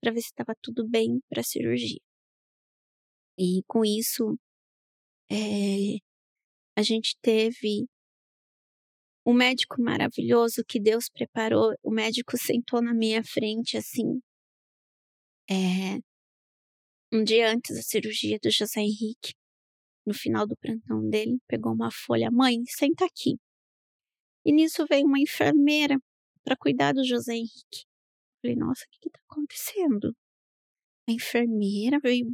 para 0.00 0.12
ver 0.12 0.20
se 0.20 0.28
estava 0.28 0.54
tudo 0.62 0.88
bem 0.88 1.20
para 1.28 1.40
a 1.40 1.44
cirurgia. 1.44 2.00
E 3.38 3.62
com 3.66 3.84
isso, 3.84 4.36
é, 5.30 5.98
a 6.76 6.82
gente 6.82 7.16
teve 7.22 7.86
um 9.26 9.34
médico 9.34 9.80
maravilhoso 9.82 10.64
que 10.66 10.80
Deus 10.80 11.08
preparou. 11.08 11.74
O 11.82 11.90
médico 11.90 12.36
sentou 12.36 12.82
na 12.82 12.94
minha 12.94 13.22
frente 13.22 13.76
assim. 13.76 14.20
É, 15.50 15.98
um 17.12 17.24
dia 17.24 17.50
antes 17.50 17.74
da 17.76 17.82
cirurgia 17.82 18.38
do 18.42 18.50
José 18.50 18.80
Henrique, 18.80 19.34
no 20.06 20.14
final 20.14 20.46
do 20.46 20.56
plantão 20.56 21.08
dele, 21.08 21.38
pegou 21.46 21.72
uma 21.72 21.90
folha. 21.90 22.30
Mãe, 22.30 22.56
senta 22.66 23.04
aqui. 23.04 23.38
E 24.44 24.52
nisso 24.52 24.86
veio 24.88 25.06
uma 25.06 25.18
enfermeira 25.20 25.96
para 26.44 26.56
cuidar 26.56 26.92
do 26.92 27.04
José 27.04 27.34
Henrique. 27.34 27.87
Falei, 28.40 28.56
nossa, 28.56 28.84
o 28.84 28.88
que 28.90 29.08
está 29.08 29.20
acontecendo? 29.28 30.16
A 31.08 31.12
enfermeira 31.12 31.98
veio 32.00 32.26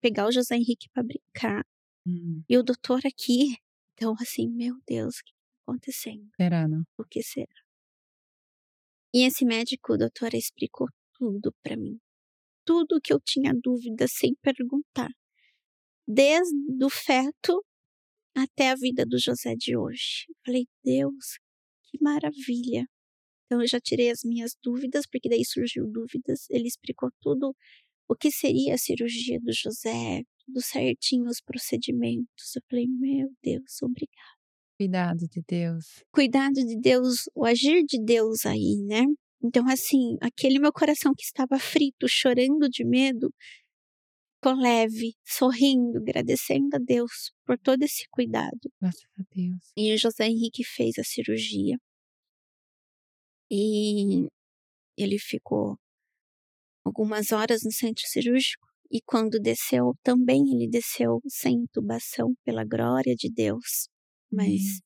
pegar 0.00 0.26
o 0.26 0.32
José 0.32 0.56
Henrique 0.56 0.88
para 0.92 1.02
brincar. 1.02 1.64
Hum. 2.06 2.42
E 2.48 2.56
o 2.56 2.62
doutor 2.62 3.00
aqui. 3.06 3.56
Então, 3.94 4.14
assim, 4.20 4.48
meu 4.48 4.76
Deus, 4.86 5.18
o 5.18 5.24
que 5.24 5.30
está 5.30 5.62
acontecendo? 5.66 6.28
Será, 6.36 6.66
não? 6.66 6.82
O 6.98 7.04
que 7.04 7.22
será? 7.22 7.62
E 9.14 9.24
esse 9.24 9.44
médico, 9.44 9.98
doutora, 9.98 10.36
explicou 10.36 10.88
tudo 11.14 11.52
para 11.62 11.76
mim. 11.76 11.98
Tudo 12.64 13.00
que 13.00 13.12
eu 13.12 13.20
tinha 13.20 13.52
dúvida 13.54 14.06
sem 14.08 14.34
perguntar. 14.40 15.10
Desde 16.06 16.84
o 16.84 16.88
feto 16.88 17.64
até 18.34 18.70
a 18.70 18.74
vida 18.74 19.04
do 19.04 19.18
José 19.18 19.54
de 19.54 19.76
hoje. 19.76 20.26
Falei, 20.44 20.66
Deus, 20.82 21.38
que 21.84 21.98
maravilha. 22.00 22.86
Então 23.52 23.60
eu 23.60 23.68
já 23.68 23.78
tirei 23.78 24.10
as 24.10 24.20
minhas 24.24 24.56
dúvidas, 24.62 25.04
porque 25.06 25.28
daí 25.28 25.44
surgiu 25.44 25.86
dúvidas. 25.86 26.48
Ele 26.48 26.66
explicou 26.66 27.10
tudo 27.20 27.54
o 28.08 28.16
que 28.16 28.30
seria 28.30 28.72
a 28.72 28.78
cirurgia 28.78 29.38
do 29.42 29.52
José, 29.52 30.22
tudo 30.46 30.62
certinho, 30.62 31.28
os 31.28 31.42
procedimentos. 31.42 32.56
Eu 32.56 32.62
falei, 32.70 32.86
meu 32.88 33.28
Deus, 33.42 33.82
obrigada. 33.82 34.38
Cuidado 34.78 35.28
de 35.28 35.42
Deus. 35.46 36.02
Cuidado 36.10 36.54
de 36.54 36.80
Deus, 36.80 37.28
o 37.34 37.44
agir 37.44 37.84
de 37.84 38.02
Deus 38.02 38.46
aí, 38.46 38.82
né? 38.86 39.04
Então, 39.44 39.68
assim, 39.68 40.16
aquele 40.22 40.58
meu 40.58 40.72
coração 40.72 41.12
que 41.14 41.22
estava 41.22 41.58
frito, 41.58 42.08
chorando 42.08 42.70
de 42.70 42.86
medo, 42.86 43.30
ficou 44.36 44.58
leve, 44.58 45.12
sorrindo, 45.26 45.98
agradecendo 45.98 46.74
a 46.74 46.78
Deus 46.78 47.30
por 47.44 47.58
todo 47.58 47.82
esse 47.82 48.06
cuidado. 48.10 48.72
Graças 48.80 49.04
a 49.18 49.22
Deus. 49.34 49.72
E 49.76 49.92
o 49.92 49.98
José 49.98 50.26
Henrique 50.26 50.64
fez 50.64 50.98
a 50.98 51.04
cirurgia. 51.04 51.76
E 53.54 54.28
ele 54.96 55.18
ficou 55.18 55.76
algumas 56.82 57.32
horas 57.32 57.62
no 57.62 57.70
centro 57.70 58.02
cirúrgico 58.06 58.66
e 58.90 59.00
quando 59.04 59.38
desceu 59.38 59.92
também 60.02 60.40
ele 60.54 60.68
desceu 60.70 61.20
sem 61.28 61.56
intubação 61.56 62.32
pela 62.44 62.64
glória 62.64 63.14
de 63.14 63.30
Deus, 63.30 63.88
mas 64.30 64.48
uhum. 64.48 64.78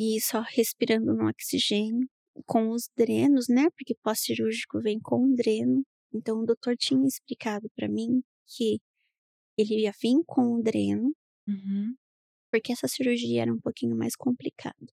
e 0.00 0.20
só 0.20 0.42
respirando 0.42 1.14
no 1.14 1.28
oxigênio 1.30 2.06
com 2.46 2.70
os 2.70 2.88
drenos, 2.94 3.46
né? 3.48 3.68
Porque 3.76 3.94
pós-cirúrgico 4.02 4.80
vem 4.80 4.98
com 5.00 5.34
dreno. 5.34 5.82
Então 6.12 6.40
o 6.40 6.46
doutor 6.46 6.76
tinha 6.76 7.06
explicado 7.06 7.70
para 7.74 7.88
mim 7.88 8.22
que 8.46 8.78
ele 9.56 9.82
ia 9.82 9.92
vir 9.98 10.22
com 10.26 10.54
o 10.54 10.62
dreno, 10.62 11.10
uhum. 11.48 11.94
porque 12.50 12.72
essa 12.72 12.86
cirurgia 12.86 13.42
era 13.42 13.52
um 13.52 13.60
pouquinho 13.60 13.96
mais 13.96 14.14
complicada. 14.14 14.92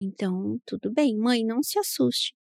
Então, 0.00 0.58
tudo 0.66 0.92
bem, 0.92 1.16
mãe, 1.16 1.44
não 1.44 1.62
se 1.62 1.78
assuste. 1.78 2.34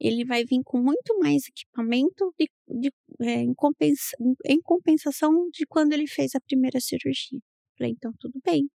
ele 0.00 0.24
vai 0.24 0.44
vir 0.44 0.60
com 0.64 0.78
muito 0.82 1.18
mais 1.20 1.44
equipamento 1.48 2.34
de, 2.38 2.50
de, 2.68 2.90
é, 3.20 3.42
em, 3.42 3.54
compensa, 3.54 4.16
em 4.46 4.60
compensação 4.60 5.30
de 5.52 5.64
quando 5.66 5.92
ele 5.92 6.08
fez 6.08 6.34
a 6.34 6.40
primeira 6.40 6.80
cirurgia. 6.80 7.38
Falei, 7.78 7.92
então 7.92 8.12
tudo 8.18 8.40
bem. 8.44 8.68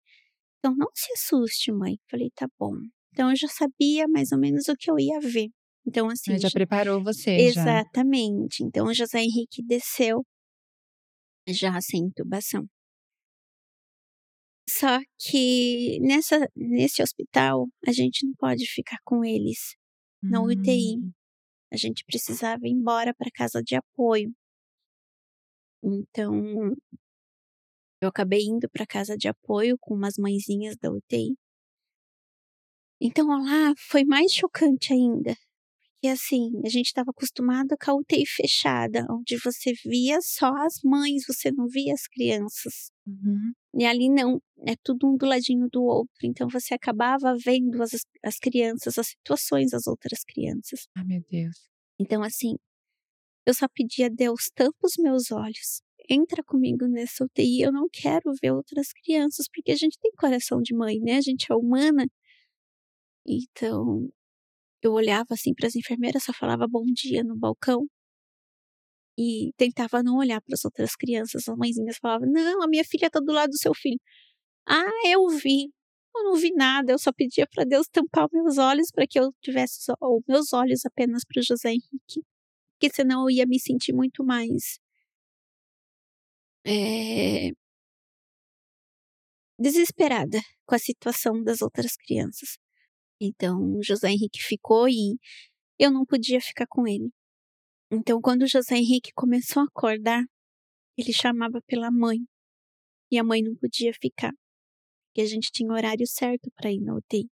Então 0.60 0.76
não 0.76 0.90
se 0.94 1.12
assuste, 1.14 1.72
mãe. 1.72 1.98
Falei, 2.10 2.30
tá 2.36 2.48
bom. 2.60 2.74
Então 3.12 3.30
eu 3.30 3.36
já 3.36 3.48
sabia 3.48 4.08
mais 4.08 4.32
ou 4.32 4.40
menos 4.40 4.68
o 4.68 4.76
que 4.76 4.92
eu 4.92 5.00
ia 5.00 5.20
ver. 5.20 5.50
Então, 5.88 6.10
assim. 6.10 6.32
Ele 6.32 6.40
já, 6.40 6.48
já 6.48 6.54
preparou 6.54 7.04
você. 7.04 7.32
Exatamente. 7.32 8.58
Já. 8.60 8.66
Então 8.66 8.88
o 8.88 8.94
José 8.94 9.20
Henrique 9.20 9.64
desceu 9.66 10.24
já 11.48 11.80
sem 11.80 12.02
intubação. 12.06 12.68
Só 14.68 15.00
que 15.20 16.00
nessa, 16.02 16.50
nesse 16.56 17.02
hospital, 17.02 17.68
a 17.88 17.92
gente 17.92 18.26
não 18.26 18.34
pode 18.34 18.66
ficar 18.66 18.98
com 19.04 19.24
eles 19.24 19.76
na 20.24 20.42
UTI. 20.42 20.98
Hum. 20.98 21.12
A 21.72 21.78
gente 21.78 22.04
precisava 22.06 22.68
ir 22.68 22.72
embora 22.72 23.14
para 23.14 23.30
casa 23.32 23.62
de 23.62 23.76
apoio. 23.76 24.34
Então, 25.84 26.76
eu 28.02 28.10
acabei 28.10 28.42
indo 28.44 28.70
para 28.70 28.86
casa 28.88 29.16
de 29.18 29.28
apoio 29.28 29.78
com 29.80 29.94
umas 29.94 30.16
mãezinhas 30.18 30.76
da 30.78 30.92
UTI. 30.92 31.36
Então, 33.00 33.28
lá 33.28 33.74
foi 33.90 34.04
mais 34.04 34.32
chocante 34.32 34.94
ainda, 34.94 35.36
porque 36.06 36.08
assim, 36.08 36.52
a 36.64 36.70
gente 36.70 36.88
estava 36.88 37.10
acostumado 37.10 37.76
com 37.84 37.92
a 37.92 37.96
UTI 37.96 38.26
fechada, 38.28 39.06
onde 39.10 39.38
você 39.38 39.74
via 39.84 40.20
só 40.22 40.52
as 40.58 40.76
mães, 40.84 41.24
você 41.28 41.52
não 41.52 41.68
via 41.68 41.94
as 41.94 42.06
crianças. 42.08 42.92
Uhum. 43.08 43.54
E 43.76 43.86
ali 43.86 44.10
não, 44.10 44.40
é 44.68 44.76
tudo 44.84 45.08
um 45.08 45.18
do 45.18 45.26
ladinho 45.26 45.68
do 45.72 45.84
outro. 45.84 46.14
Então 46.24 46.48
você 46.48 46.76
acabava 46.76 47.36
vendo 47.44 47.82
as, 47.82 47.92
as 48.24 48.38
crianças, 48.38 49.00
as 49.00 49.08
situações 49.08 49.72
das 49.72 49.88
outras 49.88 50.24
crianças. 50.24 50.88
Ah, 50.96 51.04
meu 51.04 51.24
Deus. 51.30 51.68
Então, 52.00 52.22
assim, 52.22 52.56
eu 53.46 53.54
só 53.54 53.68
pedi 53.68 54.04
a 54.04 54.10
Deus, 54.10 54.52
tampa 54.54 54.78
os 54.84 54.94
meus 54.98 55.32
olhos. 55.32 55.82
Entra 56.10 56.44
comigo 56.44 56.88
nessa 56.88 57.24
UTI. 57.24 57.62
Eu 57.62 57.72
não 57.72 57.88
quero 57.92 58.32
ver 58.42 58.52
outras 58.52 58.90
crianças, 58.94 59.48
porque 59.52 59.72
a 59.72 59.76
gente 59.76 59.98
tem 60.00 60.12
coração 60.12 60.62
de 60.62 60.76
mãe, 60.76 61.00
né? 61.00 61.18
A 61.18 61.22
gente 61.22 61.52
é 61.52 61.56
humana. 61.56 62.06
Então, 63.26 64.08
eu 64.88 64.94
olhava 64.94 65.28
assim 65.32 65.54
para 65.54 65.68
as 65.68 65.76
enfermeiras, 65.76 66.24
só 66.24 66.34
falava 66.34 66.68
bom 66.68 66.86
dia 66.94 67.24
no 67.24 67.36
balcão 67.38 67.88
e 69.18 69.52
tentava 69.58 70.04
não 70.04 70.18
olhar 70.18 70.42
para 70.42 70.54
as 70.56 70.66
outras 70.66 70.96
crianças. 70.96 71.48
As 71.48 71.58
mãezinhas 71.58 71.98
falavam: 71.98 72.28
Não, 72.32 72.62
a 72.64 72.68
minha 72.68 72.84
filha 72.84 73.08
está 73.08 73.20
do 73.20 73.32
lado 73.32 73.52
do 73.52 73.58
seu 73.58 73.74
filho. 73.74 74.00
Ah, 74.68 74.84
eu 75.08 75.28
vi. 75.30 75.72
Eu 76.16 76.24
não 76.26 76.36
vi 76.36 76.52
nada, 76.56 76.94
eu 76.94 77.00
só 77.00 77.12
pedia 77.14 77.46
para 77.48 77.66
Deus 77.66 77.88
tampar 77.92 78.28
meus 78.34 78.58
olhos 78.58 78.90
para 78.94 79.06
que 79.08 79.20
eu 79.20 79.34
tivesse 79.42 79.92
os 80.02 80.24
meus 80.28 80.54
olhos 80.54 80.86
apenas 80.86 81.24
para 81.26 81.42
José 81.42 81.72
Henrique, 81.72 82.24
porque 82.80 82.94
senão 82.96 83.24
eu 83.24 83.32
ia 83.32 83.46
me 83.46 83.60
sentir 83.60 83.94
muito 83.94 84.24
mais 84.26 84.80
é, 86.64 87.52
desesperada 89.60 90.40
com 90.66 90.76
a 90.76 90.80
situação 90.80 91.44
das 91.44 91.62
outras 91.62 91.96
crianças. 91.98 92.58
Então, 93.20 93.80
José 93.82 94.10
Henrique 94.10 94.42
ficou 94.42 94.88
e 94.90 95.18
eu 95.80 95.92
não 95.92 96.06
podia 96.06 96.40
ficar 96.42 96.66
com 96.68 96.88
ele. 96.88 97.10
Então, 97.92 98.20
quando 98.22 98.48
José 98.48 98.76
Henrique 98.78 99.12
começou 99.14 99.62
a 99.62 99.66
acordar, 99.66 100.24
ele 100.98 101.14
chamava 101.14 101.62
pela 101.68 101.92
mãe. 101.92 102.20
E 103.12 103.20
a 103.20 103.24
mãe 103.24 103.42
não 103.42 103.56
podia 103.56 103.94
ficar, 103.94 104.32
porque 105.08 105.22
a 105.22 105.26
gente 105.26 105.50
tinha 105.52 105.72
horário 105.72 106.08
certo 106.08 106.50
para 106.56 106.72
ir 106.72 106.82
na 106.82 106.96
UTI. 106.96 107.30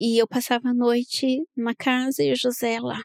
E 0.00 0.20
eu 0.20 0.26
passava 0.26 0.70
a 0.70 0.74
noite 0.74 1.44
na 1.56 1.74
casa 1.74 2.22
e 2.22 2.32
o 2.32 2.36
José 2.36 2.80
lá. 2.80 3.00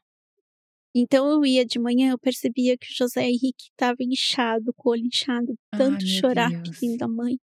Então 0.94 1.30
eu 1.30 1.46
ia 1.46 1.66
de 1.66 1.80
manhã, 1.80 2.12
eu 2.12 2.20
percebia 2.20 2.78
que 2.78 2.88
o 2.88 2.96
José 2.96 3.24
Henrique 3.24 3.70
estava 3.72 3.98
inchado, 4.02 4.74
com 4.76 4.90
o 4.90 4.92
olho 4.92 5.06
inchado, 5.06 5.56
tanto 5.72 6.04
Ai, 6.04 6.08
chorar 6.08 6.50
Deus. 6.50 6.80
pedindo 6.80 7.04
a 7.04 7.08
mãe. 7.08 7.38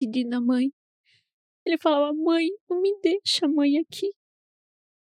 Pedindo 0.00 0.34
a 0.34 0.40
mãe. 0.40 0.72
Ele 1.64 1.78
falava: 1.78 2.12
Mãe, 2.12 2.48
não 2.68 2.80
me 2.80 2.98
deixa, 3.00 3.48
mãe, 3.48 3.78
aqui. 3.78 4.10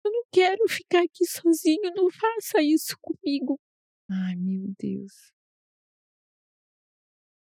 Eu 0.04 0.12
não 0.12 0.24
quero 0.30 0.68
ficar 0.68 1.02
aqui 1.02 1.24
sozinho, 1.26 1.92
não 1.94 2.10
faça 2.10 2.62
isso 2.62 2.96
comigo. 3.00 3.58
Ai, 4.10 4.36
meu 4.36 4.72
Deus. 4.78 5.32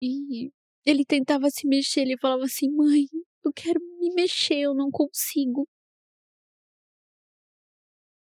E 0.01 0.51
ele 0.85 1.03
tentava 1.05 1.49
se 1.49 1.67
mexer, 1.67 2.01
ele 2.01 2.17
falava 2.17 2.43
assim: 2.43 2.69
Mãe, 2.69 3.05
eu 3.43 3.51
quero 3.53 3.79
me 3.99 4.13
mexer, 4.13 4.59
eu 4.59 4.73
não 4.75 4.91
consigo. 4.91 5.67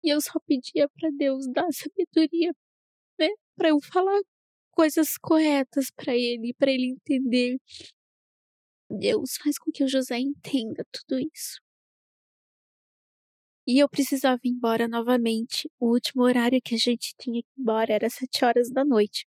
E 0.05 0.09
eu 0.09 0.21
só 0.21 0.39
pedia 0.47 0.89
para 0.89 1.11
Deus 1.11 1.47
dar 1.53 1.67
sabedoria, 1.73 2.53
né, 3.19 3.29
para 3.57 3.71
eu 3.71 3.81
falar 3.81 4.21
coisas 4.71 5.17
corretas 5.19 5.91
para 5.91 6.15
ele, 6.15 6.55
para 6.55 6.71
ele 6.71 6.91
entender 6.93 7.59
Deus 8.91 9.37
faz 9.43 9.59
com 9.59 9.71
que 9.71 9.85
o 9.85 9.89
José 9.89 10.19
entenda 10.19 10.85
tudo 10.93 11.21
isso. 11.33 11.61
E 13.67 13.83
eu 13.83 13.89
precisava 13.89 14.41
ir 14.45 14.51
embora 14.51 14.87
novamente. 14.87 15.69
O 15.81 15.91
último 15.91 16.23
horário 16.23 16.61
que 16.63 16.75
a 16.77 16.79
gente 16.79 17.15
tinha 17.19 17.43
que 17.43 17.49
ir 17.49 17.61
embora 17.61 17.93
era 17.93 18.09
sete 18.09 18.45
horas 18.45 18.71
da 18.71 18.85
noite. 18.85 19.27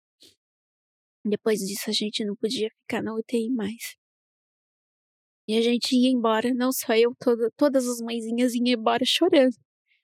Depois 1.23 1.59
disso, 1.59 1.89
a 1.89 1.93
gente 1.93 2.23
não 2.23 2.35
podia 2.35 2.69
ficar 2.81 3.03
na 3.03 3.13
UTI 3.13 3.49
mais. 3.51 3.95
E 5.47 5.57
a 5.57 5.61
gente 5.61 5.95
ia 5.95 6.09
embora, 6.09 6.53
não 6.53 6.71
só 6.71 6.95
eu, 6.95 7.13
toda, 7.19 7.51
todas 7.57 7.85
as 7.87 7.99
mãezinhas 7.99 8.53
iam 8.55 8.67
embora 8.67 9.03
chorando. 9.05 9.55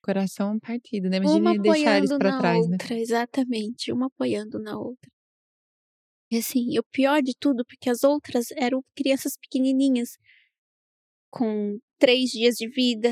Coração 0.02 0.60
partido, 0.60 1.10
né? 1.10 1.18
Imagina 1.18 1.52
uma 1.52 1.58
deixar 1.58 1.98
eles 1.98 2.10
pra 2.18 2.38
trás, 2.38 2.68
né? 2.68 2.74
outra, 2.74 2.96
né? 2.96 3.02
Exatamente, 3.02 3.92
uma 3.92 4.08
apoiando 4.08 4.60
na 4.60 4.78
outra. 4.78 5.10
E 6.30 6.38
assim, 6.38 6.78
o 6.78 6.84
pior 6.92 7.22
de 7.22 7.34
tudo, 7.40 7.66
porque 7.66 7.90
as 7.90 8.04
outras 8.04 8.48
eram 8.52 8.84
crianças 8.96 9.38
pequenininhas, 9.38 10.18
com 11.30 11.80
três 11.98 12.32
dias 12.32 12.56
de 12.56 12.68
vida, 12.68 13.12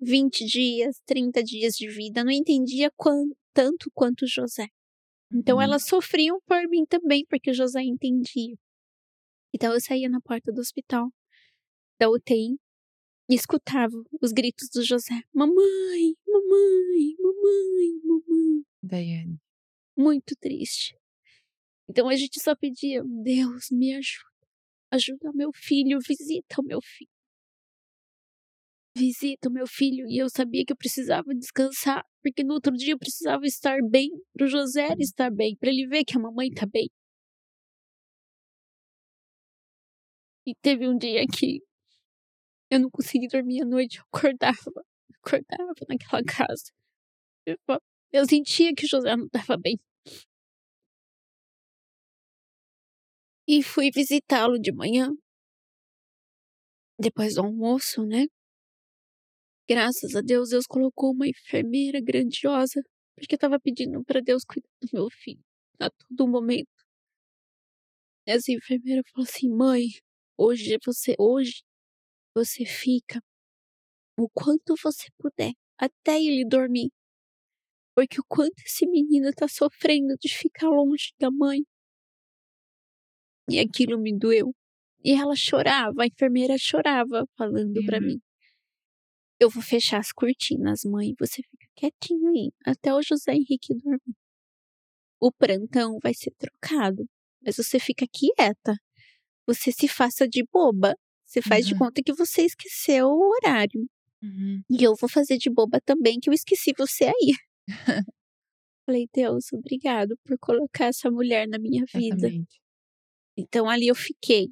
20 0.00 0.44
dias, 0.44 1.00
30 1.06 1.42
dias 1.42 1.74
de 1.74 1.88
vida. 1.88 2.24
Não 2.24 2.32
entendia 2.32 2.90
tanto 3.52 3.90
quanto 3.94 4.26
José. 4.26 4.66
Então 5.32 5.56
uhum. 5.56 5.62
elas 5.62 5.86
sofriam 5.86 6.40
por 6.46 6.68
mim 6.68 6.84
também, 6.86 7.24
porque 7.28 7.52
José 7.52 7.82
entendia. 7.82 8.56
Então 9.54 9.72
eu 9.72 9.80
saía 9.80 10.08
na 10.08 10.20
porta 10.20 10.52
do 10.52 10.60
hospital, 10.60 11.08
da 11.98 12.10
UTI, 12.10 12.58
e 13.28 13.34
escutava 13.34 13.92
os 14.20 14.32
gritos 14.32 14.68
do 14.72 14.84
José: 14.84 15.14
Mamãe, 15.32 16.14
mamãe, 16.26 17.16
mamãe, 17.18 18.00
mamãe. 18.04 18.64
Daiane. 18.82 19.40
Muito 19.96 20.36
triste. 20.36 20.96
Então 21.88 22.08
a 22.08 22.16
gente 22.16 22.40
só 22.40 22.54
pedia: 22.54 23.02
Deus, 23.04 23.68
me 23.70 23.94
ajuda. 23.94 24.26
Ajuda 24.90 25.32
meu 25.34 25.50
filho, 25.54 25.98
visita 26.00 26.60
o 26.60 26.64
meu 26.64 26.80
filho. 26.82 27.10
Visita 28.96 29.48
o 29.48 29.52
meu 29.52 29.66
filho. 29.66 30.06
E 30.08 30.18
eu 30.18 30.28
sabia 30.30 30.64
que 30.64 30.72
eu 30.72 30.76
precisava 30.76 31.34
descansar, 31.34 32.02
porque 32.22 32.42
no 32.42 32.54
outro 32.54 32.72
dia 32.72 32.94
eu 32.94 32.98
precisava 32.98 33.44
estar 33.46 33.78
bem, 33.90 34.10
para 34.32 34.46
o 34.46 34.48
José 34.48 34.88
estar 34.98 35.30
bem, 35.30 35.56
para 35.56 35.68
ele 35.68 35.86
ver 35.86 36.04
que 36.04 36.16
a 36.16 36.20
mamãe 36.20 36.48
está 36.48 36.66
bem. 36.66 36.88
E 40.46 40.54
teve 40.62 40.88
um 40.88 40.96
dia 40.96 41.24
que 41.26 41.60
eu 42.70 42.80
não 42.80 42.90
consegui 42.90 43.28
dormir 43.28 43.62
à 43.62 43.64
noite, 43.64 43.98
eu 43.98 44.04
acordava, 44.12 44.56
acordava 45.22 45.74
naquela 45.88 46.22
casa. 46.24 46.72
Eu, 47.46 47.56
eu 48.12 48.26
sentia 48.26 48.74
que 48.74 48.86
o 48.86 48.88
José 48.88 49.16
não 49.16 49.26
estava 49.26 49.56
bem. 49.58 49.78
E 53.48 53.62
fui 53.62 53.90
visitá-lo 53.92 54.58
de 54.58 54.72
manhã. 54.72 55.16
Depois 56.98 57.34
do 57.34 57.42
almoço, 57.42 58.04
né? 58.06 58.26
Graças 59.68 60.14
a 60.14 60.20
Deus, 60.20 60.50
Deus 60.50 60.64
colocou 60.66 61.12
uma 61.12 61.26
enfermeira 61.26 62.00
grandiosa, 62.00 62.82
porque 63.16 63.34
eu 63.34 63.36
estava 63.36 63.58
pedindo 63.58 64.02
para 64.04 64.20
Deus 64.20 64.44
cuidar 64.44 64.68
do 64.80 64.88
meu 64.92 65.08
filho 65.10 65.42
a 65.80 65.90
todo 65.90 66.28
momento. 66.28 66.68
Essa 68.24 68.52
enfermeira 68.52 69.02
falou 69.12 69.26
assim: 69.28 69.48
"Mãe, 69.48 69.86
hoje 70.36 70.76
você 70.84 71.14
hoje 71.18 71.62
você 72.34 72.64
fica 72.66 73.20
o 74.18 74.28
quanto 74.30 74.74
você 74.82 75.08
puder 75.18 75.52
até 75.78 76.18
ele 76.20 76.44
dormir. 76.46 76.90
Porque 77.96 78.20
o 78.20 78.24
quanto 78.28 78.54
esse 78.66 78.86
menino 78.86 79.30
está 79.30 79.48
sofrendo 79.48 80.16
de 80.20 80.28
ficar 80.28 80.68
longe 80.68 81.12
da 81.18 81.30
mãe. 81.30 81.64
E 83.48 83.58
aquilo 83.58 83.98
me 83.98 84.16
doeu. 84.16 84.52
E 85.04 85.12
ela 85.12 85.36
chorava, 85.36 86.02
a 86.02 86.06
enfermeira 86.06 86.56
chorava, 86.58 87.24
falando 87.36 87.76
uhum. 87.76 87.86
para 87.86 88.00
mim: 88.00 88.20
Eu 89.38 89.48
vou 89.48 89.62
fechar 89.62 89.98
as 89.98 90.12
cortinas, 90.12 90.82
mãe. 90.84 91.14
Você 91.18 91.42
fica 91.42 91.66
quietinho 91.76 92.28
aí, 92.30 92.50
até 92.64 92.92
o 92.92 93.02
José 93.02 93.32
Henrique 93.34 93.74
dormir. 93.74 94.16
O 95.20 95.32
plantão 95.32 95.98
vai 96.02 96.12
ser 96.12 96.32
trocado, 96.32 97.06
mas 97.42 97.56
você 97.56 97.78
fica 97.78 98.06
quieta. 98.12 98.76
Você 99.46 99.70
se 99.70 99.86
faça 99.86 100.28
de 100.28 100.44
boba. 100.52 100.96
Você 101.24 101.40
faz 101.40 101.66
uhum. 101.66 101.72
de 101.72 101.78
conta 101.78 102.02
que 102.04 102.12
você 102.12 102.42
esqueceu 102.42 103.06
o 103.08 103.30
horário. 103.30 103.88
Uhum. 104.22 104.62
E 104.70 104.82
eu 104.82 104.94
vou 104.98 105.08
fazer 105.08 105.38
de 105.38 105.50
boba 105.50 105.80
também, 105.84 106.18
que 106.20 106.28
eu 106.28 106.34
esqueci 106.34 106.72
você 106.76 107.04
aí. 107.04 107.34
Falei, 108.86 109.08
Deus, 109.12 109.52
obrigado 109.52 110.16
por 110.24 110.38
colocar 110.38 110.86
essa 110.86 111.10
mulher 111.10 111.48
na 111.48 111.58
minha 111.58 111.84
vida. 111.92 112.28
Exatamente. 112.28 112.60
Então 113.36 113.68
ali 113.68 113.88
eu 113.88 113.94
fiquei. 113.94 114.48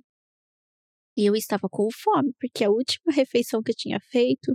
E 1.17 1.27
eu 1.27 1.35
estava 1.37 1.69
com 1.71 1.89
fome, 1.93 2.33
porque 2.41 2.65
a 2.65 2.71
última 2.71 3.07
refeição 3.15 3.63
que 3.63 3.73
eu 3.73 3.77
tinha 3.77 3.99
feito 4.11 4.53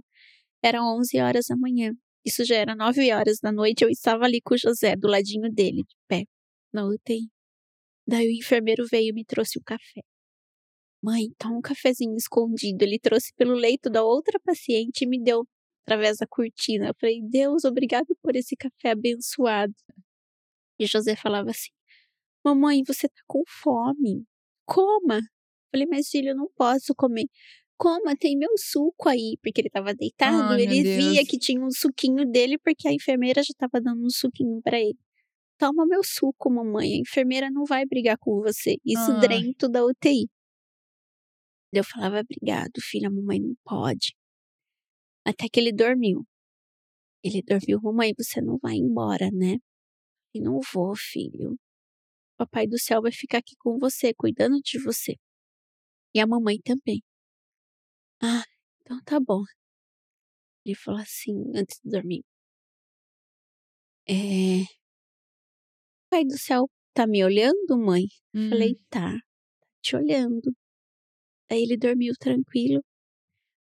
era 0.63 0.83
11 0.83 1.19
horas 1.19 1.45
da 1.47 1.55
manhã. 1.55 1.93
Isso 2.25 2.43
já 2.45 2.55
era 2.57 2.75
9 2.75 3.11
horas 3.13 3.39
da 3.41 3.51
noite, 3.51 3.83
eu 3.83 3.89
estava 3.89 4.25
ali 4.25 4.41
com 4.41 4.53
o 4.55 4.57
José, 4.57 4.95
do 4.95 5.07
ladinho 5.07 5.49
dele, 5.51 5.83
de 5.83 5.95
pé, 6.07 6.23
na 6.73 6.85
UTI. 6.85 7.29
Daí 8.07 8.27
o 8.27 8.31
enfermeiro 8.31 8.85
veio 8.91 9.09
e 9.09 9.13
me 9.13 9.25
trouxe 9.25 9.59
um 9.59 9.63
café. 9.65 10.01
Mãe, 11.01 11.29
toma 11.37 11.57
um 11.57 11.61
cafezinho 11.61 12.15
escondido. 12.15 12.83
Ele 12.83 12.99
trouxe 12.99 13.33
pelo 13.35 13.53
leito 13.53 13.89
da 13.89 14.03
outra 14.03 14.39
paciente 14.43 15.03
e 15.03 15.07
me 15.07 15.21
deu 15.21 15.45
através 15.83 16.17
da 16.17 16.27
cortina. 16.27 16.87
Eu 16.89 16.95
falei, 16.99 17.21
Deus, 17.23 17.63
obrigado 17.63 18.07
por 18.21 18.35
esse 18.35 18.55
café 18.55 18.91
abençoado. 18.91 19.73
E 20.77 20.85
José 20.85 21.15
falava 21.15 21.51
assim: 21.51 21.69
Mamãe, 22.43 22.83
você 22.85 23.07
tá 23.07 23.21
com 23.27 23.43
fome. 23.47 24.25
Coma. 24.65 25.21
Falei, 25.71 25.87
mas 25.87 26.09
filho, 26.09 26.29
eu 26.29 26.35
não 26.35 26.49
posso 26.55 26.95
comer. 26.95 27.25
Coma, 27.77 28.15
tem 28.17 28.37
meu 28.37 28.57
suco 28.57 29.07
aí, 29.07 29.37
porque 29.41 29.61
ele 29.61 29.67
estava 29.67 29.93
deitado. 29.93 30.53
Ai, 30.53 30.63
ele 30.63 30.83
via 30.83 31.25
que 31.25 31.37
tinha 31.37 31.63
um 31.63 31.71
suquinho 31.71 32.25
dele, 32.29 32.57
porque 32.57 32.87
a 32.87 32.93
enfermeira 32.93 33.41
já 33.41 33.51
estava 33.51 33.81
dando 33.81 34.05
um 34.05 34.09
suquinho 34.09 34.61
para 34.61 34.79
ele. 34.79 34.97
Toma 35.57 35.85
meu 35.85 36.01
suco, 36.03 36.49
mamãe. 36.49 36.93
A 36.93 36.97
enfermeira 36.99 37.49
não 37.49 37.65
vai 37.65 37.85
brigar 37.85 38.17
com 38.17 38.41
você. 38.41 38.77
Isso 38.85 39.11
Ai. 39.11 39.27
dentro 39.27 39.69
da 39.69 39.85
UTI. 39.85 40.29
Eu 41.71 41.83
falava, 41.83 42.19
obrigado, 42.21 42.81
filha, 42.81 43.07
a 43.07 43.11
mamãe 43.11 43.39
não 43.39 43.55
pode. 43.63 44.15
Até 45.25 45.47
que 45.47 45.59
ele 45.59 45.71
dormiu. 45.71 46.25
Ele 47.23 47.41
dormiu, 47.41 47.79
mamãe, 47.81 48.13
você 48.17 48.41
não 48.41 48.57
vai 48.57 48.75
embora, 48.75 49.29
né? 49.31 49.57
E 50.33 50.41
não 50.41 50.59
vou, 50.73 50.95
filho. 50.95 51.57
Papai 52.39 52.65
do 52.67 52.79
céu 52.79 53.01
vai 53.01 53.11
ficar 53.11 53.39
aqui 53.39 53.53
com 53.59 53.77
você, 53.77 54.13
cuidando 54.13 54.61
de 54.63 54.79
você. 54.81 55.17
E 56.15 56.21
a 56.21 56.25
mamãe 56.25 56.57
também. 56.63 57.01
Ah, 58.21 58.45
então 58.81 58.97
tá 59.03 59.19
bom. 59.19 59.43
Ele 60.65 60.73
falou 60.73 61.01
assim, 61.01 61.33
antes 61.53 61.77
de 61.83 61.89
dormir. 61.91 62.23
É. 64.07 64.63
Pai 66.09 66.23
do 66.23 66.37
céu 66.37 66.69
tá 66.93 67.05
me 67.05 67.25
olhando, 67.25 67.77
mãe? 67.77 68.03
Hum. 68.33 68.49
Falei, 68.49 68.75
tá, 68.89 69.11
tá 69.11 69.21
te 69.81 69.97
olhando. 69.97 70.55
Daí 71.49 71.63
ele 71.63 71.75
dormiu 71.77 72.13
tranquilo. 72.17 72.81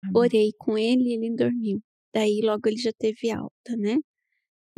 Amém. 0.04 0.14
Orei 0.16 0.52
com 0.60 0.78
ele 0.78 1.10
e 1.10 1.14
ele 1.14 1.36
dormiu. 1.36 1.82
Daí 2.14 2.42
logo 2.44 2.70
ele 2.70 2.78
já 2.78 2.92
teve 2.94 3.32
alta, 3.32 3.76
né? 3.76 3.98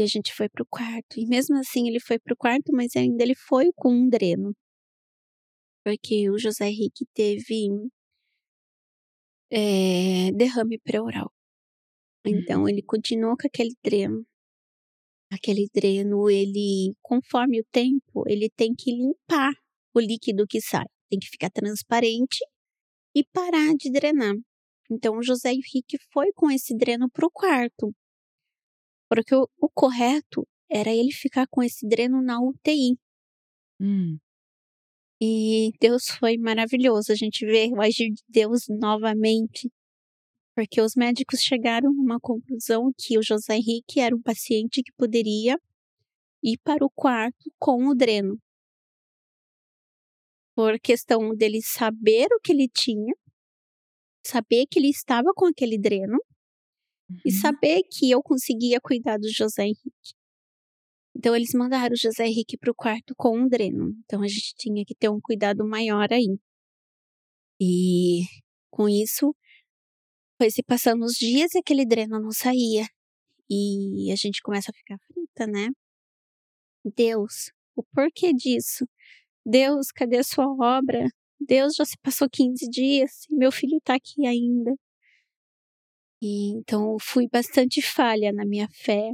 E 0.02 0.04
a 0.04 0.08
gente 0.08 0.34
foi 0.34 0.50
pro 0.50 0.66
quarto. 0.66 1.20
E 1.20 1.28
mesmo 1.28 1.56
assim 1.60 1.88
ele 1.88 2.00
foi 2.00 2.18
pro 2.18 2.36
quarto, 2.36 2.72
mas 2.74 2.96
ainda 2.96 3.24
ele 3.24 3.36
foi 3.36 3.72
com 3.76 3.94
um 3.94 4.10
dreno. 4.10 4.52
Porque 5.86 6.28
o 6.32 6.40
José 6.40 6.70
Henrique 6.70 7.06
teve 7.14 7.68
é, 9.52 10.32
derrame 10.32 10.80
pré-oral. 10.80 11.32
Então 12.26 12.68
ele 12.68 12.82
continuou 12.82 13.36
com 13.38 13.46
aquele 13.46 13.76
dreno. 13.84 14.26
Aquele 15.32 15.68
dreno, 15.72 16.28
ele, 16.32 16.96
conforme 17.00 17.62
o 17.62 17.66
tempo, 17.72 18.24
ele 18.28 18.50
tem 18.56 18.74
que 18.74 18.92
limpar 18.92 19.54
o 19.94 20.00
líquido 20.00 20.48
que 20.48 20.60
sai. 20.60 20.86
Tem 21.12 21.20
que 21.20 21.30
ficar 21.30 21.52
transparente 21.52 22.40
e 23.16 23.24
parar 23.24 23.76
de 23.76 23.92
drenar. 23.92 24.34
Então 24.90 25.16
o 25.18 25.24
José 25.24 25.52
Henrique 25.52 26.00
foi 26.12 26.32
com 26.34 26.50
esse 26.50 26.76
dreno 26.76 27.08
pro 27.08 27.30
quarto. 27.30 27.94
Porque 29.12 29.36
o, 29.36 29.46
o 29.60 29.68
correto 29.68 30.48
era 30.70 30.90
ele 30.90 31.12
ficar 31.12 31.46
com 31.50 31.62
esse 31.62 31.86
dreno 31.86 32.22
na 32.22 32.40
UTI. 32.40 32.98
Hum. 33.78 34.18
E 35.22 35.74
Deus 35.82 36.06
foi 36.18 36.38
maravilhoso. 36.38 37.12
A 37.12 37.16
gente 37.16 37.46
vê 37.46 37.68
o 37.74 37.82
agir 37.82 38.10
de 38.10 38.24
Deus 38.30 38.68
novamente. 38.70 39.70
Porque 40.56 40.80
os 40.80 40.96
médicos 40.96 41.42
chegaram 41.42 41.94
numa 41.94 42.22
conclusão 42.22 42.90
que 42.98 43.20
o 43.20 43.22
José 43.22 43.58
Henrique 43.58 44.00
era 44.00 44.16
um 44.16 44.22
paciente 44.22 44.82
que 44.82 44.94
poderia 44.94 45.60
ir 46.42 46.58
para 46.64 46.86
o 46.86 46.90
quarto 46.90 47.52
com 47.60 47.88
o 47.88 47.94
dreno. 47.94 48.40
Por 50.56 50.80
questão 50.80 51.36
dele 51.36 51.62
saber 51.62 52.28
o 52.32 52.40
que 52.40 52.54
ele 52.54 52.70
tinha, 52.70 53.14
saber 54.26 54.68
que 54.68 54.80
ele 54.80 54.90
estava 54.90 55.34
com 55.36 55.48
aquele 55.48 55.78
dreno 55.78 56.18
e 57.26 57.32
Uhum. 57.32 57.40
saber 57.42 57.84
que 57.90 58.10
eu 58.12 58.22
conseguia 58.24 58.80
cuidar 58.82 59.18
do 59.18 59.30
José 59.32 59.64
Henrique. 59.64 60.14
Então 61.16 61.36
eles 61.36 61.52
mandaram 61.54 61.94
o 61.94 61.98
José 61.98 62.26
Henrique 62.28 62.58
para 62.58 62.72
o 62.72 62.76
quarto 62.76 63.14
com 63.16 63.38
um 63.38 63.48
dreno. 63.48 63.94
Então 64.06 64.22
a 64.22 64.28
gente 64.28 64.54
tinha 64.56 64.84
que 64.86 64.96
ter 64.96 65.10
um 65.10 65.20
cuidado 65.22 65.68
maior 65.68 66.08
aí. 66.12 66.38
E 67.60 68.24
com 68.70 68.90
isso 68.90 69.36
foi 70.38 70.50
se 70.50 70.64
passando 70.64 71.04
os 71.06 71.14
dias 71.14 71.54
e 71.54 71.60
aquele 71.60 71.86
dreno 71.86 72.20
não 72.20 72.32
saía. 72.32 72.86
E 73.50 74.12
a 74.12 74.16
gente 74.16 74.42
começa 74.42 74.72
a 74.72 74.74
ficar 74.74 74.98
frita, 75.08 75.46
né? 75.48 75.70
Deus, 76.96 77.52
o 77.76 77.84
porquê 77.84 78.34
disso? 78.34 78.86
Deus, 79.46 79.88
cadê 79.92 80.18
a 80.20 80.24
sua 80.24 80.46
obra? 80.48 81.08
Deus 81.40 81.74
já 81.76 81.86
se 81.86 81.98
passou 82.02 82.28
15 82.32 82.68
dias 82.70 83.12
e 83.30 83.36
meu 83.36 83.52
filho 83.52 83.80
tá 83.84 83.96
aqui 83.96 84.26
ainda. 84.26 84.74
E 86.22 86.50
então 86.52 86.94
eu 86.94 86.98
fui 87.02 87.28
bastante 87.28 87.82
falha 87.82 88.32
na 88.32 88.46
minha 88.46 88.68
fé. 88.72 89.12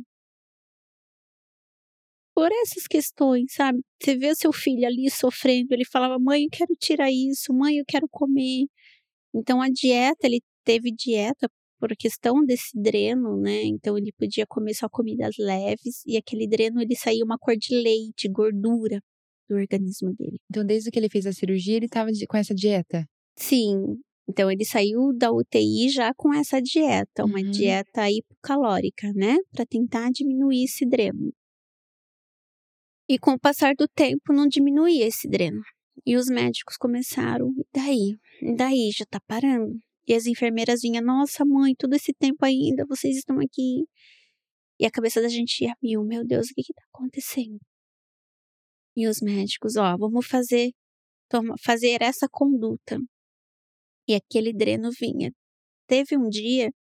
Por 2.36 2.50
essas 2.52 2.86
questões, 2.88 3.54
sabe? 3.54 3.80
Você 4.02 4.16
vê 4.16 4.36
seu 4.36 4.54
filho 4.54 4.86
ali 4.86 5.10
sofrendo, 5.10 5.74
ele 5.74 5.86
falava: 5.86 6.20
"Mãe, 6.20 6.44
eu 6.44 6.50
quero 6.52 6.76
tirar 6.80 7.12
isso, 7.12 7.52
mãe, 7.54 7.78
eu 7.78 7.86
quero 7.88 8.08
comer". 8.10 8.66
Então 9.34 9.62
a 9.62 9.70
dieta, 9.70 10.28
ele 10.28 10.42
teve 10.66 10.92
dieta 10.92 11.50
por 11.80 11.90
questão 11.98 12.46
desse 12.46 12.72
dreno, 12.80 13.38
né? 13.42 13.64
Então 13.66 13.98
ele 13.98 14.12
podia 14.18 14.46
comer 14.48 14.76
só 14.76 14.90
comidas 14.90 15.36
leves 15.40 16.04
e 16.08 16.18
aquele 16.18 16.48
dreno 16.48 16.82
ele 16.82 16.96
saía 16.96 17.24
uma 17.26 17.38
cor 17.40 17.58
de 17.58 17.76
leite, 17.76 18.30
gordura 18.30 19.02
do 19.50 19.56
organismo 19.58 20.14
dele. 20.16 20.40
Então, 20.50 20.66
desde 20.66 20.92
que 20.92 21.00
ele 21.00 21.10
fez 21.10 21.26
a 21.28 21.34
cirurgia, 21.34 21.78
ele 21.78 21.88
estava 21.88 22.12
com 22.30 22.38
essa 22.38 22.56
dieta? 22.56 23.06
Sim. 23.38 23.98
Então 24.30 24.52
ele 24.52 24.66
saiu 24.66 25.14
da 25.18 25.32
UTI 25.32 25.90
já 25.90 26.14
com 26.14 26.34
essa 26.34 26.62
dieta, 26.62 27.24
uma 27.24 27.40
Uhum. 27.40 27.50
dieta 27.52 28.10
hipocalórica, 28.12 29.12
né, 29.14 29.38
para 29.52 29.66
tentar 29.66 30.10
diminuir 30.12 30.66
esse 30.66 30.86
dreno. 30.86 31.32
E 33.10 33.18
com 33.18 33.32
o 33.32 33.40
passar 33.40 33.74
do 33.76 33.88
tempo 33.88 34.34
não 34.34 34.48
diminuía 34.48 35.06
esse 35.08 35.30
dreno. 35.30 35.62
E 36.06 36.16
os 36.18 36.28
médicos 36.28 36.76
começaram, 36.78 37.50
e 37.58 37.66
daí? 37.74 38.18
E 38.42 38.56
daí 38.56 38.92
já 38.92 39.06
tá 39.10 39.20
parando? 39.26 39.74
E 40.06 40.14
as 40.14 40.26
enfermeiras 40.26 40.82
vinham, 40.82 41.04
nossa 41.04 41.44
mãe, 41.46 41.74
todo 41.76 41.94
esse 41.94 42.14
tempo 42.14 42.46
ainda, 42.46 42.86
vocês 42.88 43.18
estão 43.18 43.38
aqui. 43.40 43.86
E 44.80 44.86
a 44.86 44.92
cabeça 44.92 45.22
da 45.22 45.28
gente 45.30 45.64
ia 45.64 45.74
mil, 45.82 46.04
meu 46.04 46.26
Deus, 46.26 46.48
o 46.50 46.54
que 46.54 46.64
que 46.64 46.74
tá 46.74 46.84
acontecendo? 46.94 47.60
E 48.96 49.08
os 49.08 49.22
médicos, 49.22 49.76
ó, 49.76 49.96
vamos 49.98 50.26
fazer, 50.28 50.72
toma, 51.30 51.56
fazer 51.64 52.02
essa 52.02 52.28
conduta. 52.30 52.98
E 54.08 54.16
aquele 54.16 54.54
dreno 54.54 54.90
vinha. 54.92 55.32
Teve 55.88 56.18
um 56.18 56.30
dia 56.30 56.72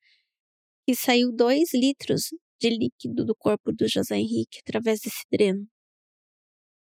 que 0.86 0.94
saiu 0.94 1.32
dois 1.32 1.74
litros 1.74 2.30
de 2.60 2.70
líquido 2.70 3.24
do 3.24 3.34
corpo 3.34 3.72
do 3.72 3.88
José 3.88 4.16
Henrique 4.16 4.60
através 4.60 5.00
desse 5.00 5.24
dreno. 5.30 5.66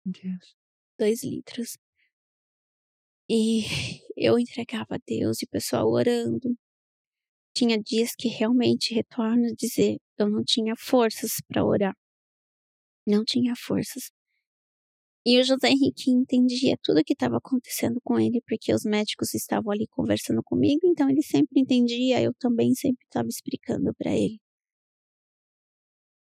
Deus. 0.06 0.56
Dois 0.98 1.24
litros. 1.24 1.78
E 3.30 3.62
eu 4.16 4.40
entregava 4.40 4.96
a 4.96 5.00
Deus 5.06 5.42
e 5.42 5.46
o 5.46 5.50
pessoal 5.50 5.88
orando. 5.90 6.56
Tinha 7.56 7.78
dias 7.80 8.14
que 8.16 8.28
realmente 8.28 8.94
retorno 8.94 9.48
a 9.48 9.56
dizer, 9.58 9.98
eu 10.18 10.30
não 10.30 10.44
tinha 10.44 10.76
forças 10.78 11.32
para 11.48 11.66
orar. 11.66 11.96
Não 13.06 13.24
tinha 13.26 13.54
forças. 13.56 14.12
E 15.30 15.42
o 15.42 15.44
José 15.44 15.68
Henrique 15.72 16.10
entendia 16.10 16.78
tudo 16.82 17.02
o 17.02 17.04
que 17.04 17.12
estava 17.12 17.36
acontecendo 17.36 18.00
com 18.02 18.18
ele, 18.18 18.42
porque 18.48 18.74
os 18.74 18.86
médicos 18.86 19.34
estavam 19.34 19.74
ali 19.74 19.86
conversando 19.90 20.42
comigo, 20.42 20.80
então 20.86 21.10
ele 21.10 21.22
sempre 21.22 21.60
entendia, 21.60 22.22
eu 22.22 22.34
também 22.40 22.74
sempre 22.74 23.04
estava 23.06 23.28
explicando 23.28 23.94
para 23.98 24.16
ele. 24.16 24.40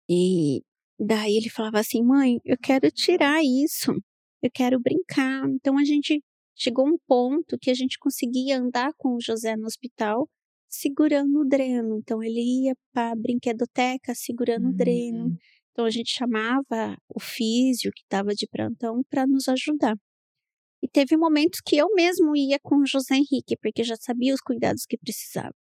E 0.08 0.62
daí 1.00 1.36
ele 1.36 1.50
falava 1.50 1.80
assim: 1.80 2.00
mãe, 2.04 2.38
eu 2.44 2.56
quero 2.62 2.92
tirar 2.92 3.42
isso, 3.42 3.92
eu 4.40 4.50
quero 4.54 4.78
brincar. 4.80 5.48
Então 5.50 5.76
a 5.78 5.84
gente 5.84 6.22
chegou 6.54 6.86
a 6.86 6.90
um 6.90 6.98
ponto 7.04 7.58
que 7.60 7.70
a 7.70 7.74
gente 7.74 7.98
conseguia 7.98 8.60
andar 8.60 8.92
com 8.96 9.16
o 9.16 9.20
José 9.20 9.56
no 9.56 9.66
hospital 9.66 10.28
segurando 10.68 11.40
o 11.40 11.44
dreno. 11.44 11.98
Então 11.98 12.22
ele 12.22 12.66
ia 12.66 12.74
para 12.92 13.10
a 13.10 13.16
brinquedoteca 13.16 14.14
segurando 14.14 14.68
o 14.68 14.72
dreno. 14.72 15.36
Então 15.72 15.84
a 15.84 15.90
gente 15.90 16.10
chamava 16.10 16.96
o 17.08 17.20
físio 17.20 17.90
que 17.92 18.02
estava 18.02 18.34
de 18.34 18.46
plantão 18.46 19.02
para 19.08 19.26
nos 19.26 19.48
ajudar. 19.48 19.96
E 20.82 20.88
teve 20.88 21.16
momentos 21.16 21.60
que 21.64 21.76
eu 21.76 21.88
mesmo 21.94 22.36
ia 22.36 22.58
com 22.60 22.76
o 22.78 22.86
José 22.86 23.16
Henrique, 23.16 23.56
porque 23.60 23.84
já 23.84 23.96
sabia 23.96 24.34
os 24.34 24.40
cuidados 24.40 24.84
que 24.86 24.98
precisava. 24.98 25.54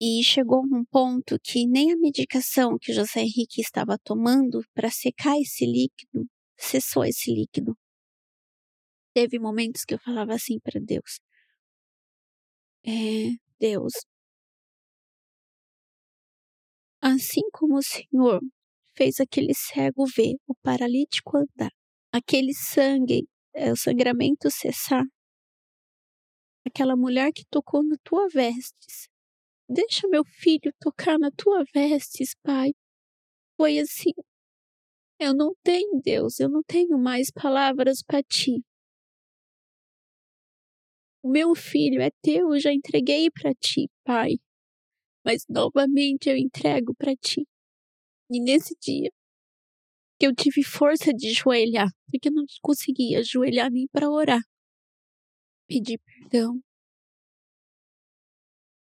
E 0.00 0.22
chegou 0.22 0.60
um 0.60 0.84
ponto 0.84 1.38
que 1.42 1.66
nem 1.66 1.92
a 1.92 1.96
medicação 1.96 2.76
que 2.78 2.92
o 2.92 2.94
José 2.94 3.20
Henrique 3.20 3.60
estava 3.60 3.96
tomando 3.98 4.60
para 4.74 4.90
secar 4.90 5.38
esse 5.40 5.64
líquido 5.64 6.28
cessou 6.56 7.04
esse 7.04 7.32
líquido. 7.32 7.76
Teve 9.14 9.38
momentos 9.38 9.84
que 9.84 9.94
eu 9.94 9.98
falava 9.98 10.34
assim 10.34 10.58
para 10.60 10.80
Deus: 10.80 11.20
é, 12.86 13.36
Deus, 13.58 13.92
assim 17.04 17.42
como 17.52 17.76
o 17.76 17.82
Senhor 17.82 18.40
fez 18.96 19.20
aquele 19.20 19.52
cego 19.52 20.06
ver, 20.06 20.36
o 20.48 20.54
paralítico 20.62 21.36
andar, 21.36 21.70
aquele 22.10 22.54
sangue, 22.54 23.28
é, 23.52 23.70
o 23.70 23.76
sangramento 23.76 24.50
cessar, 24.50 25.04
aquela 26.66 26.96
mulher 26.96 27.30
que 27.30 27.44
tocou 27.50 27.84
na 27.84 27.96
tua 28.02 28.26
vestes, 28.28 29.06
deixa 29.68 30.08
meu 30.08 30.24
filho 30.24 30.72
tocar 30.80 31.18
na 31.18 31.30
tua 31.30 31.62
vestes, 31.74 32.34
Pai. 32.42 32.72
Foi 33.58 33.78
assim. 33.78 34.12
Eu 35.20 35.34
não 35.34 35.52
tenho, 35.62 36.00
Deus, 36.02 36.40
eu 36.40 36.48
não 36.48 36.62
tenho 36.62 36.98
mais 36.98 37.30
palavras 37.30 38.02
para 38.02 38.22
ti. 38.22 38.62
O 41.22 41.28
meu 41.28 41.54
filho 41.54 42.00
é 42.00 42.10
teu, 42.22 42.54
eu 42.54 42.60
já 42.60 42.72
entreguei 42.72 43.30
para 43.30 43.52
ti, 43.54 43.90
Pai. 44.04 44.36
Mas 45.24 45.44
novamente 45.48 46.28
eu 46.28 46.36
entrego 46.36 46.94
para 46.94 47.14
ti. 47.16 47.46
E 48.30 48.40
nesse 48.40 48.74
dia, 48.80 49.10
que 50.18 50.26
eu 50.26 50.34
tive 50.34 50.62
força 50.64 51.12
de 51.12 51.28
ajoelhar, 51.28 51.88
porque 52.10 52.28
eu 52.28 52.32
não 52.32 52.44
conseguia 52.62 53.20
ajoelhar 53.20 53.70
nem 53.70 53.86
para 53.92 54.10
orar. 54.10 54.40
Pedi 55.68 55.98
perdão. 55.98 56.62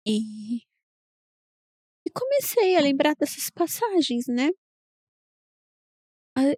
E, 0.05 0.61
e 2.05 2.09
comecei 2.13 2.75
a 2.75 2.81
lembrar 2.81 3.15
dessas 3.15 3.49
passagens, 3.49 4.25
né? 4.27 4.49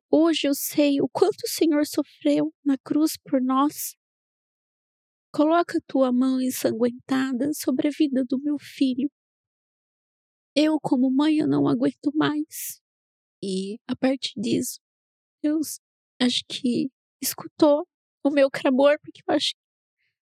Hoje 0.09 0.47
eu 0.47 0.53
sei 0.53 1.01
o 1.01 1.09
quanto 1.09 1.41
o 1.43 1.49
Senhor 1.49 1.85
sofreu 1.85 2.53
na 2.63 2.77
cruz 2.77 3.17
por 3.17 3.41
nós. 3.41 3.95
Coloca 5.33 5.81
tua 5.87 6.11
mão 6.11 6.39
ensanguentada 6.39 7.51
sobre 7.53 7.87
a 7.87 7.91
vida 7.91 8.23
do 8.23 8.39
meu 8.39 8.57
filho. 8.59 9.09
Eu, 10.55 10.79
como 10.79 11.09
mãe, 11.11 11.37
eu 11.37 11.47
não 11.47 11.67
aguento 11.67 12.11
mais. 12.15 12.81
E 13.41 13.77
a 13.87 13.95
partir 13.95 14.33
disso, 14.39 14.79
Deus 15.41 15.79
acho 16.21 16.43
que 16.47 16.89
escutou 17.21 17.87
o 18.23 18.29
meu 18.29 18.49
clamor, 18.51 18.97
porque 19.01 19.21
eu 19.27 19.35
acho 19.35 19.51
que 19.51 19.59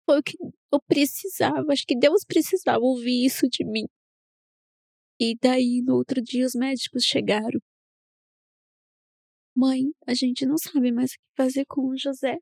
foi 0.05 0.19
o 0.19 0.23
que 0.23 0.37
eu 0.71 0.81
precisava. 0.87 1.71
Acho 1.71 1.85
que 1.85 1.97
Deus 1.97 2.23
precisava 2.25 2.79
ouvir 2.79 3.25
isso 3.25 3.47
de 3.49 3.65
mim. 3.65 3.87
E 5.19 5.35
daí, 5.39 5.81
no 5.83 5.95
outro 5.95 6.21
dia, 6.21 6.45
os 6.45 6.55
médicos 6.55 7.03
chegaram. 7.03 7.59
Mãe, 9.55 9.91
a 10.07 10.13
gente 10.13 10.45
não 10.45 10.57
sabe 10.57 10.91
mais 10.91 11.11
o 11.11 11.13
que 11.15 11.35
fazer 11.35 11.65
com 11.65 11.89
o 11.89 11.97
José 11.97 12.37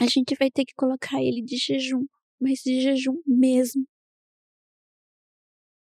a 0.00 0.06
gente 0.06 0.34
vai 0.38 0.50
ter 0.50 0.64
que 0.64 0.74
colocar 0.74 1.22
ele 1.22 1.42
de 1.42 1.56
jejum, 1.56 2.04
mas 2.40 2.60
de 2.60 2.80
jejum 2.80 3.20
mesmo, 3.26 3.86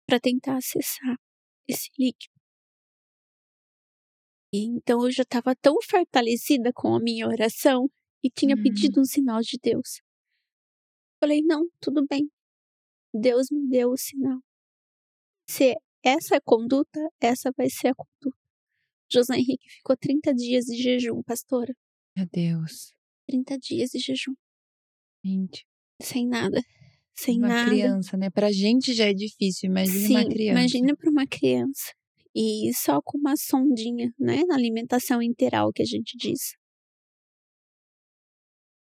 para 0.08 0.20
tentar 0.20 0.58
acessar 0.58 1.18
esse 1.68 1.90
líquido. 2.00 2.34
E 4.54 4.64
então 4.66 5.04
eu 5.04 5.12
já 5.12 5.24
estava 5.24 5.54
tão 5.56 5.76
fortalecida 5.84 6.72
com 6.74 6.96
a 6.96 7.00
minha 7.00 7.28
oração 7.28 7.90
e 8.24 8.30
tinha 8.30 8.56
hum. 8.56 8.64
pedido 8.64 9.02
um 9.02 9.06
sinal 9.06 9.42
de 9.42 9.58
Deus. 9.62 10.02
Falei: 11.20 11.42
não, 11.44 11.68
tudo 11.82 12.06
bem. 12.08 12.32
Deus 13.14 13.48
me 13.52 13.68
deu 13.70 13.90
o 13.90 13.98
sinal. 13.98 14.40
Se 15.50 15.76
essa 16.04 16.36
é 16.36 16.38
a 16.38 16.42
conduta, 16.42 17.00
essa 17.20 17.52
vai 17.58 17.70
ser 17.70 17.90
a 17.90 17.96
conduta. 17.96 18.38
José 19.12 19.36
Henrique 19.36 19.70
ficou 19.70 19.96
30 19.98 20.34
dias 20.34 20.66
de 20.66 20.78
jejum, 20.78 21.22
pastora. 21.24 21.74
Meu 22.16 22.28
Deus. 22.32 22.94
30 23.28 23.58
dias 23.58 23.90
de 23.92 24.00
jejum. 24.00 24.34
Gente. 25.24 25.66
Sem 26.02 26.28
nada. 26.28 26.62
Sem 27.18 27.40
uma 27.40 27.48
nada. 27.48 27.70
criança, 27.70 28.16
né? 28.16 28.30
Pra 28.30 28.52
gente 28.52 28.94
já 28.94 29.06
é 29.06 29.14
difícil, 29.14 29.70
imagina 29.70 30.08
Sim, 30.08 30.16
uma 30.16 30.30
criança. 30.30 30.60
Imagina 30.60 30.96
para 30.96 31.10
uma 31.10 31.28
criança. 31.28 31.94
E 32.36 32.72
só 32.76 33.02
com 33.02 33.18
uma 33.18 33.36
sondinha, 33.36 34.14
né? 34.20 34.44
Na 34.48 34.56
alimentação 34.56 35.22
integral 35.22 35.72
que 35.74 35.82
a 35.82 35.86
gente 35.86 36.16
diz. 36.16 36.56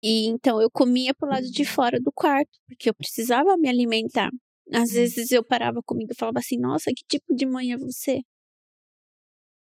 E 0.02 0.28
então 0.28 0.62
eu 0.62 0.70
comia 0.72 1.14
pro 1.14 1.30
lado 1.30 1.46
de 1.46 1.66
fora 1.66 2.00
do 2.00 2.12
quarto, 2.12 2.58
porque 2.68 2.90
eu 2.90 2.94
precisava 2.94 3.58
me 3.58 3.68
alimentar. 3.70 4.32
Às 4.74 4.92
vezes 4.92 5.32
eu 5.32 5.44
parava 5.44 5.82
comigo 5.84 6.12
e 6.14 6.18
falava 6.18 6.40
assim: 6.40 6.58
Nossa, 6.58 6.92
que 6.96 7.04
tipo 7.08 7.36
de 7.36 7.46
mãe 7.46 7.74
é 7.74 7.78
você? 7.78 8.22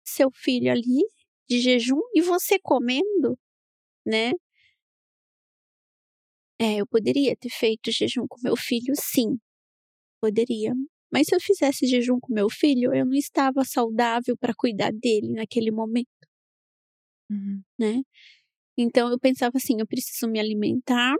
Seu 0.03 0.31
filho 0.33 0.71
ali, 0.71 1.03
de 1.47 1.59
jejum, 1.59 1.99
e 2.13 2.21
você 2.21 2.57
comendo, 2.59 3.37
né? 4.05 4.31
É, 6.59 6.77
eu 6.77 6.87
poderia 6.87 7.35
ter 7.35 7.49
feito 7.49 7.91
jejum 7.91 8.25
com 8.27 8.37
meu 8.43 8.55
filho, 8.55 8.93
sim. 8.95 9.37
Poderia. 10.21 10.73
Mas 11.11 11.27
se 11.27 11.35
eu 11.35 11.39
fizesse 11.39 11.87
jejum 11.87 12.19
com 12.19 12.33
meu 12.33 12.49
filho, 12.49 12.93
eu 12.93 13.05
não 13.05 13.13
estava 13.13 13.63
saudável 13.63 14.35
para 14.37 14.53
cuidar 14.55 14.91
dele 14.91 15.33
naquele 15.33 15.71
momento. 15.71 16.07
Uhum. 17.29 17.61
Né? 17.79 18.01
Então 18.77 19.09
eu 19.11 19.19
pensava 19.19 19.53
assim: 19.57 19.79
eu 19.79 19.87
preciso 19.87 20.29
me 20.31 20.39
alimentar 20.39 21.15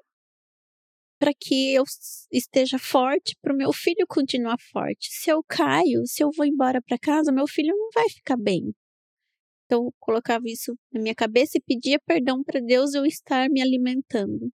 para 1.19 1.33
que 1.33 1.73
eu 1.73 1.83
esteja 2.31 2.77
forte, 2.79 3.35
para 3.41 3.53
o 3.53 3.57
meu 3.57 3.73
filho 3.73 4.05
continuar 4.07 4.57
forte. 4.71 5.09
Se 5.11 5.31
eu 5.31 5.43
caio, 5.47 6.05
se 6.05 6.23
eu 6.23 6.29
vou 6.35 6.45
embora 6.45 6.81
para 6.81 6.97
casa, 6.99 7.31
meu 7.31 7.47
filho 7.47 7.75
não 7.75 7.89
vai 7.93 8.07
ficar 8.09 8.38
bem. 8.38 8.73
Então 9.65 9.85
eu 9.85 9.93
colocava 9.99 10.43
isso 10.47 10.75
na 10.91 11.01
minha 11.01 11.15
cabeça 11.15 11.57
e 11.57 11.61
pedia 11.61 11.99
perdão 12.05 12.43
para 12.43 12.61
Deus 12.61 12.93
eu 12.93 13.05
estar 13.05 13.49
me 13.49 13.61
alimentando 13.61 14.51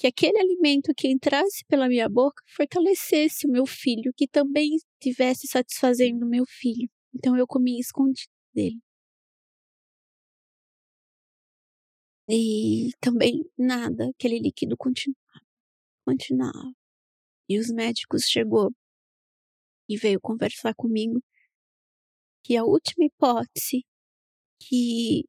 que 0.00 0.06
aquele 0.06 0.38
alimento 0.40 0.94
que 0.96 1.08
entrasse 1.08 1.62
pela 1.66 1.86
minha 1.86 2.08
boca 2.08 2.42
fortalecesse 2.56 3.46
o 3.46 3.50
meu 3.50 3.66
filho, 3.66 4.14
que 4.16 4.26
também 4.26 4.76
estivesse 4.76 5.46
satisfazendo 5.46 6.24
o 6.24 6.28
meu 6.28 6.46
filho. 6.48 6.88
Então 7.14 7.36
eu 7.36 7.46
comia 7.46 7.78
escondido 7.78 8.32
dele. 8.54 8.80
E 12.30 12.92
também 12.98 13.44
nada, 13.58 14.08
aquele 14.08 14.38
líquido 14.38 14.74
continuava, 14.74 15.44
continuava. 16.06 16.72
E 17.46 17.58
os 17.58 17.70
médicos 17.70 18.22
chegou 18.22 18.70
e 19.86 19.98
veio 19.98 20.18
conversar 20.18 20.74
comigo 20.74 21.20
que 22.42 22.56
a 22.56 22.64
última 22.64 23.04
hipótese 23.04 23.84
que 24.58 25.24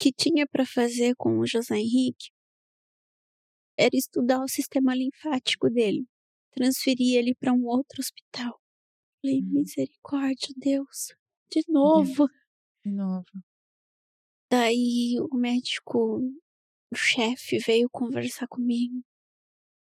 que 0.00 0.12
tinha 0.12 0.46
para 0.48 0.66
fazer 0.66 1.14
com 1.16 1.38
o 1.38 1.46
José 1.46 1.76
Henrique 1.76 2.30
era 3.78 3.96
estudar 3.96 4.42
o 4.42 4.48
sistema 4.48 4.92
linfático 4.94 5.70
dele, 5.70 6.04
transferir 6.50 7.16
ele 7.16 7.34
para 7.34 7.52
um 7.52 7.64
outro 7.66 8.00
hospital. 8.00 8.60
Falei, 9.22 9.40
hum. 9.40 9.50
misericórdia, 9.52 10.52
Deus, 10.56 11.14
de 11.50 11.62
novo. 11.68 12.28
De 12.84 12.90
novo. 12.90 13.24
Daí 14.50 15.16
o 15.30 15.36
médico, 15.36 16.18
o 16.90 16.96
chefe, 16.96 17.58
veio 17.58 17.88
conversar 17.90 18.48
comigo, 18.48 19.02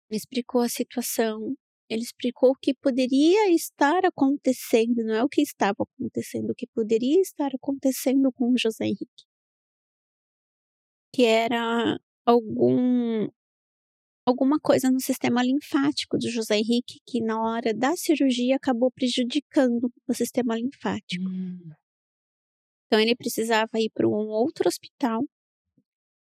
me 0.10 0.18
explicou 0.18 0.62
a 0.62 0.70
situação. 0.70 1.56
Ele 1.90 2.04
explicou 2.04 2.52
o 2.52 2.56
que 2.56 2.74
poderia 2.74 3.52
estar 3.54 4.06
acontecendo, 4.06 5.04
não 5.04 5.14
é 5.14 5.24
o 5.24 5.30
que 5.30 5.42
estava 5.42 5.78
acontecendo, 5.80 6.52
o 6.52 6.56
que 6.56 6.68
poderia 6.68 7.20
estar 7.20 7.52
acontecendo 7.54 8.32
com 8.32 8.52
o 8.52 8.58
José 8.58 8.86
Henrique. 8.86 9.26
Que 11.14 11.24
era 11.26 12.00
algum 12.26 13.28
alguma 14.32 14.60
coisa 14.60 14.90
no 14.90 15.00
sistema 15.00 15.44
linfático 15.44 16.18
do 16.18 16.30
José 16.30 16.58
Henrique 16.58 17.00
que 17.06 17.22
na 17.22 17.42
hora 17.42 17.74
da 17.74 17.96
cirurgia 17.96 18.56
acabou 18.56 18.92
prejudicando 18.92 19.92
o 20.08 20.14
sistema 20.14 20.56
linfático. 20.56 21.24
Hum. 21.28 21.70
Então 22.88 23.00
ele 23.00 23.16
precisava 23.16 23.80
ir 23.80 23.90
para 23.94 24.08
um 24.08 24.12
outro 24.12 24.68
hospital 24.68 25.22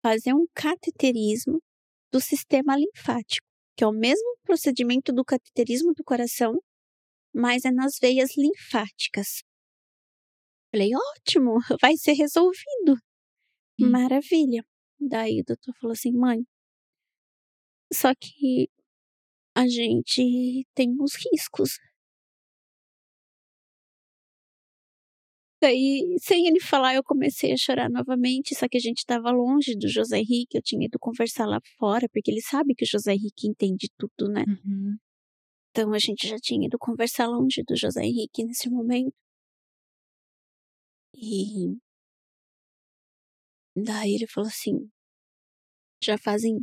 fazer 0.04 0.34
um 0.34 0.46
cateterismo 0.54 1.60
do 2.12 2.20
sistema 2.20 2.76
linfático, 2.76 3.46
que 3.76 3.84
é 3.84 3.88
o 3.88 3.92
mesmo 3.92 4.38
procedimento 4.44 5.12
do 5.14 5.24
cateterismo 5.24 5.94
do 5.94 6.04
coração, 6.04 6.54
mas 7.34 7.66
é 7.66 7.72
nas 7.72 7.98
veias 8.02 8.32
linfáticas. 8.38 9.44
Falei, 10.72 10.92
ótimo, 10.96 11.58
vai 11.82 11.96
ser 11.98 12.14
resolvido. 12.14 12.98
Hum. 13.80 13.90
Maravilha. 13.90 14.64
Daí 15.00 15.42
o 15.42 15.46
doutor 15.46 15.74
falou 15.80 15.94
assim, 15.94 16.12
mãe, 16.12 16.44
só 17.92 18.14
que 18.16 18.70
a 19.56 19.68
gente 19.68 20.66
tem 20.74 20.90
uns 21.00 21.16
riscos. 21.16 21.78
Daí, 25.62 26.16
sem 26.22 26.48
ele 26.48 26.60
falar, 26.62 26.96
eu 26.96 27.04
comecei 27.04 27.52
a 27.52 27.58
chorar 27.58 27.90
novamente, 27.90 28.56
só 28.56 28.66
que 28.70 28.78
a 28.78 28.80
gente 28.80 29.00
estava 29.00 29.30
longe 29.30 29.76
do 29.76 29.90
José 29.90 30.20
Henrique, 30.20 30.58
eu 30.58 30.62
tinha 30.62 30.86
ido 30.86 30.98
conversar 30.98 31.46
lá 31.46 31.60
fora, 31.78 32.08
porque 32.14 32.32
ele 32.32 32.42
sabe 32.42 32.74
que 32.74 32.86
o 32.86 32.88
José 32.88 33.14
Henrique 33.14 33.48
entende 33.48 33.90
tudo, 33.98 34.32
né? 34.32 34.46
Uhum. 34.48 34.98
Então 35.72 35.94
a 35.94 36.00
gente 36.00 36.28
já 36.28 36.38
tinha 36.38 36.66
ido 36.66 36.78
conversar 36.80 37.28
longe 37.28 37.62
do 37.68 37.76
José 37.76 38.04
Henrique 38.06 38.46
nesse 38.46 38.70
momento. 38.70 39.14
E 41.14 41.78
daí 43.76 44.16
ele 44.16 44.28
falou 44.28 44.48
assim: 44.48 44.90
já 46.02 46.18
fazem 46.18 46.62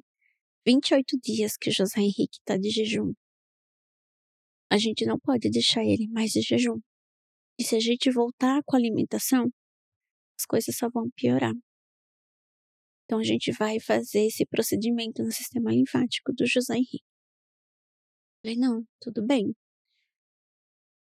28 0.66 1.16
dias 1.22 1.56
que 1.56 1.70
José 1.70 2.00
Henrique 2.00 2.38
está 2.40 2.56
de 2.56 2.70
jejum. 2.70 3.12
A 4.68 4.76
gente 4.76 5.06
não 5.06 5.16
pode 5.16 5.48
deixar 5.48 5.84
ele 5.84 6.08
mais 6.08 6.32
de 6.32 6.42
jejum. 6.42 6.80
E 7.56 7.62
se 7.62 7.76
a 7.76 7.80
gente 7.80 8.10
voltar 8.10 8.60
com 8.64 8.74
a 8.74 8.78
alimentação, 8.78 9.44
as 10.36 10.44
coisas 10.44 10.76
só 10.76 10.90
vão 10.90 11.08
piorar. 11.14 11.52
Então 13.04 13.20
a 13.20 13.22
gente 13.22 13.52
vai 13.52 13.78
fazer 13.78 14.26
esse 14.26 14.44
procedimento 14.44 15.22
no 15.22 15.30
sistema 15.30 15.70
linfático 15.70 16.32
do 16.32 16.44
José 16.44 16.74
Henrique. 16.74 17.04
Falei, 18.42 18.56
não, 18.58 18.84
tudo 19.00 19.24
bem. 19.24 19.54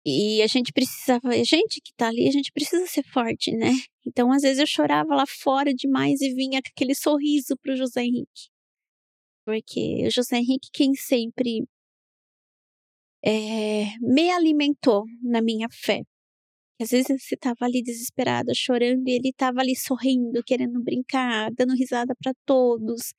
E 0.06 0.42
a 0.44 0.48
gente 0.48 0.72
precisava, 0.72 1.30
a 1.30 1.44
gente 1.44 1.82
que 1.82 1.94
tá 1.98 2.10
ali, 2.10 2.28
a 2.28 2.32
gente 2.32 2.52
precisa 2.52 2.86
ser 2.86 3.04
forte, 3.12 3.52
né? 3.58 3.72
Então, 4.06 4.32
às 4.32 4.44
vezes 4.44 4.60
eu 4.60 4.68
chorava 4.68 5.16
lá 5.16 5.26
fora 5.28 5.74
demais 5.74 6.22
e 6.22 6.34
vinha 6.34 6.62
com 6.62 6.70
aquele 6.70 6.94
sorriso 6.94 7.58
pro 7.58 7.76
José 7.76 8.04
Henrique. 8.04 8.50
Porque 9.48 10.06
o 10.06 10.12
José 10.12 10.40
Henrique, 10.40 10.68
quem 10.74 10.94
sempre 10.94 11.66
é, 13.24 13.86
me 14.02 14.30
alimentou 14.30 15.06
na 15.24 15.42
minha 15.42 15.70
fé. 15.72 16.02
Às 16.82 16.90
vezes 16.90 17.08
você 17.08 17.36
estava 17.36 17.60
ali 17.62 17.82
desesperada, 17.82 18.52
chorando, 18.54 19.08
e 19.08 19.12
ele 19.14 19.30
estava 19.30 19.62
ali 19.62 19.74
sorrindo, 19.74 20.44
querendo 20.46 20.84
brincar, 20.84 21.50
dando 21.54 21.74
risada 21.76 22.14
para 22.22 22.34
todos, 22.46 23.14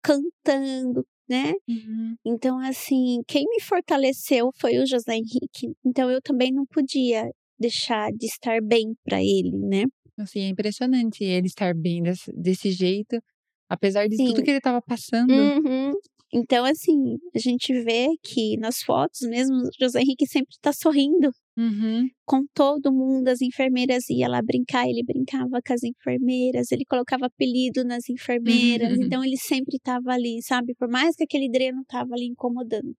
cantando, 0.00 1.04
né? 1.28 1.52
Uhum. 1.68 2.14
Então, 2.24 2.60
assim, 2.60 3.20
quem 3.26 3.44
me 3.50 3.60
fortaleceu 3.60 4.50
foi 4.60 4.78
o 4.78 4.86
José 4.86 5.16
Henrique. 5.16 5.76
Então, 5.84 6.08
eu 6.08 6.22
também 6.22 6.52
não 6.52 6.64
podia 6.64 7.28
deixar 7.58 8.12
de 8.12 8.26
estar 8.26 8.62
bem 8.62 8.94
para 9.04 9.20
ele, 9.20 9.50
né? 9.50 9.82
Assim, 10.16 10.42
é 10.42 10.48
impressionante 10.48 11.24
ele 11.24 11.48
estar 11.48 11.74
bem 11.74 12.04
desse, 12.04 12.32
desse 12.32 12.70
jeito, 12.70 13.20
apesar 13.68 14.06
de 14.08 14.16
Sim. 14.16 14.26
tudo 14.26 14.42
que 14.42 14.50
ele 14.50 14.58
estava 14.58 14.80
passando. 14.82 15.32
Uhum. 15.32 15.92
Então, 16.34 16.64
assim, 16.64 17.18
a 17.34 17.38
gente 17.38 17.74
vê 17.82 18.08
que 18.22 18.56
nas 18.56 18.78
fotos 18.78 19.20
mesmo, 19.28 19.54
José 19.78 20.00
Henrique 20.00 20.26
sempre 20.26 20.52
está 20.52 20.72
sorrindo 20.72 21.30
uhum. 21.58 22.08
com 22.24 22.46
todo 22.54 22.90
mundo. 22.90 23.28
As 23.28 23.42
enfermeiras 23.42 24.08
iam 24.08 24.30
lá 24.30 24.40
brincar, 24.40 24.88
ele 24.88 25.04
brincava 25.04 25.60
com 25.64 25.74
as 25.74 25.82
enfermeiras, 25.82 26.72
ele 26.72 26.86
colocava 26.86 27.26
apelido 27.26 27.84
nas 27.84 28.08
enfermeiras. 28.08 28.96
Uhum. 28.96 29.04
Então, 29.04 29.22
ele 29.22 29.36
sempre 29.36 29.76
estava 29.76 30.12
ali, 30.12 30.40
sabe? 30.42 30.74
Por 30.74 30.88
mais 30.88 31.14
que 31.14 31.24
aquele 31.24 31.50
dreno 31.50 31.82
estava 31.82 32.14
ali 32.14 32.24
incomodando. 32.24 32.94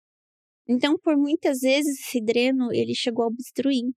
Então, 0.68 0.98
por 1.02 1.16
muitas 1.16 1.60
vezes, 1.60 2.00
esse 2.00 2.20
dreno, 2.22 2.70
ele 2.70 2.94
chegou 2.94 3.24
a 3.24 3.28
obstruir. 3.28 3.90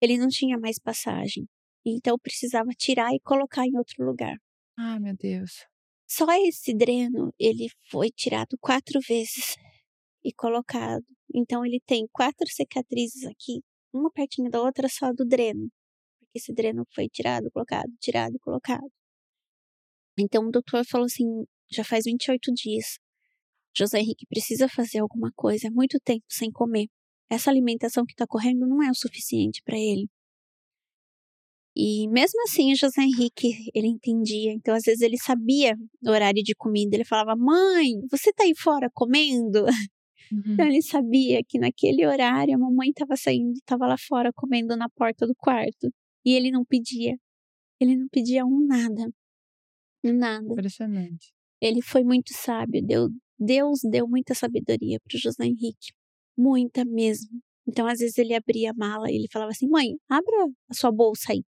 Ele 0.00 0.16
não 0.16 0.28
tinha 0.28 0.58
mais 0.58 0.78
passagem. 0.78 1.46
Então, 1.84 2.16
precisava 2.18 2.70
tirar 2.78 3.12
e 3.12 3.20
colocar 3.20 3.66
em 3.66 3.76
outro 3.76 4.06
lugar. 4.06 4.36
Ah, 4.78 4.98
meu 4.98 5.14
Deus. 5.14 5.66
Só 6.16 6.26
esse 6.46 6.72
dreno, 6.72 7.34
ele 7.36 7.66
foi 7.90 8.08
tirado 8.08 8.56
quatro 8.60 9.00
vezes 9.00 9.56
e 10.24 10.32
colocado. 10.32 11.04
Então 11.34 11.66
ele 11.66 11.80
tem 11.84 12.06
quatro 12.12 12.46
cicatrizes 12.48 13.24
aqui, 13.24 13.60
uma 13.92 14.12
pertinho 14.12 14.48
da 14.48 14.62
outra 14.62 14.88
só 14.88 15.12
do 15.12 15.24
dreno. 15.24 15.68
Porque 16.20 16.38
esse 16.38 16.52
dreno 16.54 16.84
foi 16.94 17.08
tirado, 17.08 17.50
colocado, 17.50 17.90
tirado 18.00 18.36
e 18.36 18.38
colocado. 18.38 18.88
Então 20.16 20.46
o 20.46 20.52
doutor 20.52 20.84
falou 20.86 21.06
assim, 21.06 21.26
já 21.68 21.82
faz 21.82 22.04
28 22.04 22.52
dias. 22.54 22.98
José 23.76 23.98
Henrique 23.98 24.24
precisa 24.28 24.68
fazer 24.68 25.00
alguma 25.00 25.32
coisa, 25.34 25.66
é 25.66 25.70
muito 25.70 25.98
tempo 25.98 26.26
sem 26.28 26.48
comer. 26.52 26.86
Essa 27.28 27.50
alimentação 27.50 28.04
que 28.06 28.12
está 28.12 28.24
correndo 28.24 28.68
não 28.68 28.80
é 28.84 28.88
o 28.88 28.94
suficiente 28.94 29.60
para 29.64 29.76
ele. 29.76 30.08
E 31.76 32.08
mesmo 32.08 32.40
assim, 32.42 32.72
o 32.72 32.76
José 32.76 33.02
Henrique, 33.02 33.70
ele 33.74 33.88
entendia. 33.88 34.52
Então, 34.52 34.74
às 34.74 34.84
vezes, 34.84 35.00
ele 35.00 35.18
sabia 35.18 35.76
o 36.04 36.10
horário 36.10 36.42
de 36.42 36.54
comida. 36.54 36.94
Ele 36.94 37.04
falava, 37.04 37.34
mãe, 37.36 37.90
você 38.10 38.32
tá 38.32 38.44
aí 38.44 38.54
fora 38.56 38.88
comendo? 38.94 39.64
Uhum. 40.32 40.52
Então, 40.52 40.66
ele 40.66 40.82
sabia 40.82 41.40
que 41.46 41.58
naquele 41.58 42.06
horário 42.06 42.54
a 42.54 42.58
mamãe 42.58 42.90
estava 42.90 43.16
saindo, 43.16 43.54
estava 43.54 43.86
lá 43.86 43.96
fora 43.98 44.32
comendo 44.32 44.76
na 44.76 44.88
porta 44.88 45.26
do 45.26 45.34
quarto. 45.34 45.92
E 46.24 46.32
ele 46.32 46.50
não 46.50 46.64
pedia. 46.64 47.16
Ele 47.80 47.96
não 47.96 48.08
pedia 48.08 48.46
um 48.46 48.64
nada. 48.66 49.10
Nada. 50.02 50.46
Impressionante. 50.46 51.32
Ele 51.60 51.82
foi 51.82 52.04
muito 52.04 52.32
sábio. 52.32 52.82
Deu, 52.86 53.08
Deus 53.38 53.80
deu 53.90 54.06
muita 54.06 54.34
sabedoria 54.34 54.98
para 55.00 55.18
José 55.18 55.44
Henrique. 55.44 55.92
Muita 56.36 56.84
mesmo. 56.84 57.40
Então, 57.66 57.86
às 57.86 57.98
vezes, 57.98 58.16
ele 58.18 58.34
abria 58.34 58.70
a 58.70 58.74
mala 58.74 59.10
e 59.10 59.16
ele 59.16 59.28
falava 59.32 59.50
assim: 59.50 59.68
mãe, 59.68 59.88
abra 60.08 60.46
a 60.70 60.74
sua 60.74 60.92
bolsa 60.92 61.32
aí. 61.32 61.42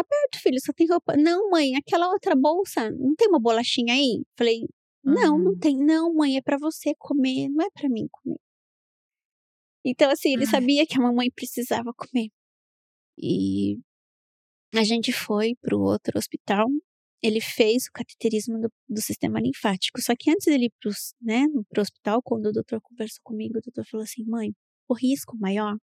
Tá 0.00 0.04
perto, 0.04 0.42
filho, 0.42 0.58
só 0.64 0.72
tem 0.72 0.86
roupa. 0.88 1.14
Não, 1.14 1.50
mãe, 1.50 1.76
aquela 1.76 2.08
outra 2.08 2.34
bolsa, 2.34 2.90
não 2.90 3.14
tem 3.14 3.28
uma 3.28 3.38
bolachinha 3.38 3.92
aí? 3.92 4.22
Falei, 4.34 4.62
não, 5.04 5.36
uhum. 5.36 5.42
não 5.44 5.58
tem. 5.58 5.76
Não, 5.76 6.14
mãe, 6.14 6.38
é 6.38 6.42
para 6.42 6.56
você 6.56 6.94
comer, 6.98 7.50
não 7.50 7.66
é 7.66 7.68
para 7.70 7.86
mim 7.86 8.08
comer. 8.10 8.38
Então, 9.84 10.10
assim, 10.10 10.32
ele 10.32 10.44
Ai. 10.44 10.50
sabia 10.50 10.86
que 10.86 10.96
a 10.98 11.02
mamãe 11.02 11.30
precisava 11.30 11.92
comer. 11.92 12.28
E 13.18 13.78
a 14.74 14.82
gente 14.84 15.12
foi 15.12 15.54
pro 15.60 15.78
outro 15.78 16.18
hospital. 16.18 16.66
Ele 17.22 17.40
fez 17.42 17.84
o 17.86 17.92
cateterismo 17.92 18.58
do, 18.58 18.72
do 18.88 19.02
sistema 19.02 19.38
linfático. 19.38 20.00
Só 20.00 20.14
que 20.18 20.30
antes 20.30 20.46
dele 20.46 20.66
ir 20.66 20.72
pro, 20.80 20.90
né, 21.20 21.44
pro 21.68 21.82
hospital, 21.82 22.22
quando 22.22 22.46
o 22.46 22.52
doutor 22.52 22.80
conversou 22.80 23.20
comigo, 23.22 23.58
o 23.58 23.60
doutor 23.60 23.84
falou 23.86 24.04
assim: 24.04 24.24
mãe, 24.24 24.54
o 24.88 24.94
risco 24.94 25.36
maior 25.38 25.76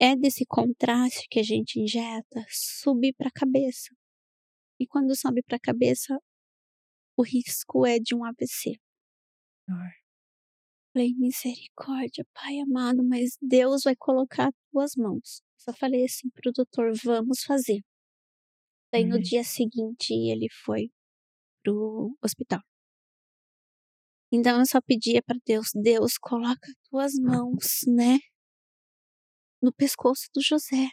é 0.00 0.14
desse 0.14 0.44
contraste 0.46 1.26
que 1.30 1.40
a 1.40 1.42
gente 1.42 1.80
injeta 1.80 2.44
subir 2.50 3.14
para 3.14 3.28
a 3.28 3.32
cabeça. 3.32 3.94
E 4.78 4.86
quando 4.86 5.16
sobe 5.16 5.42
para 5.42 5.56
a 5.56 5.60
cabeça, 5.60 6.18
o 7.16 7.22
risco 7.22 7.86
é 7.86 7.98
de 7.98 8.14
um 8.14 8.24
AVC. 8.24 8.78
Falei, 10.92 11.14
misericórdia, 11.14 12.26
Pai 12.32 12.58
amado, 12.60 13.02
mas 13.02 13.36
Deus 13.40 13.82
vai 13.84 13.96
colocar 13.96 14.50
tuas 14.70 14.92
mãos. 14.96 15.42
Só 15.58 15.72
falei 15.72 16.04
assim 16.04 16.28
pro 16.30 16.52
doutor, 16.52 16.92
vamos 17.02 17.42
fazer. 17.42 17.80
Daí 18.92 19.04
no 19.04 19.20
dia 19.20 19.42
seguinte 19.42 20.12
ele 20.12 20.48
foi 20.64 20.90
pro 21.62 22.16
hospital. 22.22 22.60
Então 24.32 24.58
eu 24.58 24.66
só 24.66 24.80
pedia 24.80 25.22
para 25.22 25.38
Deus, 25.44 25.68
Deus, 25.74 26.18
coloca 26.18 26.72
tuas 26.88 27.14
mãos, 27.14 27.80
né, 27.86 28.18
no 29.62 29.72
pescoço 29.72 30.28
do 30.34 30.42
José, 30.42 30.88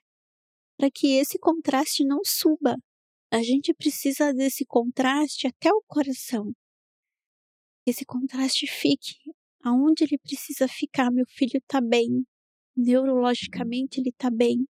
para 0.78 0.90
que 0.92 1.18
esse 1.18 1.38
contraste 1.40 2.04
não 2.06 2.20
suba. 2.24 2.76
A 3.32 3.42
gente 3.42 3.74
precisa 3.74 4.34
desse 4.34 4.66
contraste 4.66 5.48
até 5.48 5.72
o 5.72 5.82
coração. 5.88 6.54
Esse 7.86 8.06
contraste 8.06 8.68
fique 8.68 9.16
aonde 9.64 10.04
ele 10.04 10.18
precisa 10.18 10.68
ficar. 10.68 11.12
Meu 11.12 11.26
filho 11.28 11.58
está 11.58 11.82
bem, 11.82 12.26
neurologicamente 12.76 14.00
ele 14.00 14.10
está 14.10 14.30
bem, 14.30 14.66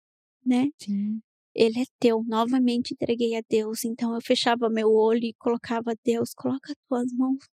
né? 0.46 0.70
Sim. 0.78 1.22
Ele 1.56 1.80
é 1.80 1.86
teu. 2.00 2.24
Novamente 2.28 2.94
entreguei 2.94 3.36
a 3.36 3.42
Deus. 3.48 3.84
Então 3.86 4.14
eu 4.14 4.22
fechava 4.22 4.70
meu 4.70 4.92
olho 4.94 5.26
e 5.26 5.34
colocava 5.34 5.96
Deus, 6.04 6.34
coloca 6.34 6.72
as 6.72 6.78
tuas 6.88 7.12
mãos 7.14 7.46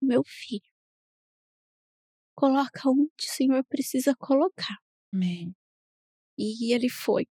no 0.00 0.08
meu 0.08 0.22
filho. 0.24 0.70
Coloca 2.34 2.88
onde 2.90 3.10
o 3.18 3.22
Senhor 3.22 3.64
precisa 3.64 4.14
colocar. 4.16 4.76
Amém. 5.12 5.54
E 6.38 6.74
ele 6.74 6.88
foi. 6.88 7.26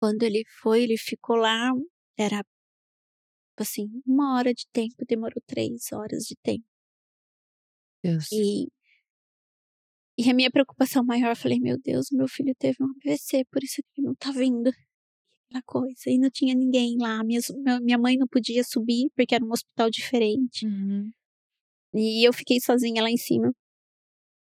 Quando 0.00 0.22
ele 0.24 0.44
foi, 0.60 0.82
ele 0.82 0.98
ficou 0.98 1.36
lá, 1.36 1.70
era 2.18 2.44
assim, 3.56 3.88
uma 4.06 4.36
hora 4.36 4.52
de 4.52 4.66
tempo, 4.72 5.04
demorou 5.08 5.40
três 5.46 5.92
horas 5.92 6.24
de 6.24 6.34
tempo. 6.42 6.64
Deus. 8.02 8.26
E, 8.32 8.66
e 10.18 10.28
a 10.28 10.34
minha 10.34 10.50
preocupação 10.50 11.04
maior, 11.04 11.30
eu 11.30 11.36
falei, 11.36 11.60
meu 11.60 11.78
Deus, 11.78 12.08
meu 12.10 12.28
filho 12.28 12.54
teve 12.58 12.76
um 12.80 12.86
AVC, 12.86 13.44
por 13.50 13.62
isso 13.62 13.76
que 13.82 14.00
ele 14.00 14.08
não 14.08 14.14
tá 14.14 14.32
vindo. 14.32 14.70
Aquela 15.46 15.62
coisa. 15.64 16.02
E 16.08 16.18
não 16.18 16.30
tinha 16.30 16.54
ninguém 16.54 16.96
lá. 16.98 17.22
Minha, 17.22 17.40
minha 17.80 17.98
mãe 17.98 18.16
não 18.16 18.26
podia 18.26 18.64
subir, 18.64 19.10
porque 19.14 19.34
era 19.34 19.44
um 19.44 19.52
hospital 19.52 19.90
diferente. 19.90 20.66
Uhum. 20.66 21.10
E 21.94 22.26
eu 22.26 22.32
fiquei 22.32 22.60
sozinha 22.60 23.02
lá 23.02 23.10
em 23.10 23.16
cima. 23.16 23.52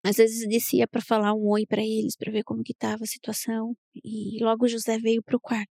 Às 0.04 0.18
vezes 0.18 0.47
descia 0.47 0.88
para 0.88 1.02
falar 1.02 1.34
um 1.34 1.47
oi 1.49 1.66
para 1.66 1.82
eles, 1.82 2.16
para 2.16 2.32
ver 2.32 2.43
como 2.43 2.64
que 2.64 2.74
estava 2.74 3.04
a 3.04 3.08
situação, 3.08 3.76
e 3.95 4.43
logo 4.43 4.68
José 4.68 4.97
veio 4.97 5.22
pro 5.24 5.39
quarto. 5.39 5.70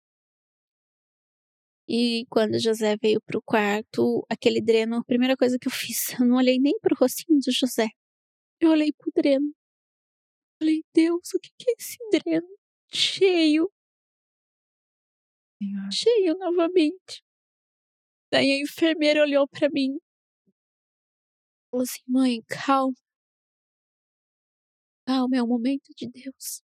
E 1.88 2.26
quando 2.30 2.59
José 2.59 2.95
veio 2.99 3.21
pro 3.21 3.41
quarto, 3.43 4.26
aquele 4.30 4.59
dreno, 4.61 4.97
a 4.97 5.03
primeira 5.03 5.38
coisa 5.38 5.57
que 5.59 5.67
eu 5.67 5.71
fiz, 5.71 6.07
eu 6.19 6.26
não 6.26 6.38
olhei 6.38 6.59
nem 6.59 6.78
pro 6.80 6.95
rostinho 6.99 7.39
do 7.39 7.51
José. 7.51 7.88
Eu 8.59 8.71
olhei 8.71 8.91
pro 8.93 9.11
dreno. 9.15 9.53
Falei, 10.59 10.84
Deus, 10.93 11.34
o 11.36 11.39
que, 11.39 11.49
que 11.57 11.69
é 11.69 11.73
esse 11.78 11.97
dreno? 12.11 12.47
Cheio. 12.91 13.71
Senhor. 15.61 15.91
Cheio 15.91 16.38
novamente. 16.38 17.23
Daí 18.32 18.51
a 18.51 18.59
enfermeira 18.59 19.21
olhou 19.21 19.47
para 19.47 19.69
mim. 19.69 19.97
Falou 21.69 21.84
assim, 21.84 22.01
mãe, 22.07 22.41
calma 22.47 22.95
não, 25.08 25.28
é 25.34 25.41
o 25.43 25.47
momento 25.47 25.91
de 25.95 26.08
Deus. 26.10 26.62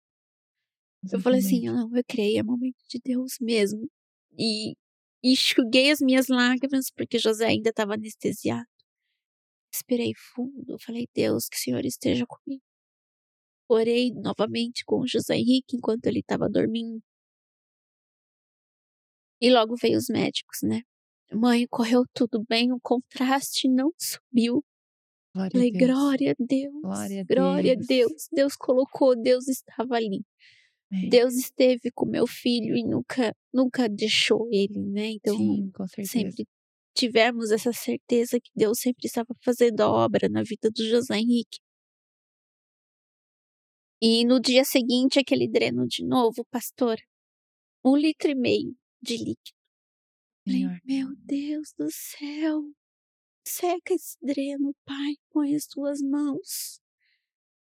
Exatamente. 1.03 1.13
Eu 1.13 1.21
falei 1.21 1.39
assim, 1.39 1.61
não, 1.65 1.95
eu 1.95 2.03
creio, 2.07 2.39
é 2.39 2.43
momento 2.43 2.77
de 2.89 2.99
Deus 3.03 3.37
mesmo. 3.41 3.89
E, 4.37 4.75
enxuguei 5.23 5.91
as 5.91 5.99
minhas 5.99 6.27
lágrimas, 6.27 6.91
porque 6.95 7.19
José 7.19 7.47
ainda 7.47 7.69
estava 7.69 7.93
anestesiado. 7.95 8.67
Esperei 9.73 10.13
fundo, 10.15 10.77
falei, 10.79 11.07
Deus, 11.15 11.47
que 11.47 11.57
o 11.57 11.59
Senhor 11.59 11.85
esteja 11.85 12.25
comigo. 12.27 12.63
Orei 13.69 14.11
novamente 14.11 14.83
com 14.85 15.07
José 15.07 15.35
Henrique 15.37 15.77
enquanto 15.77 16.05
ele 16.05 16.19
estava 16.19 16.49
dormindo. 16.49 17.01
E 19.41 19.49
logo 19.49 19.75
veio 19.75 19.97
os 19.97 20.07
médicos, 20.09 20.59
né? 20.63 20.81
Mãe, 21.33 21.65
correu 21.67 22.03
tudo 22.13 22.43
bem, 22.47 22.71
o 22.73 22.79
contraste 22.81 23.67
não 23.69 23.91
subiu. 23.97 24.63
Glória 25.33 25.51
Falei, 25.51 25.69
a 25.69 25.71
Deus. 25.71 25.87
glória 25.89 26.31
a 26.31 26.35
Deus. 26.39 26.81
Glória 26.81 27.21
a 27.21 27.23
glória 27.33 27.75
Deus. 27.75 27.85
a 27.85 27.87
Deus. 27.87 28.27
Deus 28.31 28.55
colocou, 28.55 29.15
Deus 29.15 29.47
estava 29.47 29.95
ali. 29.95 30.23
É. 30.91 31.07
Deus 31.07 31.35
esteve 31.35 31.89
com 31.93 32.05
meu 32.05 32.27
filho 32.27 32.75
e 32.75 32.83
nunca, 32.83 33.33
nunca 33.53 33.87
deixou 33.87 34.47
ele, 34.51 34.79
né? 34.79 35.11
Então, 35.11 35.37
Sim, 35.37 35.71
com 35.73 35.87
certeza. 35.87 36.11
sempre 36.11 36.45
tivemos 36.93 37.51
essa 37.51 37.71
certeza 37.71 38.39
que 38.41 38.51
Deus 38.53 38.79
sempre 38.79 39.07
estava 39.07 39.33
fazendo 39.43 39.79
a 39.81 39.89
obra 39.89 40.27
na 40.27 40.43
vida 40.43 40.69
do 40.69 40.83
José 40.85 41.17
Henrique. 41.17 41.59
E 44.01 44.25
no 44.25 44.39
dia 44.41 44.65
seguinte, 44.65 45.19
aquele 45.19 45.47
dreno 45.47 45.87
de 45.87 46.03
novo, 46.05 46.43
pastor, 46.51 46.97
um 47.85 47.95
litro 47.95 48.29
e 48.29 48.35
meio 48.35 48.75
de 49.01 49.15
líquido. 49.15 49.55
Senhor. 50.47 50.79
Meu 50.83 51.15
Deus 51.17 51.71
do 51.77 51.87
céu, 51.89 52.63
seca 53.45 53.93
esse 53.93 54.17
dreno, 54.21 54.75
Pai, 54.85 55.15
põe 55.31 55.55
as 55.55 55.65
tuas 55.65 56.01
mãos. 56.01 56.79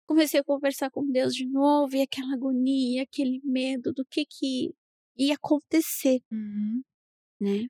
Comecei 0.06 0.40
a 0.40 0.44
conversar 0.44 0.90
com 0.90 1.10
Deus 1.10 1.34
de 1.34 1.46
novo 1.46 1.94
e 1.96 2.02
aquela 2.02 2.34
agonia, 2.34 3.02
aquele 3.02 3.40
medo 3.44 3.92
do 3.92 4.04
que 4.06 4.24
que 4.24 4.74
ia 5.16 5.34
acontecer, 5.34 6.20
uhum. 6.32 6.82
né? 7.40 7.66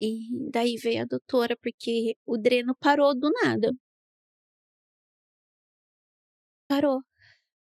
E 0.00 0.50
daí 0.50 0.76
veio 0.76 1.02
a 1.02 1.06
doutora 1.06 1.56
porque 1.62 2.16
o 2.26 2.36
dreno 2.36 2.74
parou 2.76 3.14
do 3.18 3.30
nada. 3.42 3.72
Parou. 6.68 7.00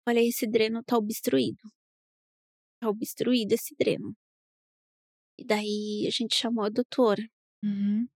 Olha, 0.08 0.22
esse 0.22 0.48
dreno 0.48 0.84
tá 0.84 0.98
obstruído. 0.98 1.62
Tá 2.80 2.90
obstruído 2.90 3.54
esse 3.54 3.76
dreno. 3.76 4.16
E 5.38 5.46
daí 5.46 6.06
a 6.08 6.12
gente 6.12 6.36
chamou 6.36 6.66
a 6.66 6.70
doutora. 6.70 7.24
Uhum. 7.64 8.08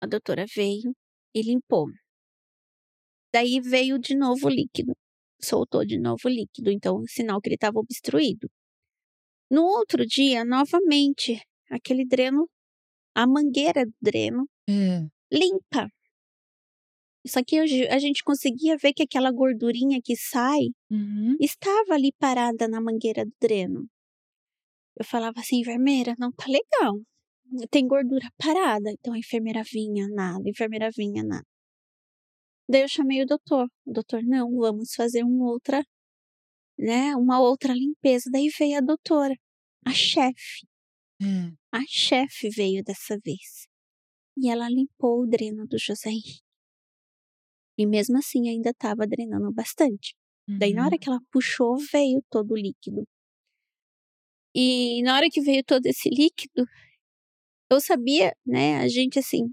A 0.00 0.06
doutora 0.06 0.44
veio 0.54 0.94
e 1.34 1.42
limpou. 1.42 1.86
Daí 3.32 3.60
veio 3.60 3.98
de 3.98 4.16
novo 4.16 4.46
o 4.46 4.50
líquido. 4.50 4.94
Soltou 5.40 5.84
de 5.84 5.98
novo 5.98 6.20
o 6.24 6.28
líquido, 6.28 6.70
então 6.70 7.02
sinal 7.06 7.40
que 7.40 7.48
ele 7.48 7.54
estava 7.54 7.78
obstruído. 7.78 8.48
No 9.50 9.62
outro 9.64 10.04
dia, 10.04 10.44
novamente, 10.44 11.40
aquele 11.70 12.04
dreno, 12.06 12.48
a 13.14 13.26
mangueira 13.26 13.84
do 13.84 13.94
dreno, 14.00 14.48
é. 14.68 15.06
limpa. 15.32 15.88
Só 17.26 17.42
que 17.44 17.58
a 17.58 17.98
gente 17.98 18.22
conseguia 18.22 18.76
ver 18.76 18.92
que 18.92 19.02
aquela 19.02 19.30
gordurinha 19.30 20.00
que 20.02 20.16
sai 20.16 20.68
uhum. 20.90 21.36
estava 21.40 21.94
ali 21.94 22.12
parada 22.18 22.66
na 22.68 22.80
mangueira 22.80 23.24
do 23.24 23.32
dreno. 23.40 23.86
Eu 24.96 25.04
falava 25.04 25.40
assim, 25.40 25.60
enfermeira, 25.60 26.14
não 26.18 26.32
tá 26.32 26.44
legal. 26.46 27.00
Tem 27.70 27.86
gordura 27.86 28.28
parada. 28.36 28.90
Então 28.92 29.14
a 29.14 29.18
enfermeira 29.18 29.62
vinha, 29.64 30.06
nada. 30.08 30.42
A 30.46 30.50
enfermeira 30.50 30.90
vinha, 30.94 31.22
nada. 31.22 31.46
Daí 32.68 32.82
eu 32.82 32.88
chamei 32.88 33.22
o 33.22 33.26
doutor. 33.26 33.66
O 33.86 33.92
doutor, 33.92 34.22
não, 34.22 34.50
vamos 34.56 34.94
fazer 34.94 35.22
uma 35.24 35.50
outra, 35.50 35.82
né? 36.78 37.16
Uma 37.16 37.40
outra 37.40 37.72
limpeza. 37.72 38.30
Daí 38.30 38.48
veio 38.58 38.78
a 38.78 38.80
doutora, 38.80 39.34
a 39.86 39.92
chefe. 39.92 40.66
Hum. 41.20 41.54
A 41.72 41.80
chefe 41.88 42.50
veio 42.50 42.82
dessa 42.84 43.18
vez. 43.24 43.66
E 44.36 44.50
ela 44.50 44.68
limpou 44.68 45.22
o 45.22 45.26
dreno 45.26 45.66
do 45.66 45.78
José 45.78 46.10
Henrique. 46.10 46.42
E 47.78 47.86
mesmo 47.86 48.18
assim 48.18 48.48
ainda 48.48 48.70
estava 48.70 49.06
drenando 49.06 49.52
bastante. 49.52 50.14
Uhum. 50.48 50.58
Daí 50.58 50.74
na 50.74 50.84
hora 50.84 50.94
uhum. 50.94 50.98
que 50.98 51.08
ela 51.08 51.20
puxou, 51.32 51.76
veio 51.92 52.22
todo 52.30 52.52
o 52.52 52.56
líquido. 52.56 53.04
E 54.54 55.02
na 55.02 55.16
hora 55.16 55.28
que 55.30 55.40
veio 55.40 55.62
todo 55.64 55.86
esse 55.86 56.08
líquido, 56.08 56.64
eu 57.70 57.80
sabia, 57.80 58.32
né, 58.46 58.78
a 58.78 58.88
gente 58.88 59.18
assim, 59.18 59.52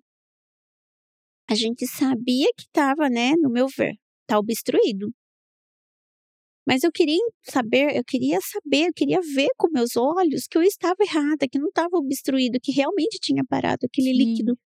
a 1.49 1.55
gente 1.55 1.85
sabia 1.87 2.47
que 2.57 2.63
estava, 2.63 3.09
né, 3.09 3.33
no 3.37 3.49
meu 3.49 3.67
ver, 3.67 3.95
tá 4.27 4.37
obstruído. 4.39 5.13
Mas 6.67 6.83
eu 6.83 6.91
queria 6.91 7.21
saber, 7.43 7.95
eu 7.95 8.03
queria 8.03 8.39
saber, 8.41 8.87
eu 8.87 8.93
queria 8.93 9.19
ver 9.21 9.49
com 9.57 9.69
meus 9.69 9.95
olhos 9.95 10.47
que 10.47 10.57
eu 10.57 10.63
estava 10.63 10.95
errada, 11.01 11.47
que 11.47 11.59
não 11.59 11.67
estava 11.69 11.95
obstruído, 11.97 12.59
que 12.59 12.71
realmente 12.71 13.19
tinha 13.19 13.43
parado 13.45 13.85
aquele 13.85 14.11
Sim. 14.11 14.17
líquido. 14.17 14.57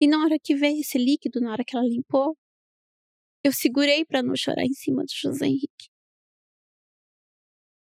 E 0.00 0.06
na 0.08 0.22
hora 0.24 0.38
que 0.42 0.54
veio 0.54 0.80
esse 0.80 0.98
líquido, 0.98 1.40
na 1.40 1.52
hora 1.52 1.64
que 1.64 1.76
ela 1.76 1.86
limpou, 1.86 2.36
eu 3.44 3.52
segurei 3.52 4.04
para 4.04 4.22
não 4.22 4.34
chorar 4.36 4.64
em 4.64 4.72
cima 4.72 5.04
do 5.04 5.12
José 5.12 5.46
Henrique. 5.46 5.88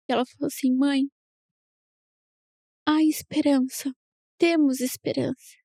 E 0.08 0.14
ela 0.14 0.26
falou 0.26 0.48
assim: 0.48 0.72
mãe, 0.76 1.10
há 2.86 3.04
esperança, 3.04 3.94
temos 4.40 4.80
esperança. 4.80 5.58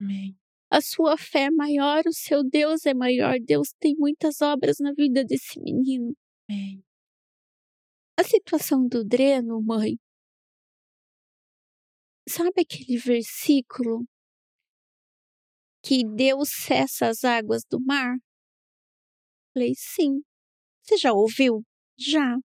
Amém. 0.00 0.34
A 0.70 0.80
sua 0.80 1.18
fé 1.18 1.46
é 1.46 1.50
maior, 1.50 2.04
o 2.06 2.12
seu 2.12 2.42
Deus 2.48 2.86
é 2.86 2.94
maior. 2.94 3.38
Deus 3.40 3.74
tem 3.80 3.94
muitas 3.96 4.40
obras 4.40 4.76
na 4.78 4.92
vida 4.92 5.24
desse 5.24 5.60
menino. 5.60 6.14
Amém. 6.48 6.82
A 8.16 8.22
situação 8.22 8.86
do 8.86 9.04
dreno, 9.04 9.60
mãe. 9.60 9.98
Sabe 12.28 12.60
aquele 12.60 12.96
versículo 12.96 14.04
que 15.82 16.04
Deus 16.04 16.50
cessa 16.50 17.08
as 17.08 17.24
águas 17.24 17.64
do 17.68 17.80
mar? 17.80 18.16
Falei, 19.52 19.72
sim. 19.76 20.22
Você 20.82 20.96
já 20.96 21.12
ouviu? 21.12 21.64
Já. 21.98 22.36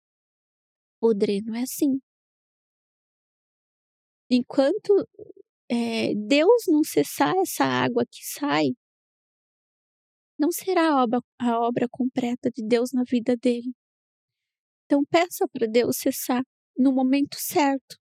O 0.99 1.13
dreno 1.13 1.55
é 1.55 1.61
assim. 1.61 1.99
Enquanto 4.29 5.07
é, 5.69 6.13
Deus 6.15 6.63
não 6.67 6.83
cessar 6.83 7.33
essa 7.37 7.65
água 7.65 8.05
que 8.05 8.23
sai, 8.23 8.69
não 10.37 10.51
será 10.51 10.89
a 10.89 11.03
obra, 11.03 11.19
a 11.39 11.59
obra 11.59 11.87
completa 11.89 12.51
de 12.51 12.65
Deus 12.65 12.91
na 12.93 13.03
vida 13.03 13.35
dele. 13.37 13.73
Então 14.85 15.03
peça 15.05 15.47
para 15.47 15.67
Deus 15.67 15.97
cessar 15.97 16.43
no 16.77 16.93
momento 16.93 17.37
certo. 17.39 17.97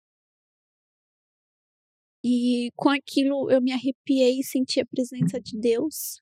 E 2.23 2.71
com 2.75 2.89
aquilo 2.89 3.51
eu 3.51 3.61
me 3.61 3.73
arrepiei 3.73 4.41
e 4.41 4.45
senti 4.45 4.81
a 4.81 4.87
presença 4.87 5.41
de 5.41 5.59
Deus. 5.59 6.21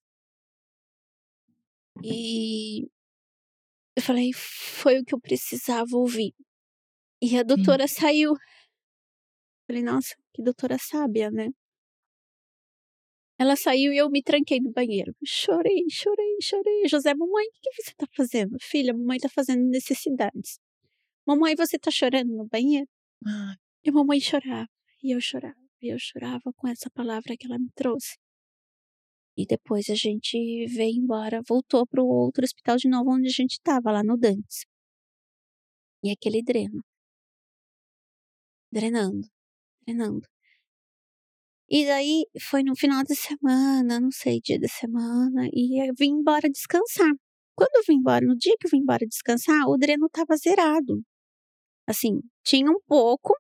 E 2.03 2.89
eu 3.97 4.03
falei, 4.03 4.33
foi 4.33 4.99
o 4.99 5.05
que 5.05 5.15
eu 5.15 5.21
precisava 5.21 5.97
ouvir. 5.97 6.35
E 7.23 7.39
a 7.39 7.43
doutora 7.43 7.87
Sim. 7.87 7.95
saiu. 7.95 8.35
Falei, 9.73 9.85
nossa, 9.85 10.15
que 10.35 10.43
doutora 10.43 10.77
sábia, 10.77 11.31
né? 11.31 11.49
Ela 13.39 13.57
saiu 13.57 13.91
e 13.91 13.97
eu 13.97 14.11
me 14.11 14.23
tranquei 14.23 14.61
no 14.61 14.71
banheiro. 14.71 15.17
Chorei, 15.25 15.87
chorei, 15.89 16.37
chorei. 16.43 16.87
José, 16.87 17.15
mamãe, 17.15 17.47
o 17.47 17.51
que 17.59 17.83
você 17.83 17.95
tá 17.97 18.07
fazendo? 18.15 18.59
Filha, 18.61 18.93
mamãe 18.93 19.19
tá 19.19 19.31
fazendo 19.31 19.67
necessidades. 19.71 20.59
Mamãe, 21.27 21.55
você 21.57 21.79
tá 21.79 21.91
chorando 21.91 22.37
no 22.37 22.47
banheiro? 22.47 22.87
E 23.83 23.89
a 23.89 23.93
mamãe 23.93 24.21
chorava. 24.21 24.69
E 25.03 25.13
eu 25.15 25.21
chorava. 25.23 25.57
E 25.81 25.89
eu 25.91 25.99
chorava 25.99 26.53
com 26.55 26.69
essa 26.69 26.91
palavra 26.91 27.35
que 27.35 27.47
ela 27.47 27.59
me 27.59 27.71
trouxe. 27.75 28.19
E 29.39 29.47
depois 29.47 29.89
a 29.89 29.95
gente 29.95 30.67
veio 30.67 30.99
embora, 31.03 31.41
voltou 31.49 31.87
para 31.87 32.03
o 32.03 32.07
outro 32.07 32.45
hospital 32.45 32.77
de 32.77 32.91
novo 32.91 33.11
onde 33.11 33.29
a 33.29 33.33
gente 33.33 33.53
estava, 33.53 33.91
lá 33.91 34.03
no 34.05 34.19
Dantes. 34.19 34.67
E 36.05 36.11
aquele 36.11 36.43
dreno 36.43 36.85
drenando, 38.73 39.29
drenando. 39.87 40.27
E 41.69 41.87
daí 41.87 42.27
foi 42.41 42.63
no 42.63 42.77
final 42.77 43.03
de 43.05 43.15
semana, 43.17 43.99
não 44.01 44.11
sei, 44.11 44.41
dia 44.41 44.59
da 44.61 44.69
semana, 44.69 45.49
e 45.53 45.89
eu 45.89 45.95
vim 45.99 46.11
embora 46.21 46.51
descansar. 46.51 47.11
Quando 47.55 47.77
eu 47.77 47.83
vim 47.89 47.95
embora, 47.97 48.27
no 48.27 48.37
dia 48.37 48.55
que 48.61 48.67
eu 48.67 48.71
vim 48.71 48.79
embora 48.79 49.07
descansar, 49.07 49.67
o 49.69 49.79
dreno 49.79 50.07
estava 50.07 50.37
zerado. 50.37 51.03
Assim, 51.87 52.21
tinha 52.45 52.71
um 52.71 52.81
pouco, 52.87 53.35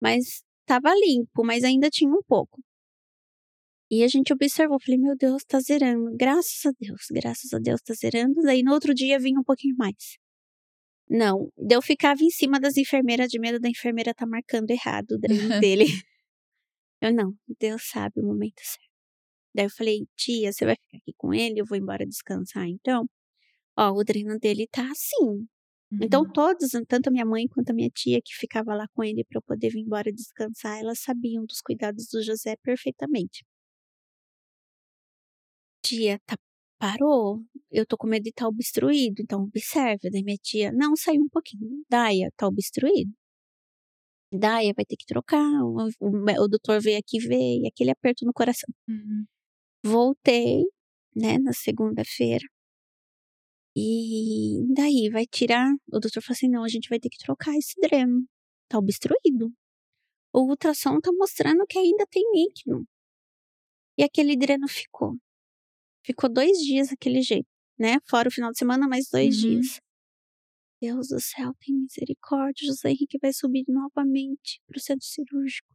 mas 0.00 0.42
estava 0.60 0.94
limpo, 0.94 1.44
mas 1.44 1.64
ainda 1.64 1.88
tinha 1.90 2.10
um 2.10 2.22
pouco. 2.26 2.60
E 3.90 4.02
a 4.02 4.08
gente 4.08 4.32
observou, 4.32 4.78
falei, 4.80 4.98
meu 4.98 5.14
Deus, 5.16 5.44
tá 5.44 5.60
zerando. 5.60 6.16
Graças 6.16 6.64
a 6.66 6.72
Deus, 6.80 7.02
graças 7.10 7.52
a 7.52 7.58
Deus 7.58 7.80
tá 7.82 7.94
zerando. 7.94 8.40
Daí 8.42 8.62
no 8.62 8.72
outro 8.72 8.94
dia 8.94 9.18
vinha 9.18 9.38
um 9.38 9.44
pouquinho 9.44 9.76
mais. 9.76 10.18
Não, 11.14 11.52
eu 11.70 11.82
ficava 11.82 12.22
em 12.22 12.30
cima 12.30 12.58
das 12.58 12.78
enfermeiras 12.78 13.28
de 13.28 13.38
medo 13.38 13.60
da 13.60 13.68
enfermeira 13.68 14.12
estar 14.12 14.24
tá 14.24 14.30
marcando 14.30 14.70
errado 14.70 15.12
o 15.12 15.18
dreno 15.18 15.48
dele. 15.60 15.84
Eu 17.02 17.12
não, 17.12 17.36
Deus 17.60 17.82
sabe 17.88 18.20
o 18.20 18.24
momento 18.24 18.60
certo. 18.62 18.90
Daí 19.54 19.66
eu 19.66 19.70
falei, 19.70 20.06
tia, 20.16 20.52
você 20.52 20.64
vai 20.64 20.76
ficar 20.76 20.98
aqui 20.98 21.12
com 21.18 21.34
ele? 21.34 21.60
Eu 21.60 21.66
vou 21.66 21.78
embora 21.78 22.06
descansar 22.06 22.66
então? 22.66 23.06
Ó, 23.78 23.92
o 23.92 24.04
dreno 24.04 24.38
dele 24.38 24.66
tá 24.70 24.82
assim. 24.90 25.48
Então, 26.00 26.22
Uhum. 26.22 26.32
todos, 26.32 26.70
tanto 26.88 27.08
a 27.08 27.10
minha 27.12 27.26
mãe 27.26 27.46
quanto 27.48 27.70
a 27.70 27.74
minha 27.74 27.90
tia, 27.90 28.20
que 28.24 28.34
ficava 28.34 28.74
lá 28.74 28.86
com 28.94 29.04
ele 29.04 29.24
para 29.24 29.38
eu 29.38 29.42
poder 29.42 29.70
vir 29.70 29.80
embora 29.80 30.12
descansar, 30.12 30.80
elas 30.80 31.00
sabiam 31.00 31.44
dos 31.46 31.60
cuidados 31.60 32.08
do 32.08 32.22
José 32.22 32.56
perfeitamente. 32.62 33.44
Tia, 35.84 36.18
tá, 36.26 36.36
parou. 36.82 37.40
Eu 37.70 37.86
tô 37.86 37.96
com 37.96 38.08
medo 38.08 38.24
de 38.24 38.30
estar 38.30 38.48
obstruído, 38.48 39.22
então 39.22 39.42
observa. 39.44 40.08
Daí 40.10 40.24
minha 40.24 40.36
tia, 40.36 40.72
não, 40.72 40.96
saiu 40.96 41.22
um 41.22 41.28
pouquinho. 41.28 41.84
Daia, 41.88 42.32
tá 42.36 42.48
obstruído. 42.48 43.12
Daia, 44.32 44.72
vai 44.74 44.84
ter 44.84 44.96
que 44.96 45.06
trocar. 45.06 45.38
O, 45.62 45.88
o, 46.00 46.08
o 46.44 46.48
doutor 46.48 46.80
veio 46.80 46.98
aqui 46.98 47.18
ver, 47.20 47.60
e 47.60 47.68
aquele 47.68 47.90
aperto 47.90 48.24
no 48.26 48.32
coração. 48.32 48.68
Uhum. 48.88 49.24
Voltei, 49.84 50.64
né, 51.14 51.38
na 51.38 51.52
segunda-feira. 51.52 52.44
E 53.76 54.64
daí 54.74 55.08
vai 55.10 55.26
tirar. 55.26 55.72
O 55.92 56.00
doutor 56.00 56.22
falou 56.22 56.34
assim: 56.36 56.48
não, 56.48 56.64
a 56.64 56.68
gente 56.68 56.88
vai 56.88 56.98
ter 56.98 57.08
que 57.10 57.18
trocar 57.18 57.54
esse 57.56 57.74
dreno. 57.80 58.26
Tá 58.68 58.78
obstruído. 58.78 59.52
O 60.32 60.40
ultrassom 60.48 61.00
tá 61.00 61.10
mostrando 61.12 61.64
que 61.68 61.78
ainda 61.78 62.06
tem 62.10 62.24
líquido. 62.34 62.84
E 63.98 64.02
aquele 64.02 64.36
dreno 64.36 64.68
ficou. 64.68 65.16
Ficou 66.04 66.28
dois 66.32 66.58
dias 66.58 66.88
daquele 66.88 67.20
jeito, 67.22 67.46
né? 67.78 67.98
Fora 68.08 68.28
o 68.28 68.32
final 68.32 68.50
de 68.50 68.58
semana, 68.58 68.88
mais 68.88 69.08
dois 69.10 69.42
Uhum. 69.42 69.50
dias. 69.60 69.80
Deus 70.80 71.08
do 71.08 71.20
céu, 71.20 71.52
tem 71.60 71.74
misericórdia. 71.76 72.66
José 72.66 72.90
Henrique 72.90 73.18
vai 73.22 73.32
subir 73.32 73.64
novamente 73.68 74.60
pro 74.66 74.80
centro 74.80 75.06
cirúrgico. 75.06 75.68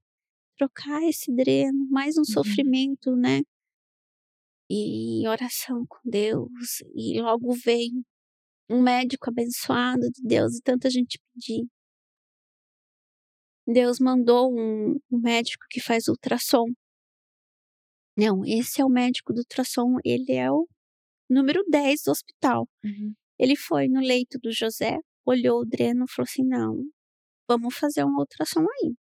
Trocar 0.58 1.02
esse 1.04 1.34
dreno, 1.34 1.88
mais 1.90 2.18
um 2.18 2.22
Uhum. 2.22 2.26
sofrimento, 2.26 3.16
né? 3.16 3.42
E 4.70 5.26
oração 5.28 5.86
com 5.88 6.00
Deus. 6.04 6.82
E 6.94 7.22
logo 7.22 7.54
veio 7.54 8.04
um 8.70 8.82
médico 8.82 9.30
abençoado 9.30 10.10
de 10.12 10.22
Deus 10.24 10.58
e 10.58 10.62
tanta 10.62 10.90
gente 10.90 11.18
pedir. 11.34 11.66
Deus 13.66 14.00
mandou 14.00 14.54
um, 14.54 15.00
um 15.12 15.20
médico 15.20 15.66
que 15.70 15.80
faz 15.82 16.08
ultrassom. 16.08 16.66
Não, 18.18 18.44
esse 18.46 18.82
é 18.82 18.86
o 18.86 18.90
médico 18.90 19.32
do 19.34 19.40
ultrassom, 19.40 19.98
ele 20.04 20.34
é 20.34 20.52
o 20.52 20.68
número 21.30 21.64
10 21.70 22.02
do 22.04 22.12
hospital. 22.12 22.68
Uhum. 22.84 23.14
Ele 23.38 23.56
foi 23.56 23.88
no 23.88 24.00
leito 24.02 24.40
do 24.42 24.52
José, 24.52 24.98
olhou 25.26 25.62
o 25.62 25.66
dreno 25.66 26.06
e 26.06 26.12
falou 26.12 26.28
assim: 26.28 26.44
não, 26.44 26.84
vamos 27.48 27.76
fazer 27.76 28.04
um 28.04 28.18
ultrassom 28.18 28.62
aí. 28.62 28.94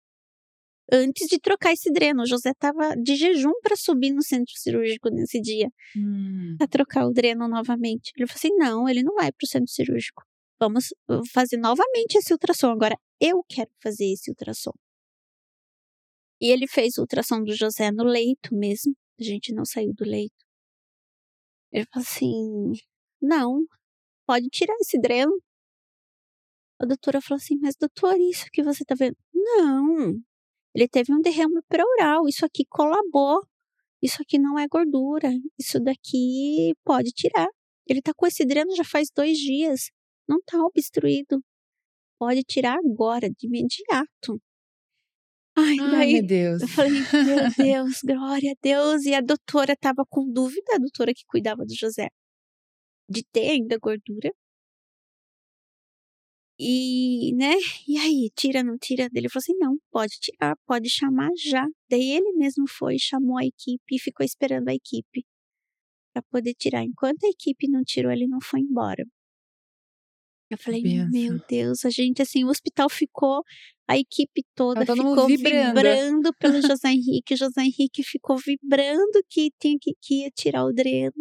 Antes 0.92 1.28
de 1.28 1.40
trocar 1.40 1.74
esse 1.74 1.92
dreno, 1.92 2.22
o 2.24 2.28
José 2.28 2.52
estava 2.52 2.96
de 2.96 3.16
jejum 3.16 3.54
para 3.64 3.76
subir 3.76 4.12
no 4.12 4.22
centro 4.22 4.54
cirúrgico 4.56 5.10
nesse 5.10 5.42
dia, 5.42 5.68
Hum. 5.98 6.56
para 6.60 6.68
trocar 6.68 7.08
o 7.08 7.12
dreno 7.12 7.48
novamente. 7.48 8.12
Ele 8.16 8.28
falou 8.28 8.38
assim: 8.38 8.56
não, 8.58 8.88
ele 8.90 9.02
não 9.02 9.16
vai 9.16 9.32
para 9.32 9.46
o 9.46 9.48
centro 9.48 9.72
cirúrgico. 9.72 10.24
Vamos 10.60 10.94
fazer 11.34 11.58
novamente 11.58 12.16
esse 12.18 12.34
ultrassom. 12.34 12.70
Agora 12.72 12.96
eu 13.20 13.44
quero 13.48 13.70
fazer 13.82 14.06
esse 14.12 14.30
ultrassom. 14.30 14.72
E 16.42 16.52
ele 16.52 16.68
fez 16.68 16.98
o 16.98 17.02
ultrassom 17.02 17.44
do 17.44 17.56
José 17.56 17.92
no 17.92 18.04
leito 18.04 18.54
mesmo. 18.54 18.94
A 19.20 19.24
gente 19.24 19.54
não 19.54 19.66
saiu 19.66 19.94
do 19.94 20.04
leito. 20.04 20.46
Ele 21.72 21.86
falou 21.92 22.04
assim: 22.04 22.74
não, 23.22 23.66
pode 24.26 24.48
tirar 24.50 24.76
esse 24.82 25.00
dreno. 25.00 25.34
A 26.80 26.86
doutora 26.86 27.22
falou 27.22 27.38
assim: 27.38 27.58
mas 27.58 27.76
doutor, 27.76 28.20
isso 28.20 28.46
que 28.52 28.64
você 28.64 28.84
tá 28.86 28.96
vendo? 28.96 29.18
Não, 29.34 30.14
ele 30.76 30.88
teve 30.88 31.14
um 31.14 31.22
derrame 31.22 31.62
pleural. 31.70 32.28
Isso 32.28 32.46
aqui 32.46 32.66
colabou. 32.70 33.42
Isso 34.02 34.22
aqui 34.22 34.38
não 34.38 34.60
é 34.60 34.68
gordura. 34.68 35.30
Isso 35.58 35.80
daqui 35.80 36.74
pode 36.84 37.12
tirar. 37.12 37.48
Ele 37.88 38.02
tá 38.02 38.14
com 38.16 38.28
esse 38.28 38.46
dreno 38.46 38.76
já 38.76 38.84
faz 38.84 39.10
dois 39.16 39.38
dias. 39.38 39.92
Não 40.28 40.40
tá 40.42 40.60
obstruído. 40.60 41.42
Pode 42.20 42.44
tirar 42.44 42.78
agora, 42.78 43.30
de 43.30 43.48
imediato. 43.48 44.42
Ai, 45.58 45.78
Ai, 45.80 45.92
daí 45.92 46.14
meu 46.14 46.26
Deus. 46.28 46.62
eu 46.62 46.68
falei, 46.68 46.92
meu 46.92 47.52
Deus, 47.58 48.02
glória 48.04 48.52
a 48.52 48.56
Deus. 48.62 49.06
E 49.06 49.14
a 49.14 49.22
doutora 49.22 49.74
estava 49.74 50.06
com 50.10 50.30
dúvida, 50.32 50.76
a 50.76 50.78
doutora 50.78 51.14
que 51.14 51.26
cuidava 51.26 51.66
do 51.66 51.74
José, 51.74 52.10
de 53.10 53.24
ter 53.24 53.52
ainda 53.52 53.78
gordura. 53.78 54.32
E, 56.60 57.34
né? 57.36 57.54
E 57.88 57.98
aí, 57.98 58.30
tira, 58.36 58.64
não 58.64 58.78
tira? 58.78 59.10
Ele 59.14 59.30
falou 59.30 59.42
assim: 59.42 59.58
não, 59.58 59.78
pode 59.92 60.18
tirar, 60.20 60.56
pode 60.66 60.90
chamar 60.90 61.30
já. 61.38 61.66
Daí 61.90 62.12
ele 62.12 62.34
mesmo 62.34 62.66
foi, 62.68 62.98
chamou 62.98 63.38
a 63.38 63.46
equipe 63.46 63.96
e 63.96 64.00
ficou 64.00 64.26
esperando 64.26 64.70
a 64.70 64.74
equipe 64.74 65.26
para 66.14 66.24
poder 66.32 66.54
tirar. 66.54 66.84
Enquanto 66.84 67.26
a 67.26 67.30
equipe 67.30 67.68
não 67.70 67.84
tirou, 67.84 68.12
ele 68.12 68.28
não 68.28 68.40
foi 68.42 68.62
embora. 68.62 69.06
Eu 70.50 70.58
falei, 70.58 70.82
benção. 70.82 71.10
meu 71.12 71.40
Deus, 71.50 71.84
a 71.86 71.90
gente, 71.90 72.22
assim, 72.22 72.44
o 72.44 72.50
hospital 72.50 72.88
ficou, 72.90 73.44
a 73.88 73.98
equipe 73.98 74.44
toda 74.56 74.80
mundo 74.96 74.96
ficou 74.96 75.28
vibrando. 75.28 75.76
vibrando 75.76 76.34
pelo 76.40 76.62
José 76.62 76.90
Henrique. 76.90 77.36
O 77.36 77.38
José 77.38 77.62
Henrique 77.62 78.04
ficou 78.04 78.38
vibrando 78.38 79.24
que 79.30 79.52
tinha 79.60 79.78
que, 79.80 79.94
que 80.02 80.24
ia 80.24 80.32
tirar 80.32 80.66
o 80.66 80.74
dreno. 80.74 81.14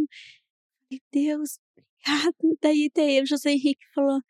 Meu 0.91 1.01
Deus, 1.13 1.59
obrigado. 1.73 2.59
Daí, 2.63 2.91
daí 2.95 3.21
o 3.21 3.27
José 3.27 3.53
Henrique 3.53 3.85
falou: 3.95 4.21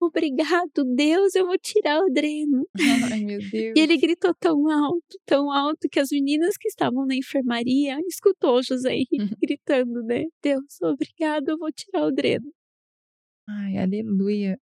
Obrigado, 0.00 0.84
Deus, 0.96 1.34
eu 1.34 1.46
vou 1.46 1.58
tirar 1.58 2.00
o 2.00 2.10
dreno. 2.10 2.66
Ai, 3.14 3.20
meu 3.24 3.38
Deus. 3.38 3.76
E 3.76 3.80
ele 3.80 3.98
gritou 3.98 4.34
tão 4.34 4.68
alto, 4.68 5.20
tão 5.26 5.52
alto, 5.52 5.88
que 5.90 6.00
as 6.00 6.08
meninas 6.10 6.56
que 6.56 6.68
estavam 6.68 7.06
na 7.06 7.14
enfermaria 7.14 7.98
escutou 8.08 8.58
o 8.58 8.62
José 8.62 8.94
Henrique 8.94 9.36
gritando, 9.40 10.02
né? 10.04 10.24
Deus, 10.42 10.80
obrigado, 10.82 11.50
eu 11.50 11.58
vou 11.58 11.70
tirar 11.70 12.06
o 12.06 12.10
dreno. 12.10 12.50
Ai, 13.48 13.76
aleluia. 13.76 14.58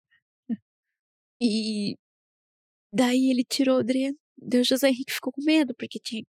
E 1.41 1.95
daí 2.93 3.29
ele 3.31 3.43
tirou 3.43 3.79
o 3.79 3.83
dreno. 3.83 4.17
O 4.41 4.63
José 4.63 4.89
Henrique 4.89 5.13
ficou 5.13 5.31
com 5.33 5.43
medo, 5.43 5.73
porque 5.77 5.99
tinha, 5.99 6.23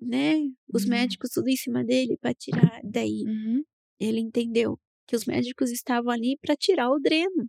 né? 0.00 0.34
Os 0.74 0.84
Uhum. 0.84 0.90
médicos 0.90 1.30
tudo 1.32 1.48
em 1.48 1.56
cima 1.56 1.84
dele 1.84 2.16
para 2.18 2.34
tirar. 2.34 2.80
Daí 2.84 3.26
Uhum. 3.26 3.64
ele 4.00 4.20
entendeu 4.20 4.78
que 5.08 5.16
os 5.16 5.26
médicos 5.26 5.70
estavam 5.72 6.10
ali 6.12 6.38
para 6.42 6.56
tirar 6.56 6.90
o 6.90 7.00
dreno. 7.00 7.48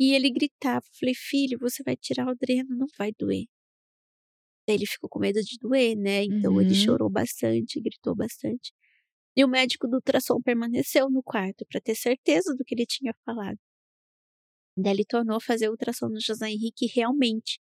E 0.00 0.14
ele 0.16 0.32
gritava, 0.32 0.84
falei, 0.98 1.14
filho, 1.14 1.56
você 1.60 1.84
vai 1.84 1.96
tirar 1.96 2.26
o 2.28 2.34
dreno, 2.34 2.76
não 2.76 2.88
vai 2.98 3.12
doer. 3.16 3.46
Daí 4.66 4.76
ele 4.76 4.86
ficou 4.86 5.08
com 5.10 5.18
medo 5.18 5.40
de 5.42 5.58
doer, 5.58 5.96
né? 5.96 6.24
Então 6.24 6.60
ele 6.60 6.74
Uhum. 6.74 6.74
chorou 6.74 7.10
bastante, 7.10 7.80
gritou 7.80 8.14
bastante. 8.14 8.72
E 9.36 9.44
o 9.44 9.48
médico 9.48 9.88
do 9.88 9.96
ultrassom 9.96 10.40
permaneceu 10.42 11.10
no 11.10 11.22
quarto 11.24 11.66
para 11.70 11.80
ter 11.82 11.96
certeza 11.96 12.54
do 12.56 12.64
que 12.64 12.74
ele 12.76 12.86
tinha 12.86 13.14
falado. 13.26 13.58
Ele 14.88 15.04
tornou 15.04 15.40
fazer 15.40 15.68
ultrassom 15.68 16.08
no 16.08 16.20
José 16.20 16.48
Henrique 16.48 16.86
e 16.86 16.92
realmente 16.94 17.58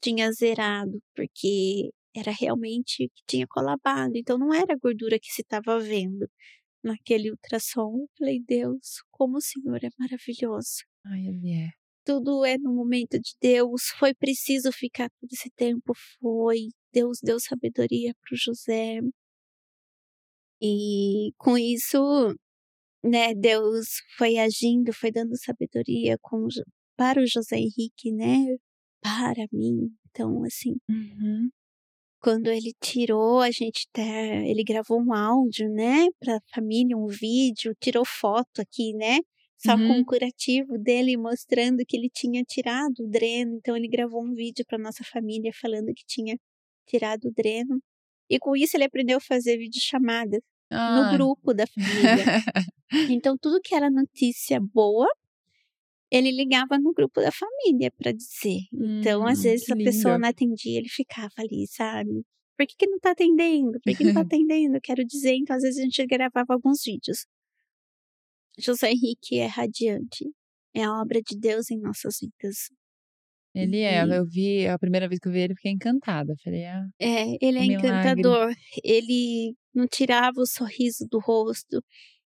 tinha 0.00 0.30
zerado, 0.32 1.02
porque 1.14 1.90
era 2.14 2.32
realmente 2.32 3.08
que 3.14 3.22
tinha 3.26 3.46
colabado. 3.48 4.12
Então 4.16 4.38
não 4.38 4.52
era 4.54 4.74
a 4.74 4.78
gordura 4.78 5.18
que 5.18 5.32
se 5.32 5.42
estava 5.42 5.78
vendo 5.78 6.28
naquele 6.82 7.30
ultrassom. 7.30 8.00
Eu 8.02 8.08
falei, 8.18 8.40
Deus, 8.46 9.02
como 9.10 9.38
o 9.38 9.40
Senhor 9.40 9.78
é 9.84 9.90
maravilhoso. 9.98 10.84
Ai, 11.04 11.26
ele 11.26 11.52
é. 11.52 11.70
Tudo 12.04 12.44
é 12.44 12.56
no 12.56 12.72
momento 12.72 13.18
de 13.20 13.34
Deus. 13.40 13.88
Foi 13.98 14.14
preciso 14.14 14.70
ficar 14.72 15.10
todo 15.20 15.30
esse 15.32 15.50
tempo? 15.50 15.92
Foi. 16.20 16.68
Deus 16.92 17.18
deu 17.22 17.38
sabedoria 17.40 18.14
para 18.14 18.34
o 18.34 18.38
José. 18.38 19.00
E 20.60 21.32
com 21.36 21.58
isso, 21.58 22.34
né, 23.06 23.34
Deus 23.34 23.86
foi 24.18 24.38
agindo, 24.38 24.92
foi 24.92 25.10
dando 25.12 25.36
sabedoria 25.36 26.16
com, 26.20 26.46
para 26.96 27.20
o 27.22 27.26
José 27.26 27.56
Henrique, 27.58 28.12
né? 28.12 28.56
Para 29.02 29.46
mim. 29.52 29.90
Então, 30.10 30.42
assim, 30.44 30.76
Uhum. 30.88 31.50
quando 32.20 32.48
ele 32.48 32.72
tirou, 32.80 33.40
a 33.40 33.50
gente 33.50 33.86
tá, 33.92 34.02
ele 34.02 34.64
gravou 34.64 35.00
um 35.00 35.12
áudio, 35.14 35.68
né, 35.70 36.06
para 36.20 36.36
a 36.36 36.40
família, 36.54 36.96
um 36.96 37.06
vídeo, 37.06 37.74
tirou 37.80 38.04
foto 38.04 38.60
aqui, 38.60 38.92
né, 38.94 39.18
só 39.58 39.76
com 39.76 39.84
Uhum. 39.84 40.00
o 40.00 40.04
curativo 40.04 40.78
dele 40.78 41.16
mostrando 41.16 41.84
que 41.86 41.96
ele 41.96 42.10
tinha 42.12 42.42
tirado 42.44 43.00
o 43.04 43.08
dreno. 43.08 43.56
Então 43.56 43.76
ele 43.76 43.88
gravou 43.88 44.22
um 44.24 44.34
vídeo 44.34 44.64
para 44.66 44.78
nossa 44.78 45.04
família 45.04 45.52
falando 45.54 45.92
que 45.94 46.04
tinha 46.06 46.36
tirado 46.86 47.26
o 47.28 47.32
dreno. 47.32 47.80
E 48.30 48.38
com 48.38 48.56
isso 48.56 48.76
ele 48.76 48.84
aprendeu 48.84 49.18
a 49.18 49.20
fazer 49.20 49.56
videochamada 50.70 51.02
no 51.02 51.04
Ah. 51.04 51.10
grupo 51.16 51.54
da 51.54 51.66
família. 51.66 52.28
Então 53.08 53.36
tudo 53.38 53.60
que 53.62 53.74
era 53.74 53.90
notícia 53.90 54.60
boa, 54.60 55.08
ele 56.10 56.30
ligava 56.30 56.78
no 56.78 56.92
grupo 56.92 57.20
da 57.20 57.30
família 57.32 57.90
para 57.92 58.12
dizer. 58.12 58.60
Então, 58.72 59.26
às 59.26 59.40
Hum, 59.40 59.42
vezes 59.42 59.66
que 59.66 59.72
a 59.72 59.76
pessoa 59.76 60.14
lindo. 60.14 60.22
não 60.22 60.28
atendia, 60.28 60.78
ele 60.78 60.88
ficava 60.88 61.32
ali, 61.38 61.66
sabe? 61.68 62.22
Por 62.56 62.66
que, 62.66 62.76
que 62.76 62.86
não 62.86 62.98
tá 62.98 63.10
atendendo? 63.12 63.78
Por 63.84 63.94
que 63.94 64.04
não 64.04 64.12
tá 64.12 64.20
atendendo? 64.34 64.80
Quero 64.82 65.04
dizer, 65.04 65.34
então 65.34 65.56
às 65.56 65.62
vezes 65.62 65.78
a 65.80 65.82
gente 65.84 66.06
gravava 66.06 66.54
alguns 66.54 66.82
vídeos. 66.84 67.26
José 68.58 68.90
Henrique 68.92 69.38
é 69.38 69.46
radiante. 69.46 70.24
É 70.74 70.84
a 70.84 71.00
obra 71.00 71.20
de 71.22 71.36
Deus 71.38 71.70
em 71.70 71.78
nossas 71.80 72.18
vidas. 72.20 72.70
Ele 73.56 73.78
é. 73.80 74.04
E- 74.04 74.16
Eu 74.16 74.26
vi, 74.26 74.66
a 74.66 74.78
primeira 74.78 75.08
vez 75.08 75.18
que 75.20 75.28
eu 75.28 75.32
vi 75.32 75.40
ele, 75.40 75.54
fiquei 75.54 75.72
encantada. 75.72 76.34
Falei, 76.44 76.64
ah, 76.66 76.86
É, 76.98 77.36
ele 77.44 77.58
é 77.58 77.62
Um 77.62 77.64
encantador. 77.64 78.52
Ele 78.84 79.54
não 79.74 79.86
tirava 79.86 80.40
o 80.40 80.46
sorriso 80.46 81.06
do 81.10 81.18
rosto. 81.18 81.82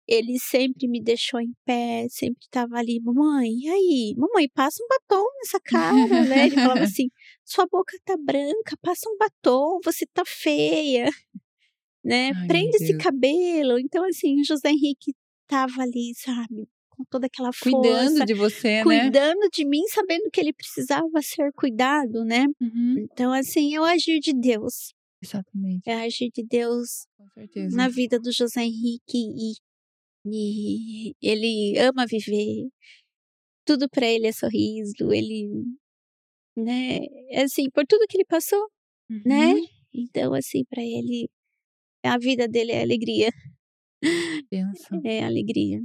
ele 0.07 0.37
sempre 0.39 0.87
me 0.89 1.01
deixou 1.01 1.39
em 1.39 1.53
pé, 1.65 2.05
sempre 2.09 2.41
estava 2.43 2.77
ali, 2.77 2.99
mamãe, 3.01 3.49
e 3.51 3.69
aí? 3.69 4.15
Mamãe, 4.17 4.49
passa 4.53 4.83
um 4.83 4.87
batom 4.87 5.25
nessa 5.39 5.59
cara, 5.63 6.25
né? 6.25 6.47
Ele 6.47 6.55
falava 6.55 6.81
assim, 6.95 7.07
sua 7.45 7.65
boca 7.67 7.97
tá 8.03 8.17
branca, 8.17 8.75
passa 8.81 9.09
um 9.09 9.17
batom, 9.17 9.79
você 9.85 10.05
tá 10.13 10.23
feia, 10.25 11.09
né? 12.03 12.31
Ai, 12.35 12.47
Prende 12.47 12.75
esse 12.77 12.97
cabelo. 12.97 13.79
Então, 13.79 14.03
assim, 14.05 14.41
o 14.41 14.43
José 14.43 14.69
Henrique 14.71 15.13
tava 15.47 15.81
ali, 15.81 16.13
sabe? 16.15 16.67
Com 17.01 17.05
toda 17.09 17.25
aquela 17.27 17.51
força. 17.51 17.71
Cuidando 17.71 18.25
de 18.25 18.33
você, 18.33 18.77
né? 18.77 18.83
Cuidando 18.83 19.49
de 19.51 19.65
mim, 19.65 19.81
sabendo 19.87 20.29
que 20.31 20.39
ele 20.39 20.53
precisava 20.53 21.21
ser 21.21 21.51
cuidado, 21.53 22.23
né? 22.23 22.45
Uhum. 22.61 23.07
Então, 23.11 23.33
assim, 23.33 23.75
é 23.75 23.79
o 23.79 23.83
agir 23.83 24.19
de 24.19 24.33
Deus. 24.33 24.93
Exatamente. 25.23 25.81
É 25.87 25.93
agir 25.93 26.29
de 26.33 26.43
Deus 26.43 27.05
Com 27.17 27.27
certeza. 27.29 27.75
na 27.75 27.87
vida 27.87 28.19
do 28.19 28.31
José 28.31 28.63
Henrique 28.63 29.17
e, 29.17 29.53
e 30.25 31.13
ele 31.21 31.77
ama 31.79 32.05
viver. 32.07 32.67
Tudo 33.65 33.87
para 33.89 34.07
ele 34.07 34.27
é 34.27 34.31
sorriso, 34.31 35.11
ele, 35.11 35.47
né, 36.57 36.99
assim, 37.35 37.69
por 37.69 37.85
tudo 37.85 38.07
que 38.07 38.17
ele 38.17 38.25
passou, 38.25 38.67
né? 39.25 39.53
Uhum. 39.53 39.65
Então, 39.93 40.33
assim, 40.33 40.63
para 40.65 40.81
ele, 40.81 41.29
a 42.03 42.17
vida 42.17 42.47
dele 42.47 42.71
é 42.71 42.81
alegria, 42.81 43.29
Pensa. 44.49 44.99
é 45.05 45.23
alegria. 45.23 45.79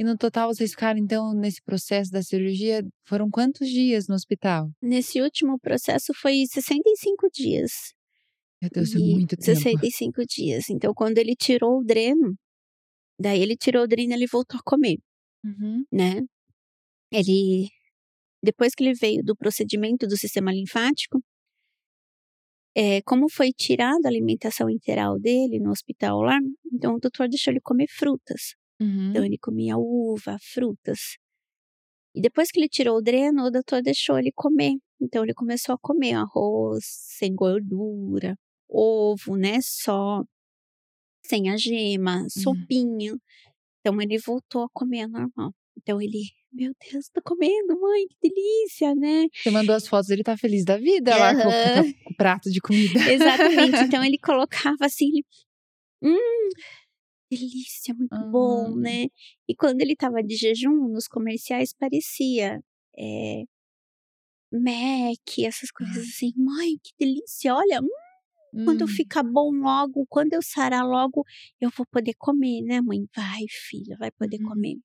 E 0.00 0.02
no 0.02 0.16
total 0.16 0.48
vocês 0.48 0.70
ficaram, 0.70 0.98
então, 0.98 1.34
nesse 1.34 1.60
processo 1.60 2.10
da 2.10 2.22
cirurgia, 2.22 2.82
foram 3.04 3.28
quantos 3.28 3.68
dias 3.68 4.08
no 4.08 4.14
hospital? 4.14 4.70
Nesse 4.80 5.20
último 5.20 5.60
processo 5.60 6.14
foi 6.14 6.46
65 6.46 7.28
dias. 7.30 7.92
Meu 8.62 8.70
Deus, 8.70 8.94
é 8.94 8.98
E 8.98 9.12
muito 9.12 9.36
tempo. 9.36 9.44
65 9.44 10.22
dias. 10.24 10.70
Então, 10.70 10.94
quando 10.94 11.18
ele 11.18 11.36
tirou 11.36 11.80
o 11.80 11.84
dreno, 11.84 12.34
daí 13.20 13.42
ele 13.42 13.54
tirou 13.54 13.84
o 13.84 13.86
dreno, 13.86 14.14
ele 14.14 14.26
voltou 14.26 14.58
a 14.58 14.62
comer. 14.62 14.96
Uhum. 15.44 15.84
né? 15.92 16.22
Ele, 17.12 17.68
depois 18.42 18.74
que 18.74 18.82
ele 18.82 18.94
veio 18.94 19.22
do 19.22 19.36
procedimento 19.36 20.06
do 20.06 20.16
sistema 20.16 20.50
linfático, 20.50 21.22
é, 22.74 23.02
como 23.02 23.28
foi 23.30 23.52
tirada 23.52 24.08
a 24.08 24.10
alimentação 24.10 24.70
integral 24.70 25.18
dele 25.20 25.58
no 25.58 25.70
hospital 25.70 26.22
lá, 26.22 26.38
então 26.72 26.94
o 26.94 26.98
doutor 26.98 27.28
deixou 27.28 27.52
ele 27.52 27.60
comer 27.60 27.88
frutas. 27.90 28.54
Uhum. 28.80 29.10
Então 29.10 29.24
ele 29.24 29.38
comia 29.38 29.76
uva, 29.76 30.36
frutas. 30.40 31.16
E 32.14 32.20
depois 32.20 32.50
que 32.50 32.58
ele 32.58 32.68
tirou 32.68 32.96
o 32.98 33.02
dreno, 33.02 33.44
o 33.44 33.50
doutor 33.50 33.82
deixou 33.82 34.18
ele 34.18 34.32
comer. 34.34 34.72
Então 35.00 35.22
ele 35.22 35.34
começou 35.34 35.74
a 35.74 35.78
comer 35.78 36.14
arroz 36.14 36.84
sem 36.84 37.34
gordura, 37.34 38.36
ovo, 38.68 39.36
né, 39.36 39.58
só, 39.62 40.22
sem 41.24 41.48
a 41.50 41.56
gema, 41.56 42.26
sopinha. 42.28 43.16
Então 43.80 44.00
ele 44.00 44.18
voltou 44.18 44.64
a 44.64 44.68
comer 44.72 45.06
normal. 45.06 45.52
Então 45.76 46.00
ele, 46.00 46.22
meu 46.52 46.72
Deus, 46.90 47.08
tô 47.08 47.22
comendo, 47.22 47.80
mãe, 47.80 48.06
que 48.08 48.28
delícia, 48.28 48.94
né? 48.94 49.26
Você 49.34 49.50
mandou 49.50 49.74
as 49.74 49.86
fotos, 49.86 50.10
ele 50.10 50.22
tá 50.22 50.36
feliz 50.36 50.64
da 50.64 50.76
vida 50.76 51.16
lá 51.16 51.34
com, 51.34 51.48
Aham. 51.48 51.92
com 52.04 52.10
o 52.10 52.14
prato 52.16 52.50
de 52.50 52.60
comida. 52.60 53.00
Exatamente. 53.10 53.80
Então 54.00 54.04
ele 54.04 54.18
colocava 54.18 54.84
assim, 54.84 55.06
ele, 55.08 55.24
hum, 56.02 56.48
delícia, 57.30 57.94
muito 57.94 58.24
bom, 58.32 58.76
Ah. 58.76 58.76
né? 58.76 59.06
E 59.48 59.54
quando 59.56 59.80
ele 59.82 59.96
tava 59.96 60.22
de 60.22 60.36
jejum, 60.36 60.88
nos 60.88 61.08
comerciais 61.08 61.72
parecia 61.72 62.60
é, 62.98 63.44
Mac, 64.52 65.38
essas 65.38 65.70
coisas 65.70 65.98
assim. 66.08 66.32
Mãe, 66.36 66.76
que 66.82 66.92
delícia, 66.98 67.54
olha, 67.54 67.80
hum, 67.80 67.88
quando 68.64 68.82
eu 68.82 68.88
Hum. 68.88 68.90
ficar 68.96 69.22
bom 69.24 69.50
logo, 69.52 70.06
quando 70.08 70.34
eu 70.34 70.42
sarar 70.42 70.84
logo, 70.86 71.24
eu 71.60 71.70
vou 71.76 71.86
poder 71.90 72.14
comer, 72.18 72.62
né, 72.62 72.80
mãe? 72.80 73.06
Vai, 73.16 73.46
filha, 73.50 73.96
vai 73.98 74.10
poder 74.12 74.38
Uhum. 74.40 74.48
comer. 74.48 74.76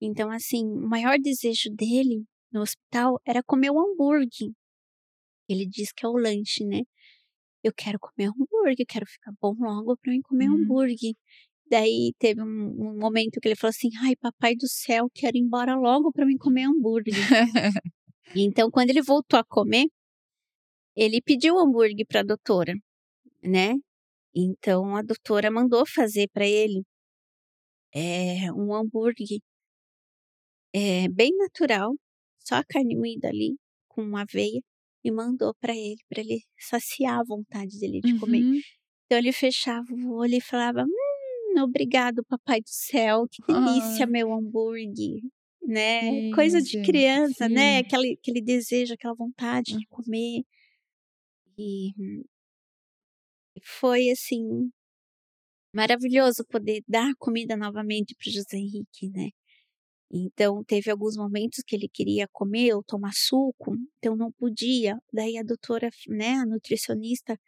Então, 0.00 0.30
assim, 0.30 0.64
o 0.66 0.88
maior 0.88 1.18
desejo 1.20 1.70
dele 1.70 2.24
no 2.52 2.62
hospital 2.62 3.20
era 3.26 3.42
comer 3.42 3.70
o 3.72 3.80
hambúrguer. 3.80 4.52
Ele 5.48 5.66
diz 5.66 5.92
que 5.92 6.04
é 6.06 6.08
o 6.08 6.16
lanche, 6.16 6.64
né? 6.64 6.82
Eu 7.64 7.72
quero 7.74 7.98
comer 8.00 8.28
hambúrguer, 8.30 8.76
eu 8.80 8.86
quero 8.88 9.06
ficar 9.06 9.32
bom 9.40 9.54
logo 9.60 9.96
para 9.98 10.14
eu 10.14 10.22
comer 10.24 10.48
Uhum. 10.48 10.62
hambúrguer. 10.62 11.14
Daí 11.72 12.12
teve 12.18 12.42
um, 12.42 12.44
um 12.44 12.98
momento 12.98 13.40
que 13.40 13.48
ele 13.48 13.56
falou 13.56 13.70
assim: 13.70 13.88
ai, 14.02 14.14
papai 14.14 14.54
do 14.54 14.68
céu, 14.68 15.08
quero 15.14 15.38
ir 15.38 15.40
embora 15.40 15.74
logo 15.74 16.12
para 16.12 16.26
mim 16.26 16.36
comer 16.36 16.64
hambúrguer. 16.64 17.14
então, 18.36 18.70
quando 18.70 18.90
ele 18.90 19.00
voltou 19.00 19.38
a 19.40 19.44
comer, 19.44 19.86
ele 20.94 21.22
pediu 21.22 21.54
o 21.54 21.58
hambúrguer 21.58 22.04
para 22.06 22.20
a 22.20 22.24
doutora, 22.24 22.74
né? 23.42 23.72
Então, 24.34 24.94
a 24.94 25.00
doutora 25.00 25.50
mandou 25.50 25.86
fazer 25.86 26.28
para 26.28 26.46
ele 26.46 26.82
é, 27.94 28.52
um 28.52 28.74
hambúrguer 28.74 29.40
é, 30.74 31.08
bem 31.08 31.34
natural, 31.38 31.94
só 32.38 32.56
a 32.56 32.64
carne 32.64 32.94
moída 32.96 33.28
ali, 33.28 33.56
com 33.88 34.14
aveia, 34.14 34.60
e 35.02 35.10
mandou 35.10 35.54
para 35.54 35.74
ele, 35.74 35.96
para 36.06 36.20
ele 36.20 36.42
saciar 36.58 37.20
a 37.20 37.24
vontade 37.24 37.78
dele 37.78 38.02
de 38.02 38.18
comer. 38.18 38.42
Uhum. 38.42 38.60
Então 39.06 39.18
ele 39.18 39.32
fechava 39.32 39.86
o 39.90 40.16
olho 40.16 40.34
e 40.34 40.40
falava: 40.40 40.82
Hum, 40.82 41.11
obrigado, 41.58 42.24
papai 42.24 42.60
do 42.60 42.68
céu, 42.68 43.26
que 43.30 43.42
delícia, 43.46 44.04
Ai. 44.04 44.10
meu 44.10 44.32
hambúrguer. 44.32 45.20
Né? 45.64 46.00
Sim, 46.00 46.30
Coisa 46.32 46.60
de 46.60 46.82
criança, 46.82 47.48
né? 47.48 47.78
sim. 47.78 47.86
Aquele, 47.86 48.18
aquele 48.20 48.40
desejo, 48.40 48.94
aquela 48.94 49.14
vontade 49.14 49.76
de 49.78 49.86
comer. 49.86 50.44
E 51.56 51.92
foi 53.62 54.10
assim 54.10 54.70
maravilhoso 55.74 56.44
poder 56.44 56.82
dar 56.86 57.14
comida 57.18 57.56
novamente 57.56 58.14
para 58.14 58.30
José 58.30 58.56
Henrique, 58.56 59.08
né? 59.10 59.30
Então 60.10 60.62
teve 60.64 60.90
alguns 60.90 61.16
momentos 61.16 61.62
que 61.66 61.74
ele 61.74 61.88
queria 61.88 62.28
comer 62.30 62.74
ou 62.74 62.82
tomar 62.84 63.12
suco, 63.14 63.74
então 63.98 64.14
não 64.14 64.30
podia. 64.32 64.98
Daí 65.12 65.38
a 65.38 65.42
doutora, 65.42 65.88
né, 66.08 66.34
a 66.34 66.44
nutricionista, 66.46 67.38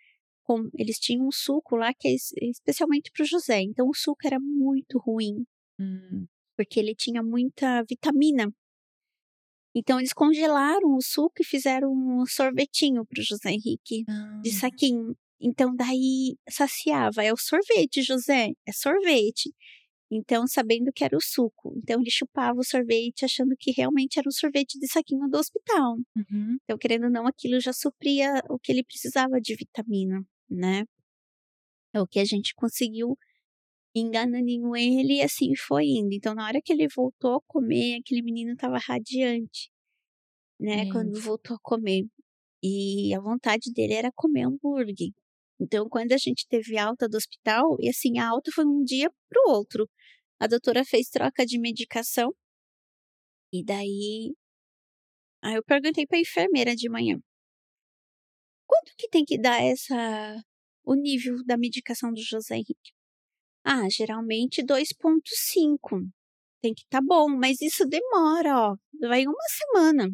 com- 0.44 0.68
eles 0.78 0.98
tinham 0.98 1.26
um 1.26 1.32
suco 1.32 1.76
lá 1.76 1.92
que 1.92 2.08
é 2.08 2.12
es- 2.14 2.32
especialmente 2.40 3.10
para 3.12 3.22
o 3.24 3.26
José. 3.26 3.60
Então 3.62 3.88
o 3.88 3.94
suco 3.94 4.20
era 4.26 4.38
muito 4.40 4.98
ruim 4.98 5.44
Hum. 5.80 6.26
porque 6.56 6.78
ele 6.78 6.94
tinha 6.94 7.22
muita 7.22 7.82
vitamina. 7.82 8.52
Então 9.74 9.98
eles 9.98 10.12
congelaram 10.12 10.94
o 10.94 11.02
suco 11.02 11.34
e 11.40 11.44
fizeram 11.44 11.90
um 11.92 12.24
sorvetinho 12.26 13.04
para 13.04 13.20
o 13.20 13.24
José 13.24 13.50
Henrique 13.50 14.04
de 14.42 14.50
Ah. 14.50 14.58
saquinho. 14.60 15.16
Então 15.40 15.74
daí 15.74 16.36
saciava, 16.48 17.24
é 17.24 17.32
o 17.32 17.36
sorvete, 17.36 18.02
José, 18.02 18.52
é 18.66 18.72
sorvete. 18.72 19.52
Então, 20.10 20.46
sabendo 20.46 20.92
que 20.94 21.02
era 21.02 21.16
o 21.16 21.20
suco. 21.20 21.72
Então, 21.76 22.00
ele 22.00 22.10
chupava 22.10 22.60
o 22.60 22.62
sorvete, 22.64 23.24
achando 23.24 23.56
que 23.58 23.72
realmente 23.72 24.16
era 24.18 24.28
um 24.28 24.30
sorvete 24.30 24.78
de 24.78 24.86
saquinho 24.86 25.28
do 25.28 25.38
hospital. 25.38 25.96
Uhum. 26.14 26.56
Então, 26.62 26.78
querendo 26.78 27.04
ou 27.04 27.10
não, 27.10 27.26
aquilo 27.26 27.58
já 27.58 27.72
supria 27.72 28.40
o 28.48 28.56
que 28.58 28.70
ele 28.70 28.84
precisava 28.84 29.40
de 29.40 29.56
vitamina, 29.56 30.22
né? 30.54 30.84
É 31.92 32.00
o 32.00 32.06
que 32.06 32.18
a 32.18 32.24
gente 32.24 32.54
conseguiu 32.54 33.16
enganando 33.94 34.76
ele 34.76 35.14
e 35.18 35.22
assim 35.22 35.54
foi 35.56 35.84
indo. 35.86 36.12
Então, 36.12 36.34
na 36.34 36.46
hora 36.46 36.60
que 36.62 36.72
ele 36.72 36.88
voltou 36.88 37.36
a 37.36 37.40
comer, 37.46 37.98
aquele 38.00 38.22
menino 38.22 38.52
estava 38.52 38.78
radiante, 38.78 39.70
né? 40.60 40.90
Quando 40.90 41.12
Isso. 41.12 41.22
voltou 41.22 41.56
a 41.56 41.60
comer. 41.62 42.04
E 42.62 43.14
a 43.14 43.20
vontade 43.20 43.72
dele 43.72 43.94
era 43.94 44.10
comer 44.14 44.46
hambúrguer. 44.46 45.10
Então, 45.60 45.88
quando 45.88 46.12
a 46.12 46.18
gente 46.18 46.46
teve 46.48 46.78
alta 46.78 47.08
do 47.08 47.16
hospital, 47.16 47.76
e 47.80 47.88
assim, 47.88 48.18
a 48.18 48.28
alta 48.28 48.50
foi 48.52 48.64
um 48.66 48.82
dia 48.84 49.10
pro 49.28 49.52
outro. 49.52 49.88
A 50.40 50.46
doutora 50.46 50.84
fez 50.84 51.08
troca 51.08 51.46
de 51.46 51.58
medicação. 51.58 52.34
E 53.52 53.64
daí. 53.64 54.34
Aí 55.42 55.54
eu 55.54 55.62
perguntei 55.64 56.06
pra 56.06 56.18
enfermeira 56.18 56.74
de 56.74 56.88
manhã: 56.88 57.18
quanto 58.66 58.92
que 58.96 59.08
tem 59.08 59.24
que 59.24 59.38
dar 59.38 59.62
essa. 59.62 60.42
o 60.84 60.94
nível 60.94 61.36
da 61.44 61.56
medicação 61.56 62.12
do 62.12 62.20
José 62.20 62.56
Henrique? 62.56 62.92
Ah, 63.64 63.88
geralmente 63.90 64.62
2,5. 64.62 66.08
Tem 66.60 66.74
que 66.74 66.82
estar 66.82 67.00
tá 67.00 67.04
bom, 67.06 67.28
mas 67.28 67.60
isso 67.60 67.86
demora, 67.86 68.70
ó. 68.70 68.76
Vai 69.00 69.26
uma 69.26 69.34
semana. 69.48 70.08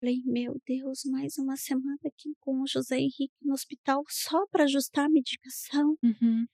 Falei, 0.00 0.22
meu 0.26 0.60
Deus, 0.66 1.00
mais 1.06 1.38
uma 1.38 1.56
semana 1.56 1.98
aqui 2.04 2.34
com 2.40 2.60
o 2.60 2.66
José 2.66 2.98
Henrique 2.98 3.32
no 3.42 3.54
hospital 3.54 4.02
só 4.08 4.46
para 4.48 4.64
ajustar 4.64 5.06
a 5.06 5.08
medicação. 5.08 5.96
Uhum. 6.02 6.44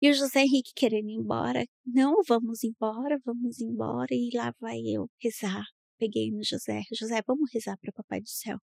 E 0.00 0.10
o 0.10 0.14
José 0.14 0.42
Henrique 0.42 0.72
querendo 0.74 1.08
ir 1.08 1.14
embora. 1.14 1.66
Não, 1.84 2.22
vamos 2.26 2.62
embora, 2.62 3.18
vamos 3.24 3.60
embora. 3.60 4.08
E 4.12 4.30
lá 4.34 4.54
vai 4.60 4.78
eu 4.86 5.08
rezar. 5.20 5.64
Peguei 5.98 6.30
no 6.30 6.44
José. 6.44 6.82
José, 6.92 7.22
vamos 7.26 7.50
rezar 7.52 7.76
para 7.78 7.92
Papai 7.92 8.20
do 8.20 8.28
Céu. 8.28 8.58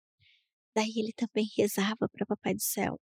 Daí 0.80 0.94
ele 0.96 1.12
também 1.12 1.46
rezava 1.58 2.08
para 2.08 2.26
Papai 2.26 2.54
do 2.54 2.62
Céu. 2.62 2.98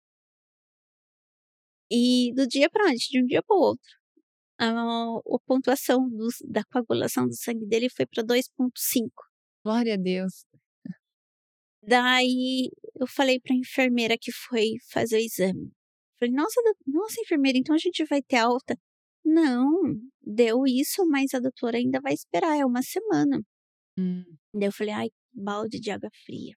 E 1.91 2.32
do 2.36 2.45
dia 2.47 2.69
para 2.69 2.86
noite, 2.86 3.09
de 3.09 3.19
um 3.19 3.26
dia 3.26 3.41
para 3.41 3.55
o 3.55 3.59
outro, 3.59 3.89
a, 4.59 4.69
a 4.69 5.39
pontuação 5.47 6.07
dos- 6.09 6.43
da 6.47 6.63
coagulação 6.65 7.28
do 7.28 7.36
sangue 7.36 7.65
dele 7.65 7.89
foi 7.89 8.05
para 8.05 8.24
2,5. 8.24 9.24
Glória 9.65 9.95
a 9.95 9.97
Deus. 9.97 10.45
Daí 11.82 12.69
eu 12.99 13.07
falei 13.07 13.39
para 13.39 13.55
a 13.55 13.57
enfermeira 13.57 14.17
que 14.19 14.32
foi 14.32 14.74
fazer 14.91 15.17
o 15.17 15.19
exame. 15.19 15.71
Falei, 16.19 16.34
nossa, 16.34 16.61
nossa, 16.86 17.21
enfermeira, 17.21 17.57
então 17.57 17.76
a 17.76 17.80
gente 17.80 18.05
vai 18.05 18.21
ter 18.21 18.38
alta. 18.38 18.78
Não, 19.26 19.65
deu 20.21 20.67
isso, 20.67 21.05
mas 21.07 21.34
a 21.34 21.39
doutora 21.39 21.78
ainda 21.78 21.99
vai 21.99 22.13
esperar, 22.13 22.55
é 22.57 22.65
uma 22.65 22.84
semana. 22.84 23.41
Hum. 23.97 24.24
Daí 24.53 24.67
eu 24.67 24.71
falei, 24.71 24.93
ai, 24.93 25.09
balde 25.34 25.80
de 25.80 25.91
água 25.91 26.09
fria. 26.26 26.55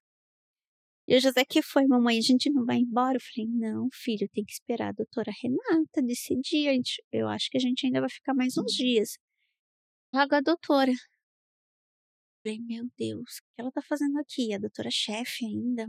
E 1.07 1.15
o 1.15 1.21
José, 1.21 1.45
que 1.45 1.61
foi, 1.61 1.87
mamãe, 1.87 2.17
a 2.17 2.21
gente 2.21 2.49
não 2.49 2.65
vai 2.65 2.77
embora? 2.79 3.15
Eu 3.15 3.21
falei, 3.21 3.49
não, 3.49 3.87
filho, 3.93 4.27
tem 4.33 4.43
que 4.43 4.51
esperar 4.51 4.89
a 4.89 4.91
doutora 4.91 5.31
Renata 5.41 6.01
decidir. 6.01 6.63
Gente, 6.65 7.01
eu 7.11 7.29
acho 7.29 7.49
que 7.49 7.57
a 7.57 7.61
gente 7.61 7.85
ainda 7.85 8.01
vai 8.01 8.09
ficar 8.09 8.33
mais 8.33 8.57
uns 8.57 8.73
dias. 8.73 9.17
Logo 10.13 10.35
a 10.35 10.41
doutora. 10.41 10.91
Eu 10.91 10.97
falei, 12.43 12.59
meu 12.59 12.85
Deus, 12.97 13.37
o 13.37 13.41
que 13.55 13.61
ela 13.61 13.71
tá 13.71 13.81
fazendo 13.81 14.19
aqui? 14.19 14.53
A 14.53 14.57
doutora 14.59 14.89
chefe 14.91 15.45
ainda. 15.45 15.87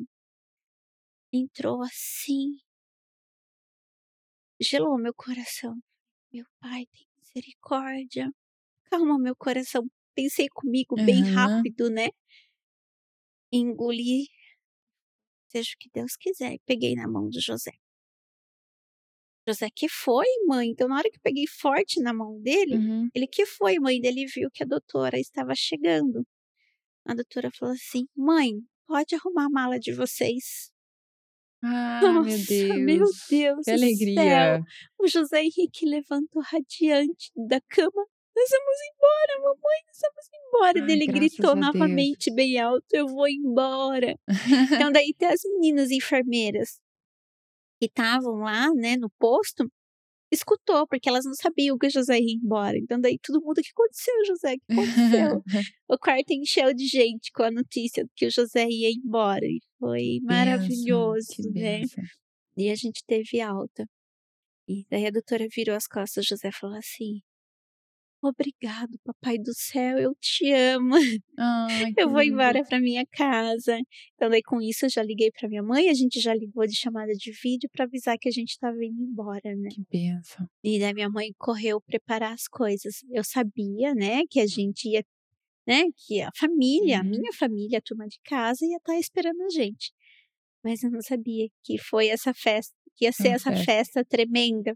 Entrou 1.33 1.83
assim. 1.83 2.57
Gelou 4.61 4.99
meu 4.99 5.15
coração. 5.15 5.75
Meu 6.33 6.45
pai, 6.61 6.87
tem 6.93 7.07
misericórdia. 7.19 8.31
Calma, 8.85 9.19
meu 9.19 9.35
coração. 9.37 9.85
Pensei 10.15 10.49
comigo 10.49 10.95
bem 10.97 11.23
Aham. 11.23 11.35
rápido, 11.35 11.91
né? 11.91 12.09
Engoli. 13.53 14.29
Seja 15.49 15.71
o 15.75 15.79
que 15.79 15.91
Deus 15.93 16.17
quiser. 16.17 16.55
E 16.55 16.61
peguei 16.67 16.95
na 16.95 17.09
mão 17.09 17.29
do 17.29 17.41
José. 17.41 17.73
José, 19.47 19.69
que 19.75 19.89
foi, 19.89 20.27
mãe? 20.47 20.69
Então, 20.69 20.89
na 20.89 20.97
hora 20.97 21.11
que 21.11 21.17
eu 21.17 21.23
peguei 21.23 21.47
forte 21.47 22.01
na 22.03 22.13
mão 22.13 22.39
dele, 22.41 22.77
Uhum. 22.77 23.09
ele, 23.15 23.27
que 23.27 23.47
foi, 23.47 23.79
mãe? 23.79 23.99
Ele 24.03 24.27
viu 24.27 24.51
que 24.53 24.63
a 24.63 24.67
doutora 24.67 25.19
estava 25.19 25.55
chegando. 25.55 26.23
A 27.07 27.15
doutora 27.15 27.49
falou 27.59 27.75
assim: 27.75 28.07
Mãe, 28.15 28.53
pode 28.87 29.15
arrumar 29.15 29.47
a 29.47 29.51
mala 29.51 29.79
de 29.79 29.93
vocês. 29.95 30.71
Ah, 31.63 32.01
Nossa, 32.03 32.29
meu 32.29 32.47
Deus. 32.47 32.85
meu 32.85 33.05
Deus 33.31 33.65
Que 33.65 33.71
alegria. 33.71 34.23
céu. 34.23 34.63
O 35.01 35.09
José 35.09 35.43
Henrique 35.43 35.87
levantou 35.87 36.43
radiante 36.43 37.33
da 37.35 37.61
cama. 37.69 38.07
Nós 38.39 38.51
vamos 38.51 38.79
embora, 38.95 39.41
mamãe, 39.43 39.79
nós 39.89 39.99
vamos 40.01 40.29
embora. 40.33 40.85
Ai, 40.85 40.93
ele 40.93 41.07
gritou 41.07 41.57
novamente, 41.57 42.33
bem 42.33 42.57
alto: 42.61 42.87
Eu 42.93 43.09
vou 43.09 43.29
embora. 43.29 44.17
Então, 44.73 44.93
daí 44.93 45.13
tem 45.19 45.29
as 45.29 45.41
meninas 45.45 45.91
enfermeiras 45.91 46.79
que 47.81 47.87
estavam 47.87 48.37
lá, 48.37 48.73
né, 48.75 48.97
no 48.97 49.11
posto, 49.19 49.69
escutou, 50.31 50.87
porque 50.87 51.09
elas 51.09 51.25
não 51.25 51.35
sabiam 51.35 51.77
que 51.77 51.89
o 51.89 51.91
José 51.91 52.21
ia 52.21 52.35
embora. 52.41 52.79
Então, 52.79 53.01
daí 53.01 53.19
todo 53.21 53.43
mundo: 53.43 53.59
O 53.59 53.63
que 53.63 53.73
aconteceu, 53.73 54.15
José? 54.25 54.55
O 54.55 54.59
que 54.59 54.73
aconteceu? 54.73 55.43
o 55.91 55.99
quarto 55.99 56.31
encheu 56.31 56.73
de 56.73 56.87
gente 56.87 57.33
com 57.33 57.43
a 57.43 57.51
notícia 57.51 58.07
que 58.15 58.27
o 58.27 58.31
José 58.31 58.69
ia 58.69 58.91
embora. 58.91 59.45
E 59.45 59.59
foi 59.81 60.21
maravilhoso, 60.23 61.43
né? 61.53 61.83
E 62.57 62.71
a 62.71 62.75
gente 62.77 63.03
teve 63.05 63.41
alta. 63.41 63.85
E 64.69 64.85
daí 64.89 65.07
a 65.07 65.11
doutora 65.11 65.49
virou 65.53 65.75
as 65.75 65.89
costas, 65.89 66.25
o 66.25 66.29
José 66.29 66.53
falou 66.53 66.77
assim: 66.77 67.21
Obrigado, 68.21 68.99
papai 69.05 69.39
do 69.39 69.53
céu, 69.55 69.97
eu 69.99 70.13
te 70.21 70.51
amo. 70.53 70.95
Ai, 71.39 71.93
Eu 71.99 72.11
vou 72.11 72.21
embora 72.23 72.65
para 72.65 72.81
minha 72.81 73.05
casa. 73.07 73.79
Então, 74.15 74.29
daí 74.29 74.43
com 74.43 74.61
isso, 74.61 74.87
eu 74.87 74.91
já 74.91 75.03
liguei 75.03 75.31
para 75.31 75.49
minha 75.49 75.63
mãe, 75.63 75.89
a 75.89 75.95
gente 75.95 76.21
já 76.21 76.35
ligou 76.35 76.67
de 76.67 76.77
chamada 76.77 77.13
de 77.13 77.31
vídeo 77.43 77.69
para 77.73 77.85
avisar 77.85 78.17
que 78.19 78.29
a 78.29 78.33
gente 78.33 78.51
estava 78.51 78.77
indo 78.85 79.01
embora, 79.03 79.55
né? 79.57 79.69
Que 79.71 79.83
benção. 79.91 80.49
E 80.65 80.81
daí 80.81 80.93
minha 80.95 81.09
mãe 81.09 81.33
correu 81.39 81.81
preparar 81.81 82.33
as 82.33 82.49
coisas. 82.49 82.97
Eu 83.11 83.23
sabia, 83.23 83.95
né, 83.95 84.23
que 84.29 84.41
a 84.41 84.47
gente 84.47 84.89
ia, 84.89 85.05
né, 85.67 85.85
que 86.07 86.21
a 86.23 86.31
família, 86.37 87.01
a 87.01 87.03
Uhum. 87.05 87.11
minha 87.11 87.33
família, 87.39 87.79
a 87.79 87.83
turma 87.83 88.07
de 88.09 88.19
casa 88.25 88.67
ia 88.67 88.79
estar 88.79 88.99
esperando 88.99 89.43
a 89.43 89.51
gente. 89.51 89.93
Mas 90.65 90.83
eu 90.83 90.91
não 90.91 91.01
sabia 91.03 91.49
que 91.65 91.79
foi 91.79 92.09
essa 92.09 92.35
festa, 92.35 92.75
que 92.97 93.05
ia 93.07 93.13
ser 93.13 93.29
Uma 93.29 93.37
essa 93.37 93.51
festa. 93.53 93.65
festa 93.65 94.05
tremenda 94.05 94.75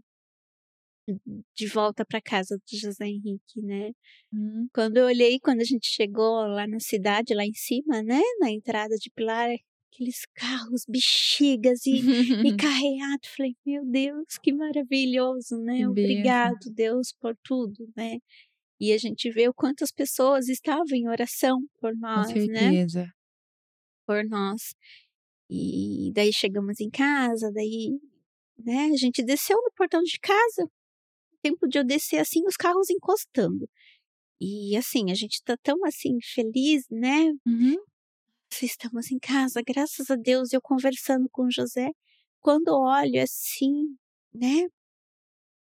de 1.55 1.67
volta 1.67 2.05
para 2.05 2.21
casa 2.21 2.57
do 2.57 2.77
José 2.77 3.05
Henrique, 3.05 3.61
né? 3.61 3.91
Hum. 4.33 4.67
Quando 4.73 4.97
eu 4.97 5.05
olhei, 5.05 5.39
quando 5.39 5.61
a 5.61 5.65
gente 5.65 5.87
chegou 5.87 6.45
lá 6.47 6.65
na 6.67 6.79
cidade, 6.79 7.33
lá 7.33 7.45
em 7.45 7.53
cima, 7.53 8.01
né, 8.01 8.21
na 8.39 8.51
entrada 8.51 8.95
de 8.95 9.09
Pilar, 9.11 9.49
aqueles 9.93 10.25
carros, 10.33 10.85
bexigas 10.87 11.85
e, 11.85 11.99
e 11.99 12.55
carreado, 12.57 13.21
falei, 13.35 13.55
meu 13.65 13.85
Deus, 13.85 14.37
que 14.41 14.51
maravilhoso, 14.51 15.57
né? 15.59 15.87
Obrigado, 15.87 16.71
Deus, 16.73 17.13
por 17.19 17.35
tudo, 17.43 17.87
né? 17.95 18.17
E 18.79 18.91
a 18.91 18.97
gente 18.97 19.29
vê 19.31 19.47
o 19.47 19.53
quantas 19.53 19.91
pessoas 19.91 20.49
estavam 20.49 20.85
em 20.93 21.07
oração 21.07 21.59
por 21.79 21.93
Com 21.93 21.99
nós, 21.99 22.27
né? 22.27 22.59
certeza. 22.59 23.13
Por 24.05 24.25
nós. 24.25 24.73
E 25.49 26.11
daí 26.13 26.33
chegamos 26.33 26.79
em 26.79 26.89
casa, 26.89 27.51
daí, 27.53 27.91
né, 28.57 28.89
a 28.91 28.97
gente 28.97 29.23
desceu 29.23 29.57
no 29.57 29.71
portão 29.75 30.01
de 30.01 30.19
casa. 30.19 30.67
Tempo 31.43 31.67
de 31.67 31.77
eu 31.77 31.83
descer 31.83 32.19
assim, 32.19 32.45
os 32.47 32.55
carros 32.55 32.89
encostando. 32.89 33.69
E 34.41 34.75
assim, 34.77 35.11
a 35.11 35.13
gente 35.13 35.43
tá 35.43 35.55
tão 35.57 35.85
assim 35.85 36.17
feliz, 36.21 36.85
né? 36.89 37.31
Uhum. 37.45 37.75
Estamos 38.61 39.11
em 39.11 39.19
casa, 39.19 39.61
graças 39.65 40.09
a 40.09 40.15
Deus, 40.15 40.53
eu 40.53 40.61
conversando 40.61 41.27
com 41.29 41.43
o 41.45 41.51
José. 41.51 41.91
Quando 42.41 42.69
olho 42.69 43.21
assim, 43.21 43.95
né? 44.33 44.67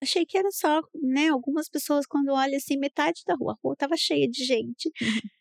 Achei 0.03 0.25
que 0.27 0.39
era 0.39 0.51
só, 0.51 0.81
né? 0.95 1.29
Algumas 1.29 1.69
pessoas, 1.69 2.07
quando 2.07 2.33
olham 2.33 2.57
assim, 2.57 2.77
metade 2.79 3.23
da 3.27 3.35
rua, 3.35 3.53
a 3.55 3.57
rua 3.63 3.77
tava 3.77 3.97
cheia 3.97 4.29
de 4.29 4.45
gente, 4.45 4.91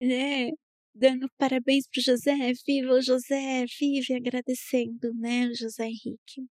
né? 0.00 0.50
Dando 0.94 1.28
parabéns 1.38 1.86
pro 1.88 2.00
José, 2.02 2.34
viva 2.66 2.94
o 2.94 3.02
José, 3.02 3.64
vive 3.78 4.14
agradecendo, 4.14 5.12
né? 5.14 5.46
O 5.48 5.54
José 5.54 5.86
Henrique. 5.86 6.46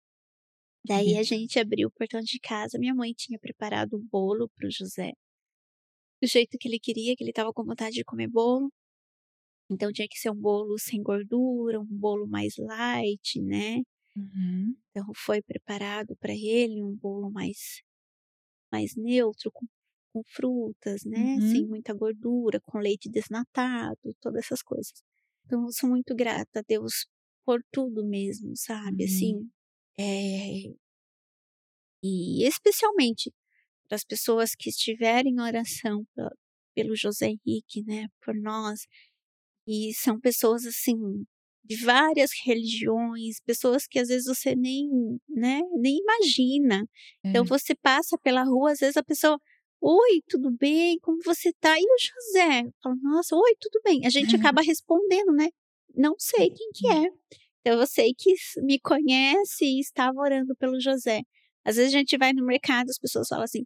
Daí 0.86 1.17
a 1.17 1.23
gente 1.23 1.59
abriu 1.59 1.88
o 1.88 1.91
portão 1.91 2.21
de 2.21 2.39
casa, 2.39 2.77
minha 2.77 2.93
mãe 2.93 3.11
tinha 3.13 3.39
preparado 3.39 3.97
um 3.97 4.07
bolo 4.11 4.49
pro 4.49 4.69
José. 4.69 5.13
Do 6.21 6.27
jeito 6.27 6.57
que 6.59 6.67
ele 6.67 6.79
queria, 6.79 7.15
que 7.15 7.23
ele 7.23 7.33
tava 7.33 7.51
com 7.51 7.63
vontade 7.63 7.95
de 7.95 8.03
comer 8.03 8.27
bolo. 8.27 8.71
Então 9.69 9.91
tinha 9.91 10.07
que 10.07 10.19
ser 10.19 10.29
um 10.29 10.36
bolo 10.36 10.77
sem 10.77 11.01
gordura, 11.01 11.79
um 11.79 11.86
bolo 11.86 12.27
mais 12.27 12.55
light, 12.57 13.41
né? 13.41 13.81
Uhum. 14.15 14.75
Então 14.91 15.11
foi 15.15 15.41
preparado 15.41 16.15
para 16.17 16.33
ele 16.33 16.81
um 16.83 16.95
bolo 16.95 17.31
mais 17.31 17.81
mais 18.71 18.95
neutro, 18.95 19.51
com, 19.51 19.65
com 20.13 20.21
frutas, 20.23 21.03
né? 21.05 21.36
Uhum. 21.36 21.51
Sem 21.51 21.67
muita 21.67 21.93
gordura, 21.93 22.59
com 22.61 22.77
leite 22.77 23.09
desnatado, 23.09 24.15
todas 24.21 24.45
essas 24.45 24.61
coisas. 24.61 25.03
Então 25.45 25.63
eu 25.65 25.71
sou 25.71 25.89
muito 25.89 26.13
grata 26.15 26.59
a 26.59 26.63
Deus 26.67 27.07
por 27.45 27.63
tudo 27.71 28.05
mesmo, 28.05 28.55
sabe? 28.55 29.03
Amém. 29.03 29.05
Assim, 29.05 29.49
é... 29.97 30.73
e 32.03 32.45
especialmente 32.47 33.31
para 33.87 33.95
as 33.95 34.03
pessoas 34.03 34.55
que 34.55 34.69
estiverem 34.69 35.33
em 35.33 35.41
oração 35.41 36.05
pelo 36.73 36.95
José 36.95 37.27
Henrique, 37.27 37.83
né? 37.85 38.07
Por 38.23 38.35
nós. 38.35 38.81
E 39.67 39.93
são 39.93 40.19
pessoas 40.19 40.65
assim 40.65 40.95
de 41.63 41.75
várias 41.77 42.29
religiões, 42.45 43.39
pessoas 43.43 43.87
que 43.87 43.97
às 43.97 44.07
vezes 44.09 44.27
você 44.27 44.55
nem, 44.55 44.87
né, 45.27 45.61
nem 45.79 45.97
imagina. 45.97 46.87
Então 47.23 47.43
É. 47.43 47.47
você 47.47 47.73
passa 47.73 48.17
pela 48.19 48.43
rua, 48.43 48.71
às 48.71 48.79
vezes 48.79 48.97
a 48.97 49.03
pessoa, 49.03 49.39
oi, 49.81 50.21
tudo 50.29 50.51
bem? 50.51 50.99
Como 50.99 51.17
você 51.23 51.51
tá? 51.59 51.75
E 51.79 51.83
o 51.83 51.97
José? 51.99 52.63
Fala, 52.83 52.95
nossa, 53.01 53.35
oi, 53.35 53.55
tudo 53.59 53.81
bem. 53.83 54.05
A 54.05 54.09
gente 54.09 54.35
acaba 54.35 54.61
respondendo, 54.61 55.31
né? 55.33 55.49
Não 55.95 56.13
sei 56.19 56.49
quem 56.51 56.69
que 56.71 56.87
é. 56.87 57.09
Então 57.66 57.80
eu 57.80 57.88
sei 57.88 58.13
que 58.16 58.32
me 58.61 58.80
conhece 58.80 59.66
e 59.66 59.80
estava 59.80 60.20
orando 60.20 60.55
pelo 60.55 60.80
José. 60.80 61.22
Às 61.66 61.78
vezes 61.78 61.95
a 61.95 61.97
gente 61.97 62.16
vai 62.16 62.32
no 62.32 62.45
mercado, 62.45 62.89
as 62.91 62.99
pessoas 62.99 63.28
falam 63.28 63.43
assim: 63.43 63.63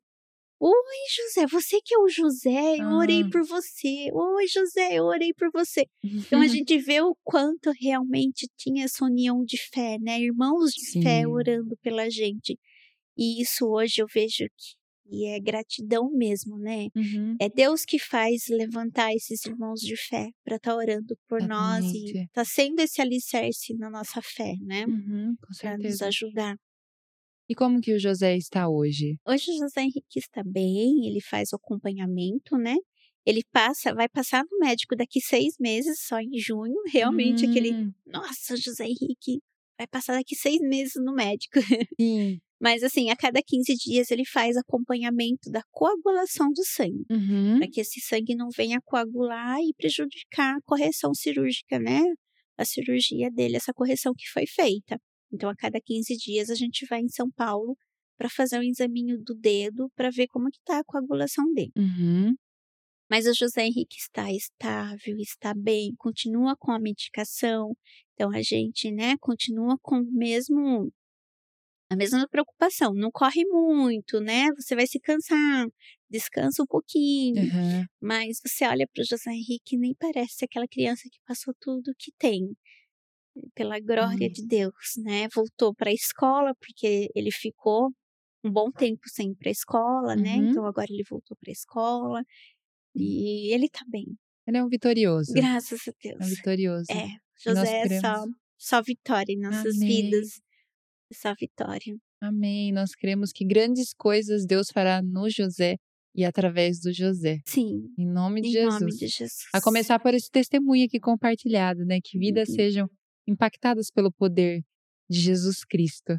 Oi, 0.61 0.73
José, 1.15 1.45
você 1.47 1.79
que 1.83 1.93
é 1.93 1.97
o 1.97 2.07
José, 2.07 2.77
eu 2.79 2.87
orei 2.97 3.23
Ah. 3.23 3.29
por 3.29 3.45
você. 3.45 4.09
Oi, 4.13 4.47
José, 4.47 4.93
eu 4.95 5.03
orei 5.03 5.33
por 5.33 5.49
você. 5.53 5.85
Então 6.01 6.39
a 6.41 6.47
gente 6.63 6.77
vê 6.77 7.01
o 7.01 7.13
quanto 7.25 7.71
realmente 7.81 8.47
tinha 8.57 8.85
essa 8.85 9.03
união 9.03 9.43
de 9.43 9.57
fé, 9.57 9.97
né? 9.99 10.19
Irmãos 10.21 10.71
de 10.71 11.01
fé 11.01 11.21
Sim. 11.21 11.25
orando 11.27 11.75
pela 11.81 12.09
gente. 12.09 12.57
E 13.17 13.41
isso 13.41 13.65
hoje 13.67 14.01
eu 14.01 14.07
vejo 14.13 14.45
que 14.57 14.75
é 15.25 15.39
gratidão 15.39 16.09
mesmo, 16.11 16.57
né? 16.57 16.87
Uhum. 16.95 17.35
É 17.39 17.49
Deus 17.49 17.85
que 17.85 17.97
faz 17.99 18.47
levantar 18.49 19.13
esses 19.13 19.45
irmãos 19.45 19.79
de 19.79 19.95
fé 19.95 20.29
para 20.43 20.57
estar 20.57 20.75
orando 20.75 21.17
por 21.27 21.41
nós 21.41 21.85
e 21.85 21.97
Exatamente. 22.03 22.29
tá 22.33 22.45
sendo 22.45 22.79
esse 22.81 23.01
alicerce 23.01 23.73
na 23.75 23.89
nossa 23.89 24.21
fé, 24.21 24.55
né? 24.61 24.85
Uhum, 24.85 25.35
Para 25.59 25.77
nos 25.77 26.01
ajudar. 26.01 26.55
E 27.47 27.55
como 27.55 27.81
que 27.81 27.93
o 27.93 27.99
José 27.99 28.37
está 28.37 28.69
hoje? 28.69 29.17
Hoje 29.27 29.51
o 29.51 29.57
José 29.57 29.81
Henrique 29.81 30.19
está 30.19 30.43
bem, 30.45 31.07
ele 31.07 31.19
faz 31.19 31.51
o 31.51 31.55
acompanhamento, 31.55 32.57
né? 32.57 32.75
Ele 33.25 33.41
passa, 33.51 33.93
vai 33.93 34.07
passar 34.07 34.43
no 34.49 34.59
médico 34.59 34.95
daqui 34.95 35.19
seis 35.19 35.55
meses, 35.59 35.99
só 36.05 36.19
em 36.19 36.37
junho. 36.37 36.75
Realmente, 36.91 37.45
aquele, 37.45 37.73
Hum, 37.73 37.93
nossa, 38.05 38.55
José 38.55 38.85
Henrique 38.85 39.41
vai 39.77 39.87
passar 39.87 40.13
daqui 40.13 40.35
seis 40.35 40.59
meses 40.61 40.93
no 40.97 41.13
médico. 41.13 41.59
Sim. 41.99 42.39
Mas 42.61 42.83
assim, 42.83 43.09
a 43.09 43.15
cada 43.15 43.41
15 43.41 43.73
dias 43.75 44.11
ele 44.11 44.25
faz 44.25 44.57
acompanhamento 44.57 45.49
da 45.49 45.61
coagulação 45.71 46.51
do 46.51 46.63
sangue, 46.65 47.05
Uhum. 47.09 47.57
para 47.59 47.69
que 47.69 47.79
esse 47.79 48.01
sangue 48.01 48.35
não 48.35 48.49
venha 48.55 48.79
coagular 48.83 49.59
e 49.61 49.73
prejudicar 49.77 50.57
a 50.57 50.61
correção 50.65 51.13
cirúrgica, 51.13 51.79
né? 51.79 52.01
A 52.57 52.65
cirurgia 52.65 53.31
dele, 53.31 53.55
essa 53.55 53.73
correção 53.73 54.13
que 54.15 54.27
foi 54.29 54.45
feita. 54.45 54.99
Então, 55.31 55.49
a 55.49 55.55
cada 55.55 55.79
15 55.79 56.17
dias 56.17 56.49
a 56.49 56.55
gente 56.55 56.85
vai 56.89 56.99
em 56.99 57.07
São 57.07 57.29
Paulo 57.31 57.77
para 58.17 58.29
fazer 58.29 58.59
um 58.59 58.63
examinho 58.63 59.17
do 59.23 59.33
dedo 59.33 59.89
para 59.95 60.09
ver 60.09 60.27
como 60.27 60.49
que 60.51 60.59
tá 60.65 60.79
a 60.79 60.83
coagulação 60.83 61.45
dele. 61.53 61.71
Uhum. 61.77 62.33
Mas 63.09 63.25
o 63.25 63.33
José 63.33 63.65
Henrique 63.65 63.95
está 63.97 64.31
estável, 64.31 65.17
está 65.17 65.53
bem, 65.55 65.93
continua 65.97 66.55
com 66.59 66.71
a 66.71 66.79
medicação. 66.79 67.71
Então 68.13 68.29
a 68.31 68.41
gente, 68.41 68.91
né, 68.91 69.15
continua 69.19 69.77
com 69.81 69.99
o 69.99 70.11
mesmo 70.11 70.91
a 71.89 71.95
mesma 71.95 72.27
preocupação. 72.29 72.93
Não 72.93 73.09
corre 73.11 73.43
muito, 73.45 74.19
né? 74.19 74.47
Você 74.57 74.75
vai 74.75 74.85
se 74.87 74.99
cansar, 74.99 75.65
descansa 76.09 76.63
um 76.63 76.65
pouquinho. 76.67 77.41
Uhum. 77.43 77.85
Mas 78.01 78.39
você 78.45 78.65
olha 78.65 78.85
para 78.93 79.01
o 79.01 79.05
José 79.05 79.31
Henrique 79.31 79.77
nem 79.77 79.93
parece 79.95 80.45
aquela 80.45 80.67
criança 80.67 81.03
que 81.11 81.19
passou 81.27 81.53
tudo 81.59 81.93
que 81.97 82.11
tem. 82.17 82.55
Pela 83.55 83.79
glória 83.79 84.27
Hum. 84.27 84.31
de 84.31 84.45
Deus, 84.45 84.73
né? 85.03 85.27
Voltou 85.33 85.73
para 85.73 85.89
a 85.89 85.93
escola 85.93 86.53
porque 86.59 87.07
ele 87.15 87.31
ficou 87.31 87.89
um 88.43 88.51
bom 88.51 88.69
tempo 88.71 89.01
sem 89.07 89.31
ir 89.31 89.35
para 89.35 89.49
a 89.49 89.51
escola, 89.51 90.15
né? 90.15 90.35
Uhum. 90.37 90.49
Então 90.49 90.65
agora 90.65 90.87
ele 90.89 91.03
voltou 91.09 91.37
para 91.39 91.49
a 91.51 91.53
escola 91.53 92.21
e 92.95 93.53
ele 93.53 93.69
tá 93.69 93.81
bem. 93.87 94.05
Ele 94.47 94.57
é 94.57 94.63
um 94.63 94.67
vitorioso. 94.67 95.31
Graças 95.33 95.79
a 95.87 95.91
É 95.91 96.15
um 96.15 96.17
Deus. 96.19 96.29
vitorioso. 96.29 96.91
É, 96.91 97.05
E 97.05 97.19
José 97.43 97.81
é 97.87 97.99
só, 98.01 98.25
só 98.57 98.81
vitória 98.81 99.31
em 99.31 99.39
nossas 99.39 99.75
Amém. 99.77 100.09
vidas. 100.09 100.41
Só 101.13 101.33
vitória. 101.33 101.95
Amém. 102.21 102.71
Nós 102.71 102.91
cremos 102.95 103.31
que 103.31 103.45
grandes 103.45 103.93
coisas 103.93 104.45
Deus 104.45 104.69
fará 104.71 105.01
no 105.01 105.29
José 105.29 105.77
e 106.15 106.25
através 106.25 106.79
do 106.79 106.91
José. 106.93 107.39
Sim, 107.45 107.87
Em 107.97 108.05
nome 108.05 108.41
de 108.41 108.49
em 108.49 108.51
Jesus. 108.51 108.79
nome 108.79 108.91
de 108.91 109.07
Jesus. 109.07 109.45
A 109.53 109.61
começar 109.61 109.99
por 109.99 110.13
esse 110.13 110.29
testemunho 110.29 110.85
aqui 110.85 110.99
compartilhado, 110.99 111.85
né? 111.85 111.99
Que 112.03 112.17
vidas 112.17 112.49
Uhum. 112.49 112.55
sejam 112.55 112.89
impactadas 113.27 113.89
pelo 113.91 114.11
poder 114.11 114.61
de 115.09 115.19
Jesus 115.19 115.63
Cristo. 115.63 116.17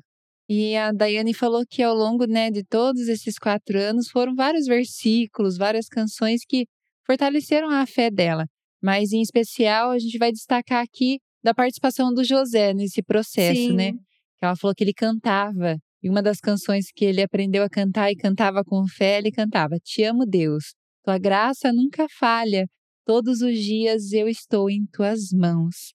E 0.49 0.75
a 0.77 0.91
Daiane 0.91 1.33
falou 1.35 1.65
que 1.69 1.83
ao 1.83 1.95
longo 1.95 2.25
né, 2.27 2.51
de 2.51 2.65
todos 2.65 3.07
esses 3.09 3.39
quatro 3.39 3.79
anos 3.79 4.09
foram 4.09 4.35
vários 4.35 4.67
versículos, 4.67 5.57
várias 5.57 5.87
canções 5.87 6.41
que 6.45 6.67
fortaleceram 7.07 7.69
a 7.71 7.87
fé 7.87 8.11
dela. 8.11 8.47
Mas 8.83 9.13
em 9.13 9.21
especial 9.21 9.91
a 9.91 9.99
gente 9.99 10.19
vai 10.19 10.33
destacar 10.33 10.83
aqui 10.83 11.19
da 11.43 11.55
participação 11.55 12.13
do 12.13 12.25
José 12.25 12.73
nesse 12.75 13.03
processo, 13.03 13.61
Sim. 13.61 13.75
né? 13.75 13.93
Que 14.41 14.47
ela 14.47 14.57
falou 14.57 14.75
que 14.75 14.83
ele 14.83 14.95
cantava. 14.95 15.77
E 16.03 16.09
uma 16.09 16.23
das 16.23 16.41
canções 16.41 16.87
que 16.93 17.05
ele 17.05 17.23
aprendeu 17.23 17.63
a 17.63 17.69
cantar 17.69 18.11
e 18.11 18.17
cantava 18.17 18.65
com 18.65 18.87
fé, 18.89 19.19
ele 19.19 19.31
cantava: 19.31 19.77
Te 19.79 20.03
amo, 20.03 20.25
Deus. 20.27 20.75
Tua 21.05 21.19
graça 21.19 21.73
nunca 21.73 22.07
falha. 22.19 22.67
Todos 23.05 23.43
os 23.43 23.59
dias 23.59 24.13
eu 24.13 24.29
estou 24.29 24.71
em 24.71 24.87
tuas 24.87 25.31
mãos. 25.33 25.93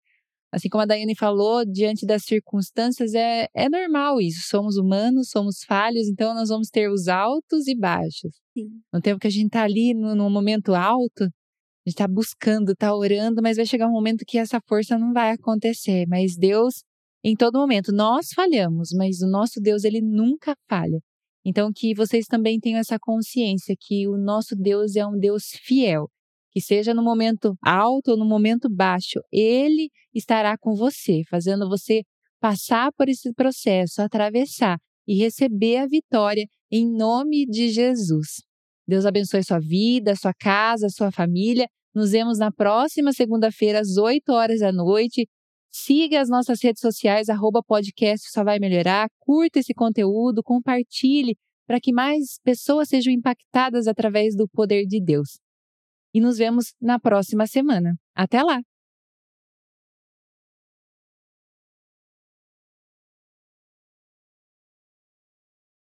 Assim 0.56 0.70
como 0.70 0.84
a 0.84 0.86
Daiane 0.86 1.18
falou, 1.18 1.66
diante 1.66 2.06
das 2.06 2.24
circunstâncias, 2.24 3.14
é, 3.14 3.48
é 3.54 3.68
normal 3.68 4.22
isso. 4.22 4.48
Somos 4.48 4.78
humanos, 4.78 5.30
somos 5.30 5.64
falhos, 5.68 6.08
então 6.08 6.34
nós 6.34 6.48
vamos 6.48 6.70
ter 6.70 6.90
os 6.90 7.10
altos 7.10 7.68
e 7.68 7.76
baixos. 7.76 8.32
Sim. 8.58 8.70
No 8.94 9.02
tempo 9.02 9.20
que 9.20 9.28
a 9.28 9.30
gente 9.30 9.48
está 9.48 9.64
ali 9.64 9.94
no, 9.94 10.16
no 10.16 10.30
momento 10.30 10.74
alto, 10.74 11.24
a 11.24 11.90
gente 11.90 11.96
está 11.96 12.08
buscando, 12.08 12.72
está 12.72 12.96
orando, 12.96 13.42
mas 13.44 13.58
vai 13.58 13.66
chegar 13.66 13.88
um 13.88 13.92
momento 13.92 14.24
que 14.26 14.38
essa 14.38 14.62
força 14.66 14.98
não 14.98 15.12
vai 15.12 15.32
acontecer. 15.32 16.06
Mas 16.08 16.38
Deus, 16.38 16.85
em 17.28 17.36
todo 17.36 17.58
momento, 17.58 17.92
nós 17.92 18.28
falhamos, 18.36 18.90
mas 18.96 19.20
o 19.20 19.28
nosso 19.28 19.60
Deus, 19.60 19.84
ele 19.84 20.00
nunca 20.00 20.56
falha. 20.70 21.00
Então, 21.44 21.72
que 21.76 21.96
vocês 21.96 22.28
também 22.28 22.60
tenham 22.60 22.80
essa 22.80 23.00
consciência 23.00 23.76
que 23.80 24.08
o 24.08 24.16
nosso 24.16 24.56
Deus 24.56 24.96
é 24.96 25.04
um 25.04 25.18
Deus 25.18 25.46
fiel. 25.64 26.08
Que 26.52 26.62
seja 26.62 26.94
no 26.94 27.04
momento 27.04 27.56
alto 27.64 28.12
ou 28.12 28.18
no 28.18 28.26
momento 28.26 28.70
baixo, 28.70 29.20
Ele 29.32 29.90
estará 30.14 30.56
com 30.56 30.76
você, 30.76 31.24
fazendo 31.28 31.68
você 31.68 32.04
passar 32.40 32.92
por 32.96 33.10
esse 33.10 33.34
processo, 33.34 34.04
atravessar 34.04 34.78
e 35.08 35.18
receber 35.18 35.78
a 35.78 35.88
vitória 35.88 36.46
em 36.72 36.88
nome 36.88 37.48
de 37.48 37.70
Jesus. 37.70 38.44
Deus 38.88 39.04
abençoe 39.04 39.44
sua 39.44 39.60
vida, 39.60 40.16
sua 40.16 40.34
casa, 40.34 40.90
sua 40.90 41.12
família. 41.12 41.68
Nos 41.94 42.12
vemos 42.12 42.38
na 42.38 42.52
próxima 42.52 43.12
segunda-feira, 43.14 43.80
às 43.80 43.98
8 43.98 44.32
horas 44.32 44.60
da 44.60 44.72
noite. 44.72 45.28
Siga 45.78 46.22
as 46.22 46.30
nossas 46.30 46.64
redes 46.64 46.80
sociais, 46.80 47.28
arroba 47.28 47.62
podcast 47.62 48.32
só 48.32 48.46
vai 48.46 48.60
melhorar. 48.60 49.10
Curta 49.20 49.60
esse 49.60 49.74
conteúdo, 49.74 50.42
compartilhe 50.42 51.36
para 51.68 51.82
que 51.82 51.92
mais 51.92 52.40
pessoas 52.42 52.88
sejam 52.88 53.12
impactadas 53.12 53.86
através 53.86 54.38
do 54.38 54.48
poder 54.48 54.86
de 54.86 55.04
Deus. 55.04 55.38
E 56.14 56.22
nos 56.22 56.38
vemos 56.38 56.74
na 56.80 56.98
próxima 56.98 57.46
semana. 57.46 57.94
Até 58.16 58.42
lá! 58.42 58.62